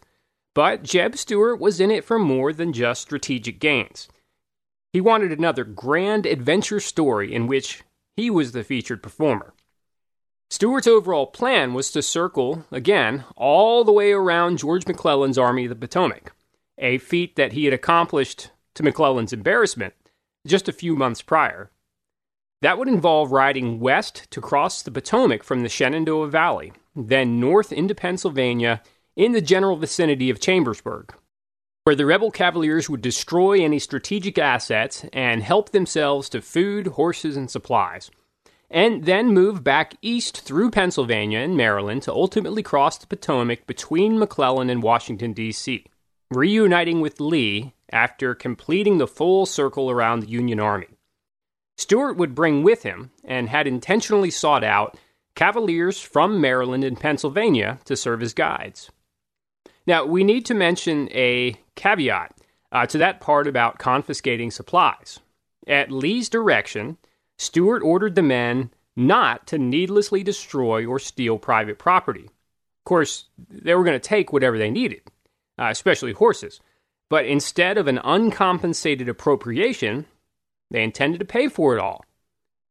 But 0.54 0.82
Jeb 0.82 1.16
Stuart 1.16 1.60
was 1.60 1.80
in 1.80 1.90
it 1.90 2.04
for 2.04 2.18
more 2.18 2.52
than 2.52 2.72
just 2.72 3.02
strategic 3.02 3.60
gains. 3.60 4.08
He 4.92 5.00
wanted 5.00 5.32
another 5.32 5.64
grand 5.64 6.26
adventure 6.26 6.80
story 6.80 7.34
in 7.34 7.46
which 7.46 7.82
he 8.16 8.30
was 8.30 8.52
the 8.52 8.64
featured 8.64 9.02
performer. 9.02 9.52
Stuart's 10.50 10.86
overall 10.86 11.26
plan 11.26 11.74
was 11.74 11.90
to 11.92 12.02
circle, 12.02 12.64
again, 12.70 13.24
all 13.36 13.84
the 13.84 13.92
way 13.92 14.12
around 14.12 14.58
George 14.58 14.86
McClellan's 14.86 15.36
Army 15.36 15.66
of 15.66 15.68
the 15.68 15.76
Potomac, 15.76 16.32
a 16.78 16.98
feat 16.98 17.36
that 17.36 17.52
he 17.52 17.66
had 17.66 17.74
accomplished 17.74 18.50
to 18.74 18.82
McClellan's 18.82 19.32
embarrassment 19.32 19.94
just 20.46 20.68
a 20.68 20.72
few 20.72 20.96
months 20.96 21.20
prior. 21.20 21.70
That 22.62 22.78
would 22.78 22.88
involve 22.88 23.30
riding 23.30 23.78
west 23.78 24.30
to 24.30 24.40
cross 24.40 24.82
the 24.82 24.90
Potomac 24.90 25.44
from 25.44 25.62
the 25.62 25.68
Shenandoah 25.68 26.28
Valley, 26.28 26.72
then 26.96 27.38
north 27.38 27.72
into 27.72 27.94
Pennsylvania 27.94 28.82
in 29.16 29.32
the 29.32 29.40
general 29.40 29.76
vicinity 29.76 30.30
of 30.30 30.40
Chambersburg, 30.40 31.14
where 31.88 31.96
the 31.96 32.04
rebel 32.04 32.30
cavaliers 32.30 32.90
would 32.90 33.00
destroy 33.00 33.64
any 33.64 33.78
strategic 33.78 34.36
assets 34.36 35.06
and 35.10 35.42
help 35.42 35.70
themselves 35.70 36.28
to 36.28 36.42
food, 36.42 36.86
horses, 36.86 37.34
and 37.34 37.50
supplies, 37.50 38.10
and 38.70 39.06
then 39.06 39.32
move 39.32 39.64
back 39.64 39.94
east 40.02 40.42
through 40.42 40.70
Pennsylvania 40.70 41.38
and 41.38 41.56
Maryland 41.56 42.02
to 42.02 42.12
ultimately 42.12 42.62
cross 42.62 42.98
the 42.98 43.06
Potomac 43.06 43.66
between 43.66 44.18
McClellan 44.18 44.68
and 44.68 44.82
Washington, 44.82 45.32
D.C., 45.32 45.86
reuniting 46.30 47.00
with 47.00 47.20
Lee 47.20 47.72
after 47.90 48.34
completing 48.34 48.98
the 48.98 49.06
full 49.06 49.46
circle 49.46 49.90
around 49.90 50.20
the 50.20 50.28
Union 50.28 50.60
Army. 50.60 50.88
Stuart 51.78 52.18
would 52.18 52.34
bring 52.34 52.62
with 52.62 52.82
him, 52.82 53.12
and 53.24 53.48
had 53.48 53.66
intentionally 53.66 54.30
sought 54.30 54.62
out, 54.62 54.98
cavaliers 55.34 55.98
from 55.98 56.38
Maryland 56.38 56.84
and 56.84 57.00
Pennsylvania 57.00 57.78
to 57.86 57.96
serve 57.96 58.22
as 58.22 58.34
guides. 58.34 58.90
Now, 59.88 60.04
we 60.04 60.22
need 60.22 60.44
to 60.44 60.54
mention 60.54 61.08
a 61.12 61.56
caveat 61.74 62.36
uh, 62.70 62.84
to 62.88 62.98
that 62.98 63.22
part 63.22 63.46
about 63.46 63.78
confiscating 63.78 64.50
supplies. 64.50 65.18
At 65.66 65.90
Lee's 65.90 66.28
direction, 66.28 66.98
Stuart 67.38 67.82
ordered 67.82 68.14
the 68.14 68.22
men 68.22 68.70
not 68.96 69.46
to 69.46 69.56
needlessly 69.56 70.22
destroy 70.22 70.84
or 70.84 70.98
steal 70.98 71.38
private 71.38 71.78
property. 71.78 72.24
Of 72.26 72.84
course, 72.84 73.30
they 73.48 73.74
were 73.74 73.82
going 73.82 73.98
to 73.98 74.08
take 74.08 74.30
whatever 74.30 74.58
they 74.58 74.70
needed, 74.70 75.00
uh, 75.58 75.68
especially 75.70 76.12
horses. 76.12 76.60
But 77.08 77.24
instead 77.24 77.78
of 77.78 77.88
an 77.88 77.98
uncompensated 78.04 79.08
appropriation, 79.08 80.04
they 80.70 80.82
intended 80.82 81.20
to 81.20 81.24
pay 81.24 81.48
for 81.48 81.74
it 81.74 81.80
all, 81.80 82.04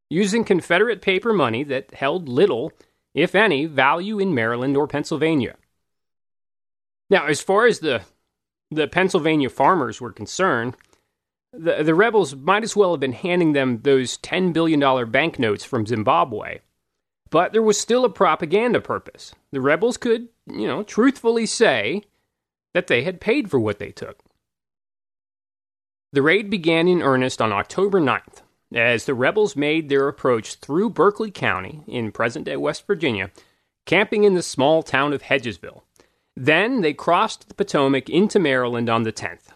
using 0.07 0.43
Confederate 0.43 1.01
paper 1.01 1.33
money 1.33 1.63
that 1.63 1.95
held 1.95 2.29
little, 2.29 2.73
if 3.15 3.33
any, 3.33 3.65
value 3.65 4.19
in 4.19 4.35
Maryland 4.35 4.77
or 4.77 4.85
Pennsylvania. 4.85 5.55
Now, 7.09 7.25
as 7.25 7.41
far 7.41 7.65
as 7.65 7.79
the 7.79 8.01
the 8.69 8.87
Pennsylvania 8.87 9.49
farmers 9.49 10.01
were 10.01 10.11
concerned, 10.11 10.75
the, 11.53 11.83
the 11.83 11.95
rebels 11.95 12.35
might 12.35 12.63
as 12.63 12.75
well 12.75 12.91
have 12.91 12.99
been 12.99 13.13
handing 13.13 13.53
them 13.53 13.79
those 13.83 14.17
$10 14.17 14.51
billion 14.51 15.09
banknotes 15.09 15.63
from 15.63 15.85
Zimbabwe. 15.85 16.59
But 17.29 17.53
there 17.53 17.61
was 17.61 17.79
still 17.79 18.03
a 18.03 18.09
propaganda 18.09 18.81
purpose. 18.81 19.33
The 19.51 19.61
rebels 19.61 19.95
could 19.95 20.27
you 20.45 20.67
know, 20.67 20.83
truthfully 20.83 21.45
say 21.45 22.03
that 22.73 22.87
they 22.87 23.03
had 23.03 23.21
paid 23.21 23.49
for 23.49 23.59
what 23.59 23.79
they 23.79 23.91
took. 23.91 24.19
The 26.13 26.21
raid 26.21 26.49
began 26.49 26.87
in 26.87 27.01
earnest 27.01 27.41
on 27.41 27.51
October 27.51 27.99
9th 27.99 28.41
as 28.73 29.05
the 29.05 29.13
rebels 29.13 29.55
made 29.55 29.89
their 29.89 30.07
approach 30.07 30.55
through 30.55 30.89
Berkeley 30.89 31.31
County 31.31 31.83
in 31.87 32.11
present 32.11 32.45
day 32.45 32.57
West 32.57 32.85
Virginia, 32.85 33.31
camping 33.85 34.23
in 34.23 34.33
the 34.33 34.43
small 34.43 34.83
town 34.83 35.13
of 35.13 35.23
Hedgesville. 35.23 35.83
Then 36.39 36.81
they 36.81 36.93
crossed 36.93 37.49
the 37.49 37.55
Potomac 37.55 38.11
into 38.11 38.37
Maryland 38.37 38.89
on 38.89 39.01
the 39.01 39.11
10th. 39.11 39.47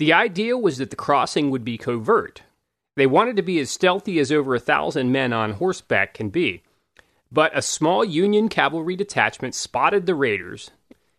The 0.00 0.12
idea 0.12 0.58
was 0.58 0.78
that 0.78 0.90
the 0.90 0.96
crossing 0.96 1.50
would 1.50 1.64
be 1.64 1.78
covert. 1.78 2.42
They 2.96 3.06
wanted 3.06 3.36
to 3.36 3.42
be 3.42 3.60
as 3.60 3.70
stealthy 3.70 4.18
as 4.18 4.32
over 4.32 4.56
a 4.56 4.60
thousand 4.60 5.12
men 5.12 5.32
on 5.32 5.52
horseback 5.52 6.14
can 6.14 6.30
be. 6.30 6.64
But 7.30 7.56
a 7.56 7.62
small 7.62 8.04
Union 8.04 8.48
cavalry 8.48 8.96
detachment 8.96 9.54
spotted 9.54 10.06
the 10.06 10.16
raiders 10.16 10.72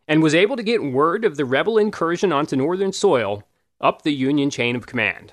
and 0.10 0.22
was 0.22 0.36
able 0.36 0.58
to 0.58 0.64
get 0.64 0.84
word 0.84 1.24
of 1.24 1.38
the 1.38 1.46
rebel 1.46 1.78
incursion 1.78 2.34
onto 2.34 2.58
northern 2.58 2.92
soil 2.92 3.44
up 3.80 4.02
the 4.02 4.14
Union 4.14 4.50
chain 4.50 4.76
of 4.76 4.88
command. 4.88 5.32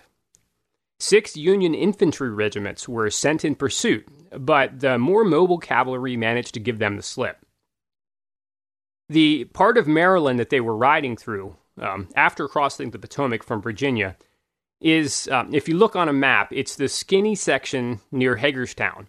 Six 1.01 1.37
Union 1.37 1.75
infantry 1.75 2.31
regiments 2.31 2.89
were 2.89 3.11
sent 3.11 3.45
in 3.45 3.57
pursuit, 3.57 4.07
but 4.39 4.79
the 4.79 4.99
more 4.99 5.25
mobile 5.25 5.59
cavalry 5.59 6.17
managed 6.17 6.55
to 6.55 6.61
give 6.61 6.79
them 6.79 6.97
the 6.97 7.03
slip. 7.03 7.46
The 9.09 9.45
part 9.47 9.79
of 9.79 9.87
Maryland 9.87 10.39
that 10.39 10.51
they 10.51 10.61
were 10.61 10.77
riding 10.77 11.17
through 11.17 11.57
um, 11.81 12.09
after 12.17 12.49
crossing 12.49 12.91
the 12.91 12.99
Potomac 12.99 13.43
from 13.43 13.63
Virginia 13.63 14.17
is, 14.81 15.29
um, 15.29 15.55
if 15.55 15.69
you 15.69 15.77
look 15.77 15.97
on 15.97 16.09
a 16.09 16.13
map, 16.13 16.53
it's 16.53 16.77
the 16.77 16.89
skinny 16.89 17.35
section 17.35 18.01
near 18.11 18.37
Hagerstown. 18.37 19.09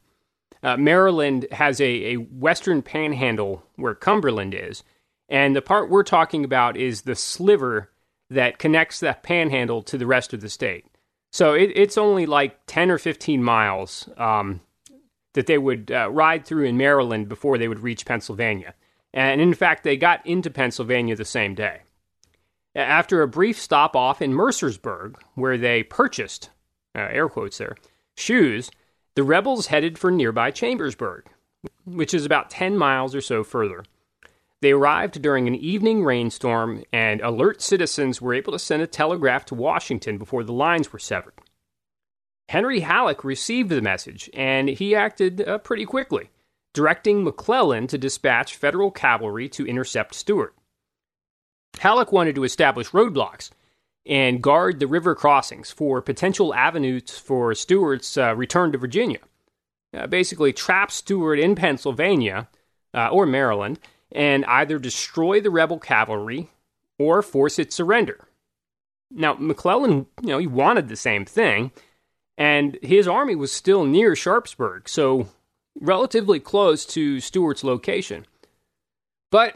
Uh, 0.63 0.77
Maryland 0.77 1.47
has 1.51 1.79
a, 1.79 2.13
a 2.13 2.15
western 2.15 2.81
panhandle 2.81 3.63
where 3.75 3.95
Cumberland 3.95 4.53
is, 4.53 4.83
and 5.29 5.55
the 5.55 5.61
part 5.61 5.89
we're 5.89 6.03
talking 6.03 6.43
about 6.43 6.77
is 6.77 7.01
the 7.01 7.15
sliver 7.15 7.91
that 8.29 8.59
connects 8.59 8.99
that 8.99 9.23
panhandle 9.23 9.81
to 9.83 9.97
the 9.97 10.07
rest 10.07 10.33
of 10.33 10.41
the 10.41 10.49
state. 10.49 10.85
So 11.31 11.53
it, 11.53 11.71
it's 11.75 11.97
only 11.97 12.25
like 12.25 12.59
10 12.67 12.89
or 12.89 12.97
15 12.97 13.43
miles 13.43 14.09
um, 14.17 14.61
that 15.33 15.47
they 15.47 15.57
would 15.57 15.91
uh, 15.91 16.09
ride 16.09 16.45
through 16.45 16.65
in 16.65 16.77
Maryland 16.77 17.29
before 17.29 17.57
they 17.57 17.67
would 17.67 17.79
reach 17.79 18.05
Pennsylvania. 18.05 18.73
And 19.13 19.41
in 19.41 19.53
fact, 19.53 19.83
they 19.83 19.97
got 19.97 20.25
into 20.25 20.49
Pennsylvania 20.49 21.15
the 21.15 21.25
same 21.25 21.55
day. 21.55 21.81
After 22.75 23.21
a 23.21 23.27
brief 23.27 23.59
stop 23.59 23.95
off 23.95 24.21
in 24.21 24.33
Mercersburg, 24.33 25.15
where 25.35 25.57
they 25.57 25.81
purchased, 25.83 26.51
uh, 26.95 27.07
air 27.11 27.27
quotes 27.27 27.57
there, 27.57 27.75
shoes, 28.15 28.69
the 29.15 29.23
rebels 29.23 29.67
headed 29.67 29.97
for 29.97 30.11
nearby 30.11 30.51
Chambersburg, 30.51 31.25
which 31.85 32.13
is 32.13 32.25
about 32.25 32.51
10 32.51 32.77
miles 32.77 33.15
or 33.15 33.21
so 33.21 33.43
further. 33.43 33.83
They 34.61 34.71
arrived 34.71 35.21
during 35.21 35.47
an 35.47 35.55
evening 35.55 36.03
rainstorm, 36.03 36.83
and 36.91 37.21
alert 37.21 37.61
citizens 37.61 38.21
were 38.21 38.33
able 38.33 38.53
to 38.53 38.59
send 38.59 38.81
a 38.81 38.87
telegraph 38.87 39.45
to 39.45 39.55
Washington 39.55 40.17
before 40.17 40.43
the 40.43 40.53
lines 40.53 40.91
were 40.91 40.99
severed. 40.99 41.33
Henry 42.49 42.79
Halleck 42.79 43.23
received 43.23 43.69
the 43.69 43.81
message, 43.81 44.29
and 44.33 44.69
he 44.69 44.95
acted 44.95 45.47
uh, 45.47 45.57
pretty 45.59 45.85
quickly, 45.85 46.29
directing 46.77 47.23
McClellan 47.23 47.87
to 47.87 47.97
dispatch 47.97 48.55
federal 48.55 48.91
cavalry 48.91 49.49
to 49.49 49.65
intercept 49.65 50.13
Stuart. 50.13 50.53
Halleck 51.79 52.11
wanted 52.11 52.35
to 52.35 52.43
establish 52.43 52.91
roadblocks 52.91 53.49
and 54.05 54.43
guard 54.43 54.79
the 54.79 54.85
river 54.85 55.15
crossings 55.15 55.71
for 55.71 56.03
potential 56.03 56.53
avenues 56.53 57.17
for 57.17 57.55
Stuart's 57.55 58.15
uh, 58.15 58.35
return 58.35 58.71
to 58.73 58.77
Virginia. 58.77 59.17
Uh, 59.91 60.05
basically, 60.05 60.53
trap 60.53 60.91
Stuart 60.91 61.39
in 61.39 61.55
Pennsylvania 61.55 62.47
uh, 62.93 63.07
or 63.07 63.25
Maryland 63.25 63.79
and 64.11 64.45
either 64.45 64.77
destroy 64.77 65.41
the 65.41 65.49
rebel 65.49 65.79
cavalry 65.79 66.47
or 66.99 67.23
force 67.23 67.57
its 67.57 67.75
surrender. 67.75 68.27
Now, 69.09 69.33
McClellan, 69.33 70.05
you 70.21 70.27
know, 70.27 70.37
he 70.37 70.45
wanted 70.45 70.89
the 70.89 70.95
same 70.95 71.25
thing, 71.25 71.71
and 72.37 72.77
his 72.83 73.07
army 73.07 73.33
was 73.33 73.51
still 73.51 73.83
near 73.83 74.15
Sharpsburg, 74.15 74.87
so 74.87 75.27
relatively 75.79 76.39
close 76.39 76.85
to 76.87 77.19
Stuart's 77.19 77.63
location. 77.63 78.25
But 79.31 79.55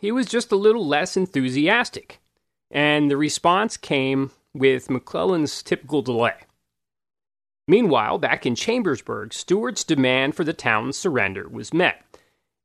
he 0.00 0.12
was 0.12 0.26
just 0.26 0.52
a 0.52 0.56
little 0.56 0.86
less 0.86 1.16
enthusiastic, 1.16 2.20
and 2.70 3.10
the 3.10 3.16
response 3.16 3.76
came 3.76 4.30
with 4.54 4.90
McClellan's 4.90 5.62
typical 5.62 6.02
delay. 6.02 6.34
Meanwhile, 7.68 8.18
back 8.18 8.46
in 8.46 8.54
Chambersburg, 8.54 9.32
Stuart's 9.32 9.84
demand 9.84 10.34
for 10.34 10.42
the 10.44 10.52
town's 10.52 10.96
surrender 10.96 11.48
was 11.48 11.72
met 11.72 12.02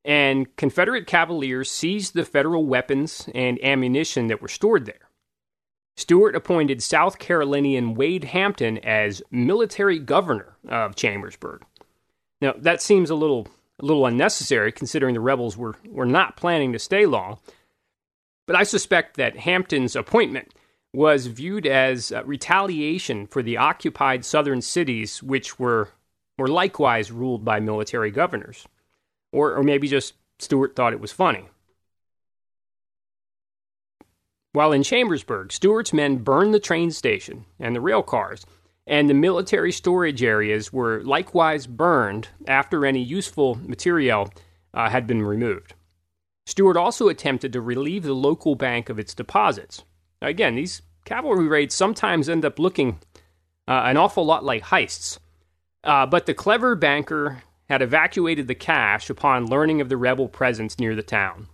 and 0.06 0.56
Confederate 0.56 1.08
Cavaliers 1.08 1.70
seized 1.70 2.14
the 2.14 2.24
federal 2.24 2.66
weapons 2.66 3.28
and 3.34 3.62
ammunition 3.64 4.28
that 4.28 4.42
were 4.42 4.48
stored 4.48 4.86
there. 4.86 5.10
Stuart 5.98 6.36
appointed 6.36 6.84
South 6.84 7.18
Carolinian 7.18 7.96
Wade 7.96 8.26
Hampton 8.26 8.78
as 8.80 9.24
military 9.32 9.98
governor 9.98 10.56
of 10.68 10.96
Chambersburg. 10.96 11.64
Now, 12.46 12.54
that 12.58 12.80
seems 12.80 13.10
a 13.10 13.16
little 13.16 13.48
a 13.80 13.86
little 13.86 14.06
unnecessary 14.06 14.72
considering 14.72 15.16
the 15.16 15.20
rebels 15.20 15.58
were, 15.58 15.76
were 15.90 16.06
not 16.06 16.38
planning 16.38 16.74
to 16.74 16.80
stay 16.80 17.08
long, 17.08 17.40
but 18.46 18.56
I 18.56 18.62
suspect 18.62 19.18
that 19.18 19.36
Hampton's 19.36 19.96
appointment 19.96 20.54
was 20.94 21.26
viewed 21.26 21.66
as 21.66 22.12
uh, 22.12 22.24
retaliation 22.24 23.26
for 23.26 23.42
the 23.42 23.58
occupied 23.58 24.24
southern 24.24 24.62
cities 24.62 25.24
which 25.24 25.58
were 25.58 25.90
were 26.38 26.48
likewise 26.48 27.12
ruled 27.12 27.44
by 27.44 27.60
military 27.60 28.12
governors. 28.12 28.68
Or, 29.32 29.56
or 29.56 29.64
maybe 29.64 29.88
just 29.88 30.14
Stuart 30.38 30.76
thought 30.76 30.94
it 30.94 31.02
was 31.02 31.12
funny. 31.12 31.50
While 34.52 34.72
in 34.72 34.84
Chambersburg, 34.84 35.52
Stuart's 35.52 35.94
men 35.94 36.18
burned 36.18 36.54
the 36.54 36.60
train 36.60 36.92
station 36.92 37.46
and 37.60 37.76
the 37.76 37.82
rail 37.82 38.04
cars, 38.04 38.46
and 38.88 39.10
the 39.10 39.14
military 39.14 39.72
storage 39.72 40.24
areas 40.24 40.72
were 40.72 41.04
likewise 41.04 41.68
burned 41.68 42.30
after 42.48 42.86
any 42.86 43.02
useful 43.02 43.56
material 43.64 44.32
uh, 44.74 44.90
had 44.90 45.08
been 45.08 45.24
removed. 45.24 45.74
Stuart 46.46 46.78
also 46.78 47.08
attempted 47.08 47.52
to 47.54 47.62
relieve 47.62 48.04
the 48.04 48.14
local 48.14 48.56
bank 48.56 48.90
of 48.90 49.00
its 49.00 49.16
deposits. 49.16 49.84
Again, 50.22 50.56
these 50.56 50.84
cavalry 51.04 51.48
raids 51.48 51.74
sometimes 51.74 52.30
end 52.30 52.46
up 52.46 52.60
looking 52.60 53.00
uh, 53.68 53.84
an 53.86 53.98
awful 53.98 54.26
lot 54.26 54.44
like 54.44 54.64
heists. 54.64 55.18
Uh, 55.84 56.06
but 56.06 56.26
the 56.26 56.34
clever 56.34 56.76
banker 56.76 57.44
had 57.70 57.82
evacuated 57.82 58.48
the 58.48 58.56
cash 58.56 59.10
upon 59.10 59.48
learning 59.48 59.82
of 59.82 59.90
the 59.90 59.98
rebel 59.98 60.28
presence 60.28 60.80
near 60.80 60.96
the 60.96 61.04
town. 61.04 61.48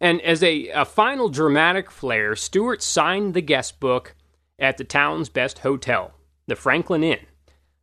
And 0.00 0.20
as 0.20 0.42
a, 0.42 0.68
a 0.68 0.84
final 0.84 1.28
dramatic 1.28 1.90
flair, 1.90 2.36
Stuart 2.36 2.82
signed 2.82 3.34
the 3.34 3.40
guest 3.40 3.80
book 3.80 4.14
at 4.58 4.76
the 4.76 4.84
town's 4.84 5.28
best 5.28 5.60
hotel, 5.60 6.12
the 6.46 6.56
Franklin 6.56 7.02
Inn, 7.02 7.26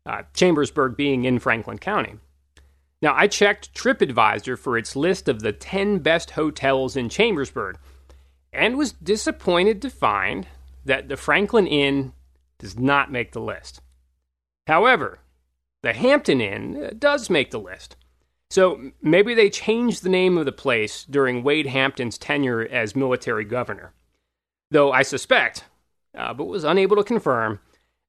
uh, 0.05 0.23
Chambersburg 0.33 0.95
being 0.95 1.25
in 1.25 1.39
Franklin 1.39 1.77
County. 1.77 2.15
Now, 3.01 3.15
I 3.15 3.27
checked 3.27 3.73
TripAdvisor 3.73 4.59
for 4.59 4.77
its 4.77 4.95
list 4.95 5.27
of 5.27 5.41
the 5.41 5.51
10 5.51 5.99
best 5.99 6.31
hotels 6.31 6.95
in 6.95 7.09
Chambersburg 7.09 7.77
and 8.53 8.77
was 8.77 8.93
disappointed 8.93 9.81
to 9.81 9.89
find 9.89 10.47
that 10.85 11.09
the 11.09 11.17
Franklin 11.17 11.67
Inn 11.67 12.13
does 12.59 12.77
not 12.77 13.11
make 13.11 13.31
the 13.31 13.41
list. 13.41 13.81
However, 14.67 15.19
the 15.81 15.93
Hampton 15.93 16.41
Inn 16.41 16.83
uh, 16.83 16.89
does 16.97 17.29
make 17.29 17.51
the 17.51 17.59
list. 17.59 17.95
So 18.51 18.91
maybe 19.01 19.33
they 19.33 19.49
changed 19.49 20.03
the 20.03 20.09
name 20.09 20.37
of 20.37 20.45
the 20.45 20.51
place 20.51 21.03
during 21.03 21.41
Wade 21.41 21.67
Hampton's 21.67 22.17
tenure 22.17 22.61
as 22.61 22.95
military 22.95 23.45
governor. 23.45 23.93
Though 24.69 24.91
I 24.91 25.01
suspect, 25.01 25.63
uh, 26.15 26.33
but 26.33 26.45
was 26.45 26.63
unable 26.63 26.95
to 26.97 27.03
confirm, 27.03 27.59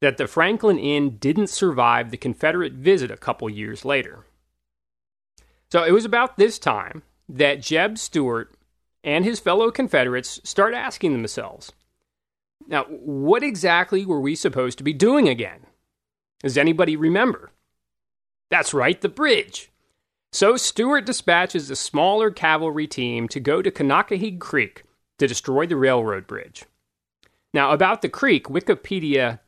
that 0.00 0.16
the 0.16 0.26
Franklin 0.26 0.78
Inn 0.78 1.18
didn't 1.18 1.48
survive 1.48 2.10
the 2.10 2.16
Confederate 2.16 2.72
visit 2.72 3.10
a 3.10 3.16
couple 3.16 3.48
years 3.48 3.84
later. 3.84 4.26
So 5.70 5.84
it 5.84 5.92
was 5.92 6.04
about 6.04 6.36
this 6.36 6.58
time 6.58 7.02
that 7.28 7.62
Jeb 7.62 7.98
Stuart 7.98 8.54
and 9.04 9.24
his 9.24 9.40
fellow 9.40 9.70
Confederates 9.70 10.40
start 10.44 10.74
asking 10.74 11.12
themselves 11.12 11.72
now, 12.68 12.84
what 12.84 13.42
exactly 13.42 14.06
were 14.06 14.20
we 14.20 14.34
supposed 14.34 14.78
to 14.78 14.84
be 14.84 14.92
doing 14.92 15.28
again? 15.28 15.66
Does 16.42 16.58
anybody 16.58 16.96
remember? 16.96 17.52
That's 18.50 18.74
right, 18.74 19.00
the 19.00 19.08
bridge. 19.08 19.70
So 20.32 20.56
Stuart 20.56 21.04
dispatches 21.04 21.70
a 21.70 21.76
smaller 21.76 22.30
cavalry 22.30 22.86
team 22.86 23.28
to 23.28 23.40
go 23.40 23.62
to 23.62 23.70
Conococheague 23.70 24.40
Creek 24.40 24.84
to 25.18 25.26
destroy 25.26 25.66
the 25.66 25.76
railroad 25.76 26.26
bridge. 26.26 26.64
Now, 27.54 27.72
about 27.72 28.02
the 28.02 28.08
creek, 28.08 28.46
Wikipedia 28.46 29.40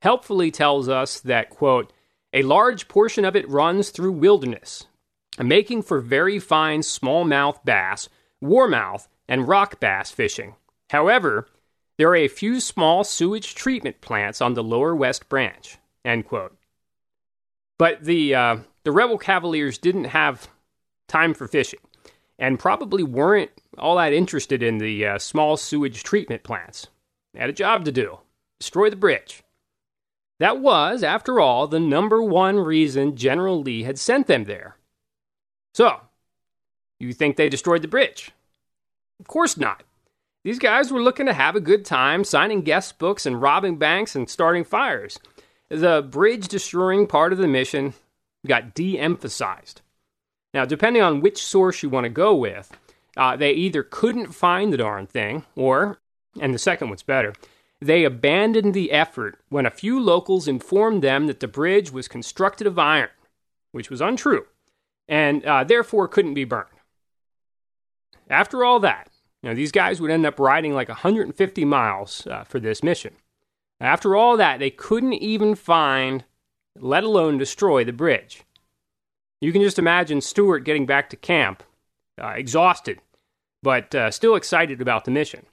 helpfully 0.00 0.50
tells 0.50 0.88
us 0.88 1.20
that, 1.20 1.50
quote, 1.50 1.92
a 2.32 2.42
large 2.42 2.88
portion 2.88 3.24
of 3.24 3.36
it 3.36 3.48
runs 3.48 3.90
through 3.90 4.12
wilderness, 4.12 4.86
making 5.38 5.82
for 5.82 6.00
very 6.00 6.38
fine 6.38 6.80
smallmouth 6.80 7.64
bass, 7.64 8.08
warmouth, 8.40 9.08
and 9.28 9.46
rock 9.46 9.78
bass 9.80 10.10
fishing. 10.10 10.56
However, 10.90 11.46
there 11.98 12.08
are 12.08 12.16
a 12.16 12.28
few 12.28 12.58
small 12.58 13.04
sewage 13.04 13.54
treatment 13.54 14.00
plants 14.00 14.40
on 14.40 14.54
the 14.54 14.64
lower 14.64 14.94
west 14.96 15.28
branch. 15.28 15.78
End 16.04 16.26
quote. 16.26 16.56
But 17.78 18.04
the 18.04 18.34
uh, 18.34 18.56
the 18.84 18.92
rebel 18.92 19.18
cavaliers 19.18 19.78
didn't 19.78 20.04
have 20.04 20.48
time 21.06 21.34
for 21.34 21.46
fishing, 21.46 21.80
and 22.38 22.58
probably 22.58 23.02
weren't 23.02 23.50
all 23.78 23.96
that 23.96 24.12
interested 24.12 24.62
in 24.62 24.78
the 24.78 25.06
uh, 25.06 25.18
small 25.18 25.56
sewage 25.56 26.02
treatment 26.02 26.42
plants. 26.42 26.88
Had 27.34 27.50
a 27.50 27.54
job 27.54 27.84
to 27.84 27.92
do 27.92 28.18
destroy 28.60 28.90
the 28.90 28.96
bridge. 28.96 29.42
That 30.38 30.60
was, 30.60 31.02
after 31.02 31.40
all, 31.40 31.66
the 31.66 31.80
number 31.80 32.22
one 32.22 32.58
reason 32.60 33.16
General 33.16 33.60
Lee 33.60 33.82
had 33.82 33.98
sent 33.98 34.28
them 34.28 34.44
there. 34.44 34.76
So, 35.74 36.00
you 37.00 37.12
think 37.12 37.36
they 37.36 37.48
destroyed 37.48 37.82
the 37.82 37.88
bridge? 37.88 38.30
Of 39.18 39.26
course 39.26 39.56
not. 39.56 39.82
These 40.44 40.58
guys 40.58 40.90
were 40.92 41.02
looking 41.02 41.26
to 41.26 41.32
have 41.32 41.54
a 41.54 41.60
good 41.60 41.84
time, 41.84 42.24
signing 42.24 42.62
guest 42.62 42.98
books 42.98 43.26
and 43.26 43.40
robbing 43.40 43.78
banks 43.78 44.14
and 44.14 44.28
starting 44.28 44.64
fires. 44.64 45.18
The 45.68 46.02
bridge 46.02 46.48
destroying 46.48 47.06
part 47.06 47.32
of 47.32 47.38
the 47.38 47.48
mission 47.48 47.94
got 48.46 48.74
de 48.74 48.98
emphasized. 48.98 49.80
Now, 50.52 50.64
depending 50.64 51.02
on 51.02 51.20
which 51.20 51.42
source 51.42 51.82
you 51.82 51.88
want 51.88 52.04
to 52.04 52.10
go 52.10 52.34
with, 52.34 52.76
uh, 53.16 53.36
they 53.36 53.52
either 53.52 53.82
couldn't 53.82 54.34
find 54.34 54.72
the 54.72 54.76
darn 54.76 55.06
thing, 55.06 55.44
or, 55.54 55.98
and 56.40 56.54
the 56.54 56.58
second 56.58 56.88
one's 56.88 57.02
better, 57.02 57.34
they 57.80 58.04
abandoned 58.04 58.74
the 58.74 58.92
effort 58.92 59.40
when 59.48 59.66
a 59.66 59.70
few 59.70 60.00
locals 60.00 60.46
informed 60.46 61.02
them 61.02 61.26
that 61.26 61.40
the 61.40 61.48
bridge 61.48 61.90
was 61.90 62.08
constructed 62.08 62.66
of 62.66 62.78
iron, 62.78 63.10
which 63.72 63.90
was 63.90 64.00
untrue, 64.00 64.46
and 65.08 65.44
uh, 65.44 65.64
therefore 65.64 66.06
couldn't 66.08 66.34
be 66.34 66.44
burned. 66.44 66.68
After 68.30 68.64
all 68.64 68.78
that, 68.80 69.10
you 69.42 69.48
know, 69.48 69.54
these 69.54 69.72
guys 69.72 70.00
would 70.00 70.10
end 70.10 70.24
up 70.24 70.38
riding 70.38 70.74
like 70.74 70.88
150 70.88 71.64
miles 71.64 72.26
uh, 72.28 72.44
for 72.44 72.60
this 72.60 72.82
mission. 72.82 73.14
After 73.80 74.14
all 74.14 74.36
that, 74.36 74.60
they 74.60 74.70
couldn't 74.70 75.14
even 75.14 75.56
find, 75.56 76.24
let 76.78 77.02
alone 77.02 77.36
destroy, 77.36 77.84
the 77.84 77.92
bridge. 77.92 78.44
You 79.40 79.50
can 79.50 79.60
just 79.60 79.78
imagine 79.78 80.20
Stuart 80.20 80.60
getting 80.60 80.86
back 80.86 81.10
to 81.10 81.16
camp, 81.16 81.64
uh, 82.22 82.28
exhausted, 82.28 83.00
but 83.60 83.92
uh, 83.92 84.12
still 84.12 84.36
excited 84.36 84.80
about 84.80 85.04
the 85.04 85.10
mission. 85.10 85.46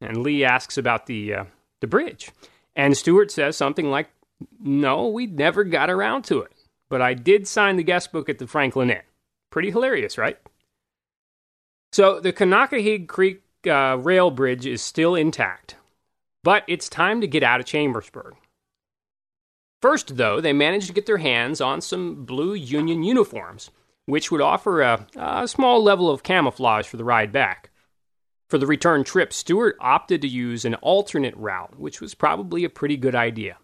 And 0.00 0.18
Lee 0.18 0.44
asks 0.44 0.76
about 0.76 1.06
the, 1.06 1.34
uh, 1.34 1.44
the 1.80 1.86
bridge. 1.86 2.30
And 2.74 2.96
Stuart 2.96 3.30
says 3.30 3.56
something 3.56 3.90
like, 3.90 4.10
No, 4.60 5.08
we 5.08 5.26
never 5.26 5.64
got 5.64 5.90
around 5.90 6.24
to 6.24 6.40
it, 6.40 6.52
but 6.88 7.00
I 7.00 7.14
did 7.14 7.48
sign 7.48 7.76
the 7.76 7.82
guest 7.82 8.12
book 8.12 8.28
at 8.28 8.38
the 8.38 8.46
Franklin 8.46 8.90
Inn. 8.90 9.02
Pretty 9.50 9.70
hilarious, 9.70 10.18
right? 10.18 10.38
So 11.92 12.20
the 12.20 12.32
Conococheague 12.32 13.08
Creek 13.08 13.42
uh, 13.66 13.96
rail 13.98 14.30
bridge 14.30 14.66
is 14.66 14.82
still 14.82 15.14
intact, 15.14 15.76
but 16.44 16.62
it's 16.68 16.88
time 16.88 17.20
to 17.22 17.26
get 17.26 17.42
out 17.42 17.60
of 17.60 17.66
Chambersburg. 17.66 18.34
First, 19.80 20.16
though, 20.16 20.40
they 20.40 20.52
managed 20.52 20.88
to 20.88 20.92
get 20.92 21.06
their 21.06 21.18
hands 21.18 21.60
on 21.60 21.80
some 21.80 22.24
blue 22.24 22.54
Union 22.54 23.02
uniforms, 23.02 23.70
which 24.06 24.30
would 24.30 24.40
offer 24.40 24.82
a, 24.82 25.06
a 25.16 25.48
small 25.48 25.82
level 25.82 26.10
of 26.10 26.22
camouflage 26.22 26.86
for 26.86 26.96
the 26.96 27.04
ride 27.04 27.32
back. 27.32 27.70
For 28.48 28.58
the 28.58 28.66
return 28.66 29.02
trip, 29.02 29.32
Stuart 29.32 29.76
opted 29.80 30.22
to 30.22 30.28
use 30.28 30.64
an 30.64 30.76
alternate 30.76 31.36
route, 31.36 31.78
which 31.78 32.00
was 32.00 32.14
probably 32.14 32.64
a 32.64 32.70
pretty 32.70 32.96
good 32.96 33.14
idea. 33.14 33.58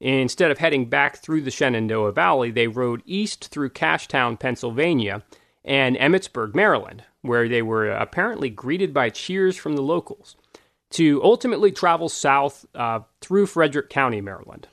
Instead 0.00 0.50
of 0.50 0.58
heading 0.58 0.86
back 0.86 1.16
through 1.16 1.42
the 1.42 1.50
Shenandoah 1.50 2.12
Valley, 2.12 2.50
they 2.50 2.68
rode 2.68 3.02
east 3.04 3.48
through 3.48 3.70
Cashtown, 3.70 4.38
Pennsylvania, 4.38 5.22
and 5.64 5.96
Emmitsburg, 5.96 6.54
Maryland, 6.54 7.04
where 7.22 7.48
they 7.48 7.60
were 7.60 7.90
apparently 7.90 8.48
greeted 8.48 8.94
by 8.94 9.10
cheers 9.10 9.56
from 9.56 9.76
the 9.76 9.82
locals, 9.82 10.36
to 10.90 11.22
ultimately 11.22 11.70
travel 11.70 12.08
south 12.08 12.64
uh, 12.74 13.00
through 13.20 13.46
Frederick 13.46 13.90
County, 13.90 14.20
Maryland. 14.20 14.68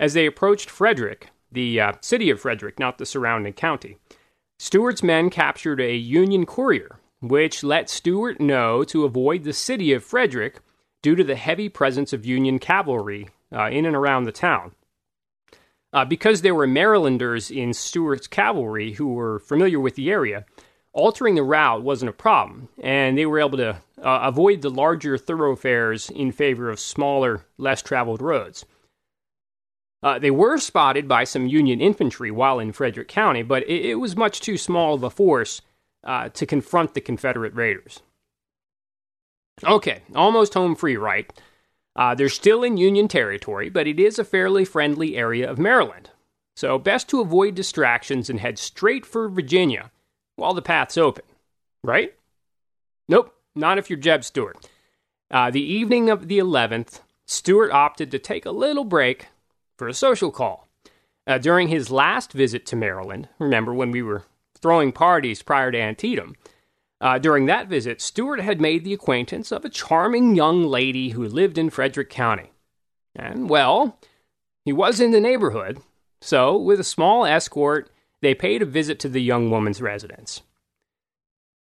As 0.00 0.14
they 0.14 0.24
approached 0.24 0.70
Frederick, 0.70 1.28
the 1.52 1.80
uh, 1.80 1.92
city 2.00 2.30
of 2.30 2.40
Frederick, 2.40 2.78
not 2.78 2.98
the 2.98 3.06
surrounding 3.06 3.52
county, 3.52 3.98
Stuart's 4.58 5.02
men 5.02 5.30
captured 5.30 5.80
a 5.80 5.94
Union 5.94 6.46
courier 6.46 7.00
which 7.28 7.64
let 7.64 7.90
Stuart 7.90 8.40
know 8.40 8.84
to 8.84 9.04
avoid 9.04 9.44
the 9.44 9.52
city 9.52 9.92
of 9.92 10.04
Frederick 10.04 10.60
due 11.02 11.14
to 11.14 11.24
the 11.24 11.36
heavy 11.36 11.68
presence 11.68 12.12
of 12.12 12.26
Union 12.26 12.58
cavalry 12.58 13.28
uh, 13.52 13.68
in 13.70 13.86
and 13.86 13.96
around 13.96 14.24
the 14.24 14.32
town. 14.32 14.72
Uh, 15.92 16.04
because 16.04 16.42
there 16.42 16.54
were 16.54 16.66
Marylanders 16.66 17.50
in 17.50 17.72
Stuart's 17.72 18.26
cavalry 18.26 18.94
who 18.94 19.14
were 19.14 19.38
familiar 19.38 19.78
with 19.78 19.94
the 19.94 20.10
area, 20.10 20.44
altering 20.92 21.34
the 21.36 21.42
route 21.42 21.82
wasn't 21.82 22.08
a 22.08 22.12
problem, 22.12 22.68
and 22.82 23.16
they 23.16 23.26
were 23.26 23.38
able 23.38 23.58
to 23.58 23.76
uh, 24.02 24.20
avoid 24.22 24.62
the 24.62 24.70
larger 24.70 25.16
thoroughfares 25.16 26.10
in 26.10 26.32
favor 26.32 26.68
of 26.68 26.80
smaller, 26.80 27.46
less 27.58 27.80
traveled 27.80 28.20
roads. 28.20 28.64
Uh, 30.02 30.18
they 30.18 30.30
were 30.30 30.58
spotted 30.58 31.08
by 31.08 31.24
some 31.24 31.46
Union 31.46 31.80
infantry 31.80 32.30
while 32.30 32.58
in 32.58 32.72
Frederick 32.72 33.08
County, 33.08 33.42
but 33.42 33.62
it, 33.62 33.86
it 33.86 33.94
was 33.94 34.16
much 34.16 34.40
too 34.40 34.58
small 34.58 34.94
of 34.94 35.02
a 35.02 35.10
force 35.10 35.62
uh, 36.04 36.28
to 36.30 36.46
confront 36.46 36.94
the 36.94 37.00
Confederate 37.00 37.54
raiders. 37.54 38.00
Okay, 39.62 40.02
almost 40.14 40.54
home 40.54 40.74
free, 40.74 40.96
right? 40.96 41.32
Uh, 41.96 42.14
they're 42.14 42.28
still 42.28 42.64
in 42.64 42.76
Union 42.76 43.06
territory, 43.08 43.68
but 43.68 43.86
it 43.86 44.00
is 44.00 44.18
a 44.18 44.24
fairly 44.24 44.64
friendly 44.64 45.16
area 45.16 45.48
of 45.48 45.58
Maryland. 45.58 46.10
So, 46.56 46.78
best 46.78 47.08
to 47.08 47.20
avoid 47.20 47.54
distractions 47.54 48.28
and 48.28 48.40
head 48.40 48.58
straight 48.58 49.06
for 49.06 49.28
Virginia 49.28 49.90
while 50.36 50.54
the 50.54 50.62
path's 50.62 50.98
open, 50.98 51.24
right? 51.82 52.14
Nope, 53.08 53.34
not 53.54 53.78
if 53.78 53.90
you're 53.90 53.98
Jeb 53.98 54.24
Stuart. 54.24 54.68
Uh, 55.30 55.50
the 55.50 55.62
evening 55.62 56.10
of 56.10 56.28
the 56.28 56.38
11th, 56.38 57.00
Stuart 57.26 57.72
opted 57.72 58.10
to 58.10 58.18
take 58.18 58.44
a 58.44 58.50
little 58.50 58.84
break 58.84 59.28
for 59.76 59.88
a 59.88 59.94
social 59.94 60.30
call. 60.30 60.68
Uh, 61.26 61.38
during 61.38 61.68
his 61.68 61.90
last 61.90 62.32
visit 62.32 62.66
to 62.66 62.76
Maryland, 62.76 63.28
remember 63.38 63.72
when 63.72 63.90
we 63.90 64.02
were 64.02 64.24
throwing 64.64 64.92
parties 64.92 65.42
prior 65.42 65.70
to 65.70 65.78
Antietam. 65.78 66.34
Uh, 66.98 67.18
during 67.18 67.44
that 67.44 67.68
visit, 67.68 68.00
Stuart 68.00 68.40
had 68.40 68.62
made 68.62 68.82
the 68.82 68.94
acquaintance 68.94 69.52
of 69.52 69.62
a 69.62 69.68
charming 69.68 70.34
young 70.34 70.64
lady 70.64 71.10
who 71.10 71.28
lived 71.28 71.58
in 71.58 71.68
Frederick 71.68 72.08
County. 72.08 72.50
And, 73.14 73.50
well, 73.50 73.98
he 74.64 74.72
was 74.72 75.00
in 75.00 75.10
the 75.10 75.20
neighborhood, 75.20 75.82
so 76.22 76.56
with 76.56 76.80
a 76.80 76.84
small 76.84 77.26
escort, 77.26 77.90
they 78.22 78.34
paid 78.34 78.62
a 78.62 78.64
visit 78.64 78.98
to 79.00 79.10
the 79.10 79.20
young 79.20 79.50
woman's 79.50 79.82
residence. 79.82 80.40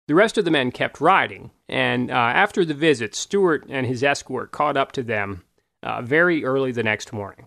The 0.07 0.14
rest 0.14 0.38
of 0.38 0.45
the 0.45 0.53
men 0.53 0.70
kept 0.70 1.01
riding, 1.01 1.51
and 1.68 2.12
uh, 2.12 2.14
after 2.14 2.64
the 2.64 2.74
visit, 2.74 3.16
Stuart 3.16 3.64
and 3.68 3.88
his 3.88 4.05
escort 4.05 4.53
caught 4.53 4.76
up 4.76 4.92
to 4.92 5.03
them 5.03 5.42
uh, 5.82 6.01
very 6.01 6.45
early 6.45 6.70
the 6.70 6.84
next 6.84 7.12
morning. 7.12 7.47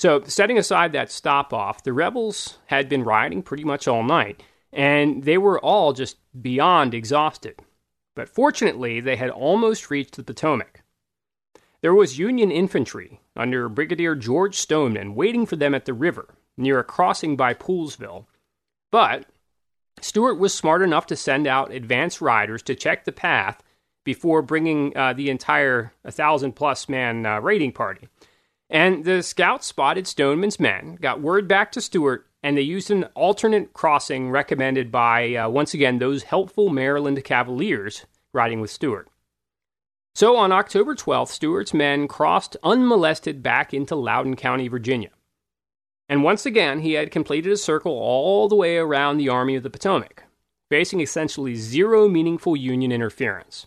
So, 0.00 0.22
setting 0.24 0.56
aside 0.56 0.92
that 0.92 1.12
stop 1.12 1.52
off, 1.52 1.84
the 1.84 1.92
rebels 1.92 2.56
had 2.68 2.88
been 2.88 3.04
riding 3.04 3.42
pretty 3.42 3.64
much 3.64 3.86
all 3.86 4.02
night, 4.02 4.42
and 4.72 5.24
they 5.24 5.36
were 5.36 5.60
all 5.60 5.92
just 5.92 6.16
beyond 6.40 6.94
exhausted. 6.94 7.60
But 8.16 8.30
fortunately, 8.30 9.00
they 9.00 9.16
had 9.16 9.28
almost 9.28 9.90
reached 9.90 10.16
the 10.16 10.24
Potomac. 10.24 10.84
There 11.82 11.92
was 11.92 12.18
Union 12.18 12.50
infantry 12.50 13.20
under 13.36 13.68
Brigadier 13.68 14.14
George 14.14 14.54
Stoneman 14.54 15.14
waiting 15.14 15.44
for 15.44 15.56
them 15.56 15.74
at 15.74 15.84
the 15.84 15.92
river 15.92 16.34
near 16.56 16.78
a 16.78 16.84
crossing 16.84 17.36
by 17.36 17.52
Poolesville. 17.52 18.24
But 18.90 19.26
Stuart 20.00 20.36
was 20.36 20.54
smart 20.54 20.80
enough 20.80 21.04
to 21.08 21.14
send 21.14 21.46
out 21.46 21.74
advance 21.74 22.22
riders 22.22 22.62
to 22.62 22.74
check 22.74 23.04
the 23.04 23.12
path 23.12 23.62
before 24.04 24.40
bringing 24.40 24.96
uh, 24.96 25.12
the 25.12 25.28
entire 25.28 25.92
1,000 26.04 26.52
plus 26.52 26.88
man 26.88 27.26
uh, 27.26 27.38
raiding 27.40 27.72
party. 27.72 28.08
And 28.70 29.04
the 29.04 29.22
scouts 29.22 29.66
spotted 29.66 30.06
Stoneman's 30.06 30.60
men, 30.60 30.96
got 31.00 31.20
word 31.20 31.48
back 31.48 31.72
to 31.72 31.80
Stuart, 31.80 32.26
and 32.40 32.56
they 32.56 32.62
used 32.62 32.90
an 32.90 33.04
alternate 33.14 33.72
crossing 33.72 34.30
recommended 34.30 34.92
by, 34.92 35.34
uh, 35.34 35.48
once 35.48 35.74
again, 35.74 35.98
those 35.98 36.22
helpful 36.22 36.70
Maryland 36.70 37.22
Cavaliers 37.24 38.06
riding 38.32 38.60
with 38.60 38.70
Stuart. 38.70 39.08
So 40.14 40.36
on 40.36 40.52
October 40.52 40.94
12th, 40.94 41.28
Stuart's 41.28 41.74
men 41.74 42.06
crossed 42.06 42.56
unmolested 42.62 43.42
back 43.42 43.74
into 43.74 43.96
Loudoun 43.96 44.36
County, 44.36 44.68
Virginia. 44.68 45.10
And 46.08 46.22
once 46.22 46.46
again, 46.46 46.80
he 46.80 46.92
had 46.92 47.10
completed 47.10 47.52
a 47.52 47.56
circle 47.56 47.92
all 47.92 48.48
the 48.48 48.56
way 48.56 48.76
around 48.76 49.16
the 49.16 49.28
Army 49.28 49.56
of 49.56 49.62
the 49.62 49.70
Potomac, 49.70 50.24
facing 50.68 51.00
essentially 51.00 51.54
zero 51.56 52.08
meaningful 52.08 52.56
Union 52.56 52.92
interference. 52.92 53.66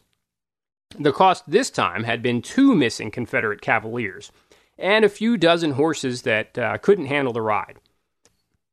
The 0.99 1.11
cost 1.11 1.45
this 1.47 1.69
time 1.69 2.03
had 2.03 2.21
been 2.21 2.41
two 2.41 2.75
missing 2.75 3.09
Confederate 3.09 3.61
Cavaliers, 3.61 4.31
and 4.77 5.05
a 5.05 5.09
few 5.09 5.37
dozen 5.37 5.71
horses 5.71 6.23
that 6.23 6.57
uh, 6.57 6.77
couldn't 6.79 7.05
handle 7.05 7.33
the 7.33 7.41
ride. 7.41 7.79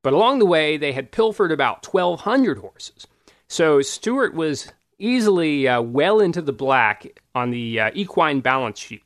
But 0.02 0.12
along 0.12 0.38
the 0.38 0.46
way, 0.46 0.76
they 0.76 0.92
had 0.92 1.12
pilfered 1.12 1.52
about 1.52 1.86
1,200 1.86 2.58
horses. 2.58 3.06
So 3.48 3.82
Stuart 3.82 4.34
was 4.34 4.72
easily 4.98 5.66
uh, 5.66 5.82
well 5.82 6.20
into 6.20 6.40
the 6.40 6.52
black 6.52 7.06
on 7.34 7.50
the 7.50 7.80
uh, 7.80 7.90
equine 7.94 8.40
balance 8.40 8.78
sheet. 8.78 9.02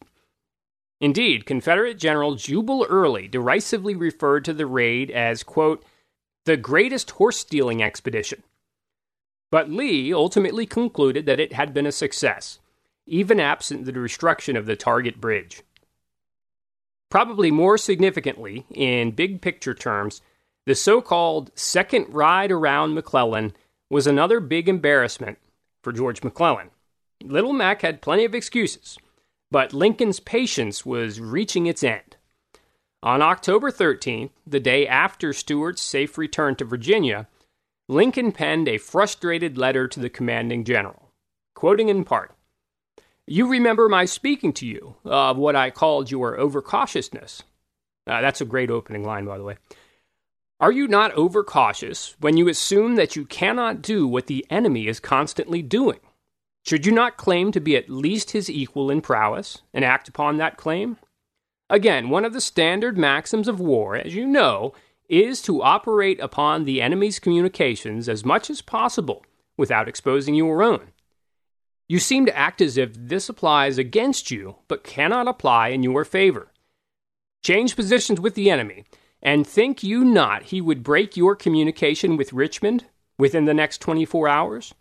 Indeed, 1.01 1.47
Confederate 1.47 1.99
General 1.99 2.35
Jubal 2.35 2.87
Early 2.89 3.29
derisively 3.29 3.95
referred 3.95 4.45
to 4.45 4.53
the 4.53 4.67
raid 4.67 5.11
as, 5.11 5.43
quote, 5.43 5.85
the 6.45 6.57
greatest 6.57 7.13
horse 7.13 7.39
stealing 7.39 7.83
expedition. 7.83 8.43
But 9.51 9.71
Lee 9.71 10.13
ultimately 10.13 10.67
concluded 10.67 11.27
that 11.27 11.41
it 11.41 11.53
had 11.53 11.75
been 11.75 11.87
a 11.87 11.93
success, 11.93 12.59
even 13.07 13.41
absent 13.41 13.85
the 13.85 13.93
destruction 13.93 14.57
of 14.57 14.67
the 14.67 14.77
Target 14.77 15.21
Bridge. 15.21 15.63
Probably 17.11 17.51
more 17.51 17.79
significantly, 17.79 18.67
in 18.71 19.13
big 19.13 19.41
picture 19.41 19.75
terms, 19.75 20.21
the 20.67 20.75
so 20.75 21.01
called 21.01 21.51
second 21.55 22.07
ride 22.09 22.51
around 22.51 22.95
McClellan 22.95 23.53
was 23.91 24.07
another 24.07 24.41
big 24.41 24.69
embarrassment 24.69 25.39
for 25.83 25.93
George 25.93 26.23
McClellan. 26.23 26.71
Little 27.23 27.53
Mac 27.53 27.83
had 27.83 28.03
plenty 28.03 28.25
of 28.25 28.35
excuses, 28.35 28.99
but 29.51 29.73
Lincoln's 29.73 30.21
patience 30.21 30.85
was 30.85 31.21
reaching 31.21 31.67
its 31.67 31.85
end. 31.85 32.17
On 33.03 33.21
October 33.21 33.71
13th, 33.71 34.31
the 34.47 34.61
day 34.61 34.87
after 34.87 35.33
Stuart's 35.33 35.83
safe 35.83 36.17
return 36.17 36.57
to 36.57 36.65
Virginia, 36.65 37.29
Lincoln 37.87 38.33
penned 38.33 38.67
a 38.67 38.79
frustrated 38.79 39.59
letter 39.59 39.87
to 39.87 40.01
the 40.01 40.09
commanding 40.09 40.65
general, 40.65 41.13
quoting 41.55 41.91
in 41.91 42.05
part 42.05 42.35
You 43.27 43.49
remember 43.49 43.89
my 43.89 44.05
speaking 44.05 44.53
to 44.55 44.67
you 44.67 44.97
of 45.05 45.39
what 45.39 45.57
I 45.57 45.71
called 45.71 46.11
your 46.11 46.37
overcautiousness. 46.37 47.43
Uh, 48.07 48.21
that's 48.21 48.43
a 48.43 48.47
great 48.47 48.71
opening 48.71 49.03
line, 49.03 49.25
by 49.25 49.39
the 49.39 49.45
way. 49.45 49.57
Are 50.61 50.73
you 50.73 50.87
not 50.87 51.13
overcautious 51.13 52.15
when 52.21 52.37
you 52.37 52.49
assume 52.49 52.97
that 52.97 53.17
you 53.17 53.25
cannot 53.25 53.83
do 53.83 54.07
what 54.07 54.27
the 54.27 54.47
enemy 54.51 54.87
is 54.87 55.01
constantly 55.01 55.63
doing? 55.63 56.01
Should 56.65 56.87
you 56.87 56.93
not 56.93 57.17
claim 57.17 57.51
to 57.53 57.61
be 57.61 57.77
at 57.77 57.91
least 57.91 58.31
his 58.31 58.49
equal 58.51 58.91
in 58.91 59.01
prowess 59.01 59.63
and 59.73 59.85
act 59.85 60.09
upon 60.09 60.37
that 60.37 60.57
claim? 60.57 60.99
Again, 61.69 62.11
one 62.11 62.25
of 62.25 62.33
the 62.33 62.41
standard 62.41 62.97
maxims 62.97 63.49
of 63.49 63.59
war, 63.59 63.97
as 63.97 64.15
you 64.15 64.27
know, 64.27 64.75
is 65.09 65.43
to 65.43 65.63
operate 65.63 66.21
upon 66.21 66.65
the 66.65 66.81
enemy's 66.81 67.19
communications 67.19 68.09
as 68.09 68.25
much 68.25 68.49
as 68.49 68.63
possible 68.63 69.25
without 69.57 69.89
exposing 69.89 70.35
your 70.35 70.63
own. 70.63 70.93
You 71.87 71.99
seem 71.99 72.25
to 72.27 72.37
act 72.37 72.61
as 72.61 72.79
if 72.79 72.93
this 72.95 73.29
applies 73.29 73.77
against 73.77 74.31
you, 74.31 74.57
but 74.69 74.85
cannot 74.85 75.29
apply 75.29 75.69
in 75.69 75.83
your 75.83 76.05
favor. 76.05 76.51
Change 77.43 77.77
positions 77.77 78.21
with 78.21 78.35
the 78.35 78.51
enemy, 78.51 78.85
and 79.23 79.47
think 79.47 79.83
you 79.83 80.05
not 80.05 80.45
he 80.45 80.61
would 80.61 80.83
break 80.83 81.17
your 81.17 81.37
communication 81.37 82.17
with 82.17 82.33
Richmond 82.33 82.87
within 83.19 83.45
the 83.45 83.55
next 83.55 83.79
24 83.79 84.29
hours? 84.29 84.75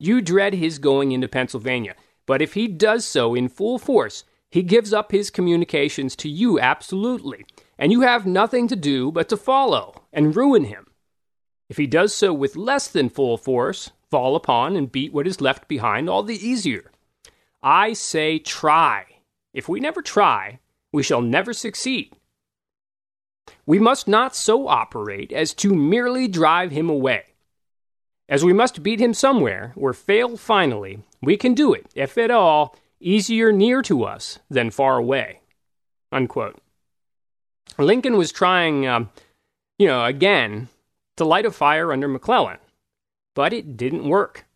You 0.00 0.20
dread 0.20 0.54
his 0.54 0.78
going 0.78 1.12
into 1.12 1.28
Pennsylvania, 1.28 1.94
but 2.26 2.42
if 2.42 2.54
he 2.54 2.66
does 2.66 3.04
so 3.04 3.36
in 3.36 3.48
full 3.48 3.78
force, 3.78 4.24
he 4.50 4.62
gives 4.62 4.92
up 4.92 5.12
his 5.12 5.30
communications 5.30 6.16
to 6.16 6.28
you 6.28 6.58
absolutely, 6.58 7.46
and 7.78 7.92
you 7.92 8.00
have 8.00 8.26
nothing 8.26 8.66
to 8.68 8.76
do 8.76 9.12
but 9.12 9.28
to 9.28 9.36
follow 9.36 10.02
and 10.12 10.36
ruin 10.36 10.64
him. 10.64 10.88
If 11.68 11.76
he 11.76 11.86
does 11.86 12.12
so 12.14 12.34
with 12.34 12.56
less 12.56 12.88
than 12.88 13.08
full 13.08 13.38
force, 13.38 13.92
fall 14.12 14.36
upon 14.36 14.76
and 14.76 14.92
beat 14.92 15.10
what 15.10 15.26
is 15.26 15.40
left 15.40 15.66
behind 15.68 16.06
all 16.06 16.22
the 16.22 16.46
easier. 16.46 16.90
I 17.62 17.94
say 17.94 18.38
try. 18.38 19.06
If 19.54 19.70
we 19.70 19.80
never 19.80 20.02
try, 20.02 20.58
we 20.92 21.02
shall 21.02 21.22
never 21.22 21.54
succeed. 21.54 22.12
We 23.64 23.78
must 23.78 24.06
not 24.06 24.36
so 24.36 24.68
operate 24.68 25.32
as 25.32 25.54
to 25.54 25.74
merely 25.74 26.28
drive 26.28 26.72
him 26.72 26.90
away. 26.90 27.22
As 28.28 28.44
we 28.44 28.52
must 28.52 28.82
beat 28.82 29.00
him 29.00 29.14
somewhere, 29.14 29.72
or 29.76 29.94
fail 29.94 30.36
finally, 30.36 30.98
we 31.22 31.38
can 31.38 31.54
do 31.54 31.72
it, 31.72 31.86
if 31.94 32.18
at 32.18 32.30
all, 32.30 32.76
easier 33.00 33.50
near 33.50 33.80
to 33.80 34.04
us 34.04 34.40
than 34.50 34.70
far 34.70 34.98
away. 34.98 35.40
Unquote. 36.12 36.60
Lincoln 37.78 38.18
was 38.18 38.30
trying, 38.30 38.86
um, 38.86 39.08
you 39.78 39.86
know, 39.86 40.04
again, 40.04 40.68
to 41.16 41.24
light 41.24 41.46
a 41.46 41.50
fire 41.50 41.92
under 41.92 42.08
McClellan, 42.08 42.58
but 43.34 43.52
it 43.52 43.76
didn't 43.76 44.08
work. 44.08 44.46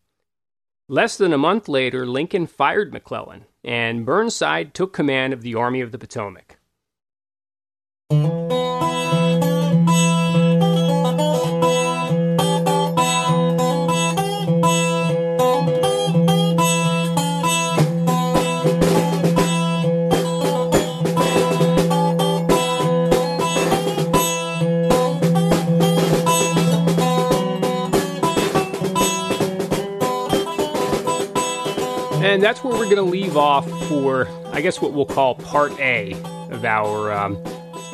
Less 0.88 1.16
than 1.16 1.32
a 1.32 1.38
month 1.38 1.68
later, 1.68 2.06
Lincoln 2.06 2.46
fired 2.46 2.92
McClellan, 2.92 3.46
and 3.64 4.06
Burnside 4.06 4.72
took 4.72 4.92
command 4.92 5.32
of 5.32 5.42
the 5.42 5.54
Army 5.54 5.80
of 5.80 5.90
the 5.90 5.98
Potomac. 5.98 6.55
That's 32.46 32.62
where 32.62 32.74
we're 32.74 32.84
going 32.84 32.94
to 32.94 33.02
leave 33.02 33.36
off 33.36 33.68
for, 33.88 34.28
I 34.52 34.60
guess, 34.60 34.80
what 34.80 34.92
we'll 34.92 35.04
call 35.04 35.34
part 35.34 35.72
A 35.80 36.12
of 36.52 36.64
our 36.64 37.10
um, 37.10 37.42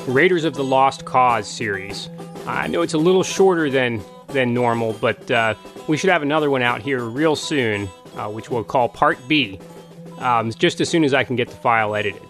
Raiders 0.07 0.44
of 0.44 0.53
the 0.53 0.62
Lost 0.62 1.07
Cause 1.07 1.48
series. 1.48 2.11
I 2.46 2.66
know 2.66 2.82
it's 2.82 2.92
a 2.92 2.98
little 2.98 3.22
shorter 3.22 3.70
than 3.70 4.03
than 4.26 4.53
normal, 4.53 4.92
but 4.92 5.30
uh, 5.30 5.55
we 5.88 5.96
should 5.96 6.11
have 6.11 6.20
another 6.20 6.50
one 6.50 6.61
out 6.61 6.82
here 6.82 7.03
real 7.03 7.34
soon, 7.34 7.88
uh, 8.16 8.28
which 8.28 8.50
we'll 8.50 8.62
call 8.62 8.90
Part 8.90 9.26
B, 9.26 9.59
um, 10.18 10.53
just 10.53 10.82
as 10.82 10.88
soon 10.90 11.05
as 11.05 11.14
I 11.14 11.24
can 11.24 11.34
get 11.34 11.48
the 11.48 11.57
file 11.57 11.94
edited. 11.94 12.22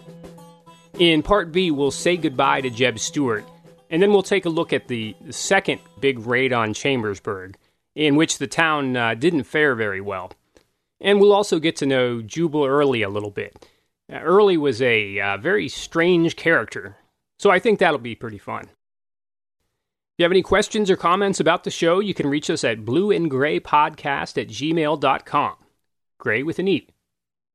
In 0.99 1.23
Part 1.23 1.51
B, 1.51 1.71
we'll 1.71 1.91
say 1.91 2.15
goodbye 2.15 2.61
to 2.61 2.69
Jeb 2.69 2.99
Stuart, 2.99 3.43
and 3.89 4.01
then 4.01 4.13
we'll 4.13 4.23
take 4.23 4.45
a 4.45 4.49
look 4.49 4.71
at 4.71 4.87
the 4.87 5.13
second 5.29 5.81
big 5.99 6.19
raid 6.25 6.53
on 6.53 6.73
Chambersburg, 6.73 7.57
in 7.95 8.15
which 8.15 8.37
the 8.37 8.47
town 8.47 8.95
uh, 8.95 9.13
didn't 9.13 9.43
fare 9.43 9.75
very 9.75 9.99
well. 9.99 10.31
And 11.03 11.19
we'll 11.19 11.33
also 11.33 11.59
get 11.59 11.75
to 11.77 11.85
know 11.85 12.21
Jubal 12.21 12.65
Early 12.65 13.01
a 13.01 13.09
little 13.09 13.29
bit. 13.29 13.67
Uh, 14.11 14.19
Early 14.19 14.57
was 14.57 14.81
a 14.81 15.19
uh, 15.19 15.37
very 15.37 15.67
strange 15.67 16.35
character, 16.37 16.95
so 17.37 17.51
I 17.51 17.59
think 17.59 17.77
that'll 17.77 17.99
be 17.99 18.15
pretty 18.15 18.37
fun. 18.37 18.63
If 18.63 20.19
you 20.19 20.23
have 20.23 20.31
any 20.31 20.41
questions 20.41 20.89
or 20.89 20.95
comments 20.95 21.39
about 21.39 21.65
the 21.65 21.71
show, 21.71 21.99
you 21.99 22.13
can 22.13 22.27
reach 22.27 22.49
us 22.49 22.63
at 22.63 22.85
blueandgraypodcast 22.85 24.41
at 24.41 24.47
gmail.com. 24.47 25.55
Gray 26.19 26.43
with 26.43 26.59
an 26.59 26.67
E. 26.67 26.87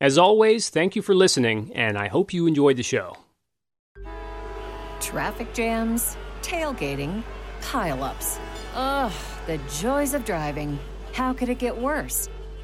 As 0.00 0.18
always, 0.18 0.68
thank 0.68 0.94
you 0.94 1.02
for 1.02 1.14
listening, 1.14 1.72
and 1.74 1.96
I 1.96 2.08
hope 2.08 2.34
you 2.34 2.46
enjoyed 2.46 2.76
the 2.76 2.82
show. 2.82 3.16
Traffic 5.00 5.54
jams, 5.54 6.16
tailgating, 6.42 7.22
pileups. 7.62 8.38
Ugh, 8.74 9.12
the 9.46 9.58
joys 9.80 10.12
of 10.12 10.24
driving. 10.24 10.78
How 11.12 11.32
could 11.32 11.48
it 11.48 11.58
get 11.58 11.76
worse? 11.76 12.28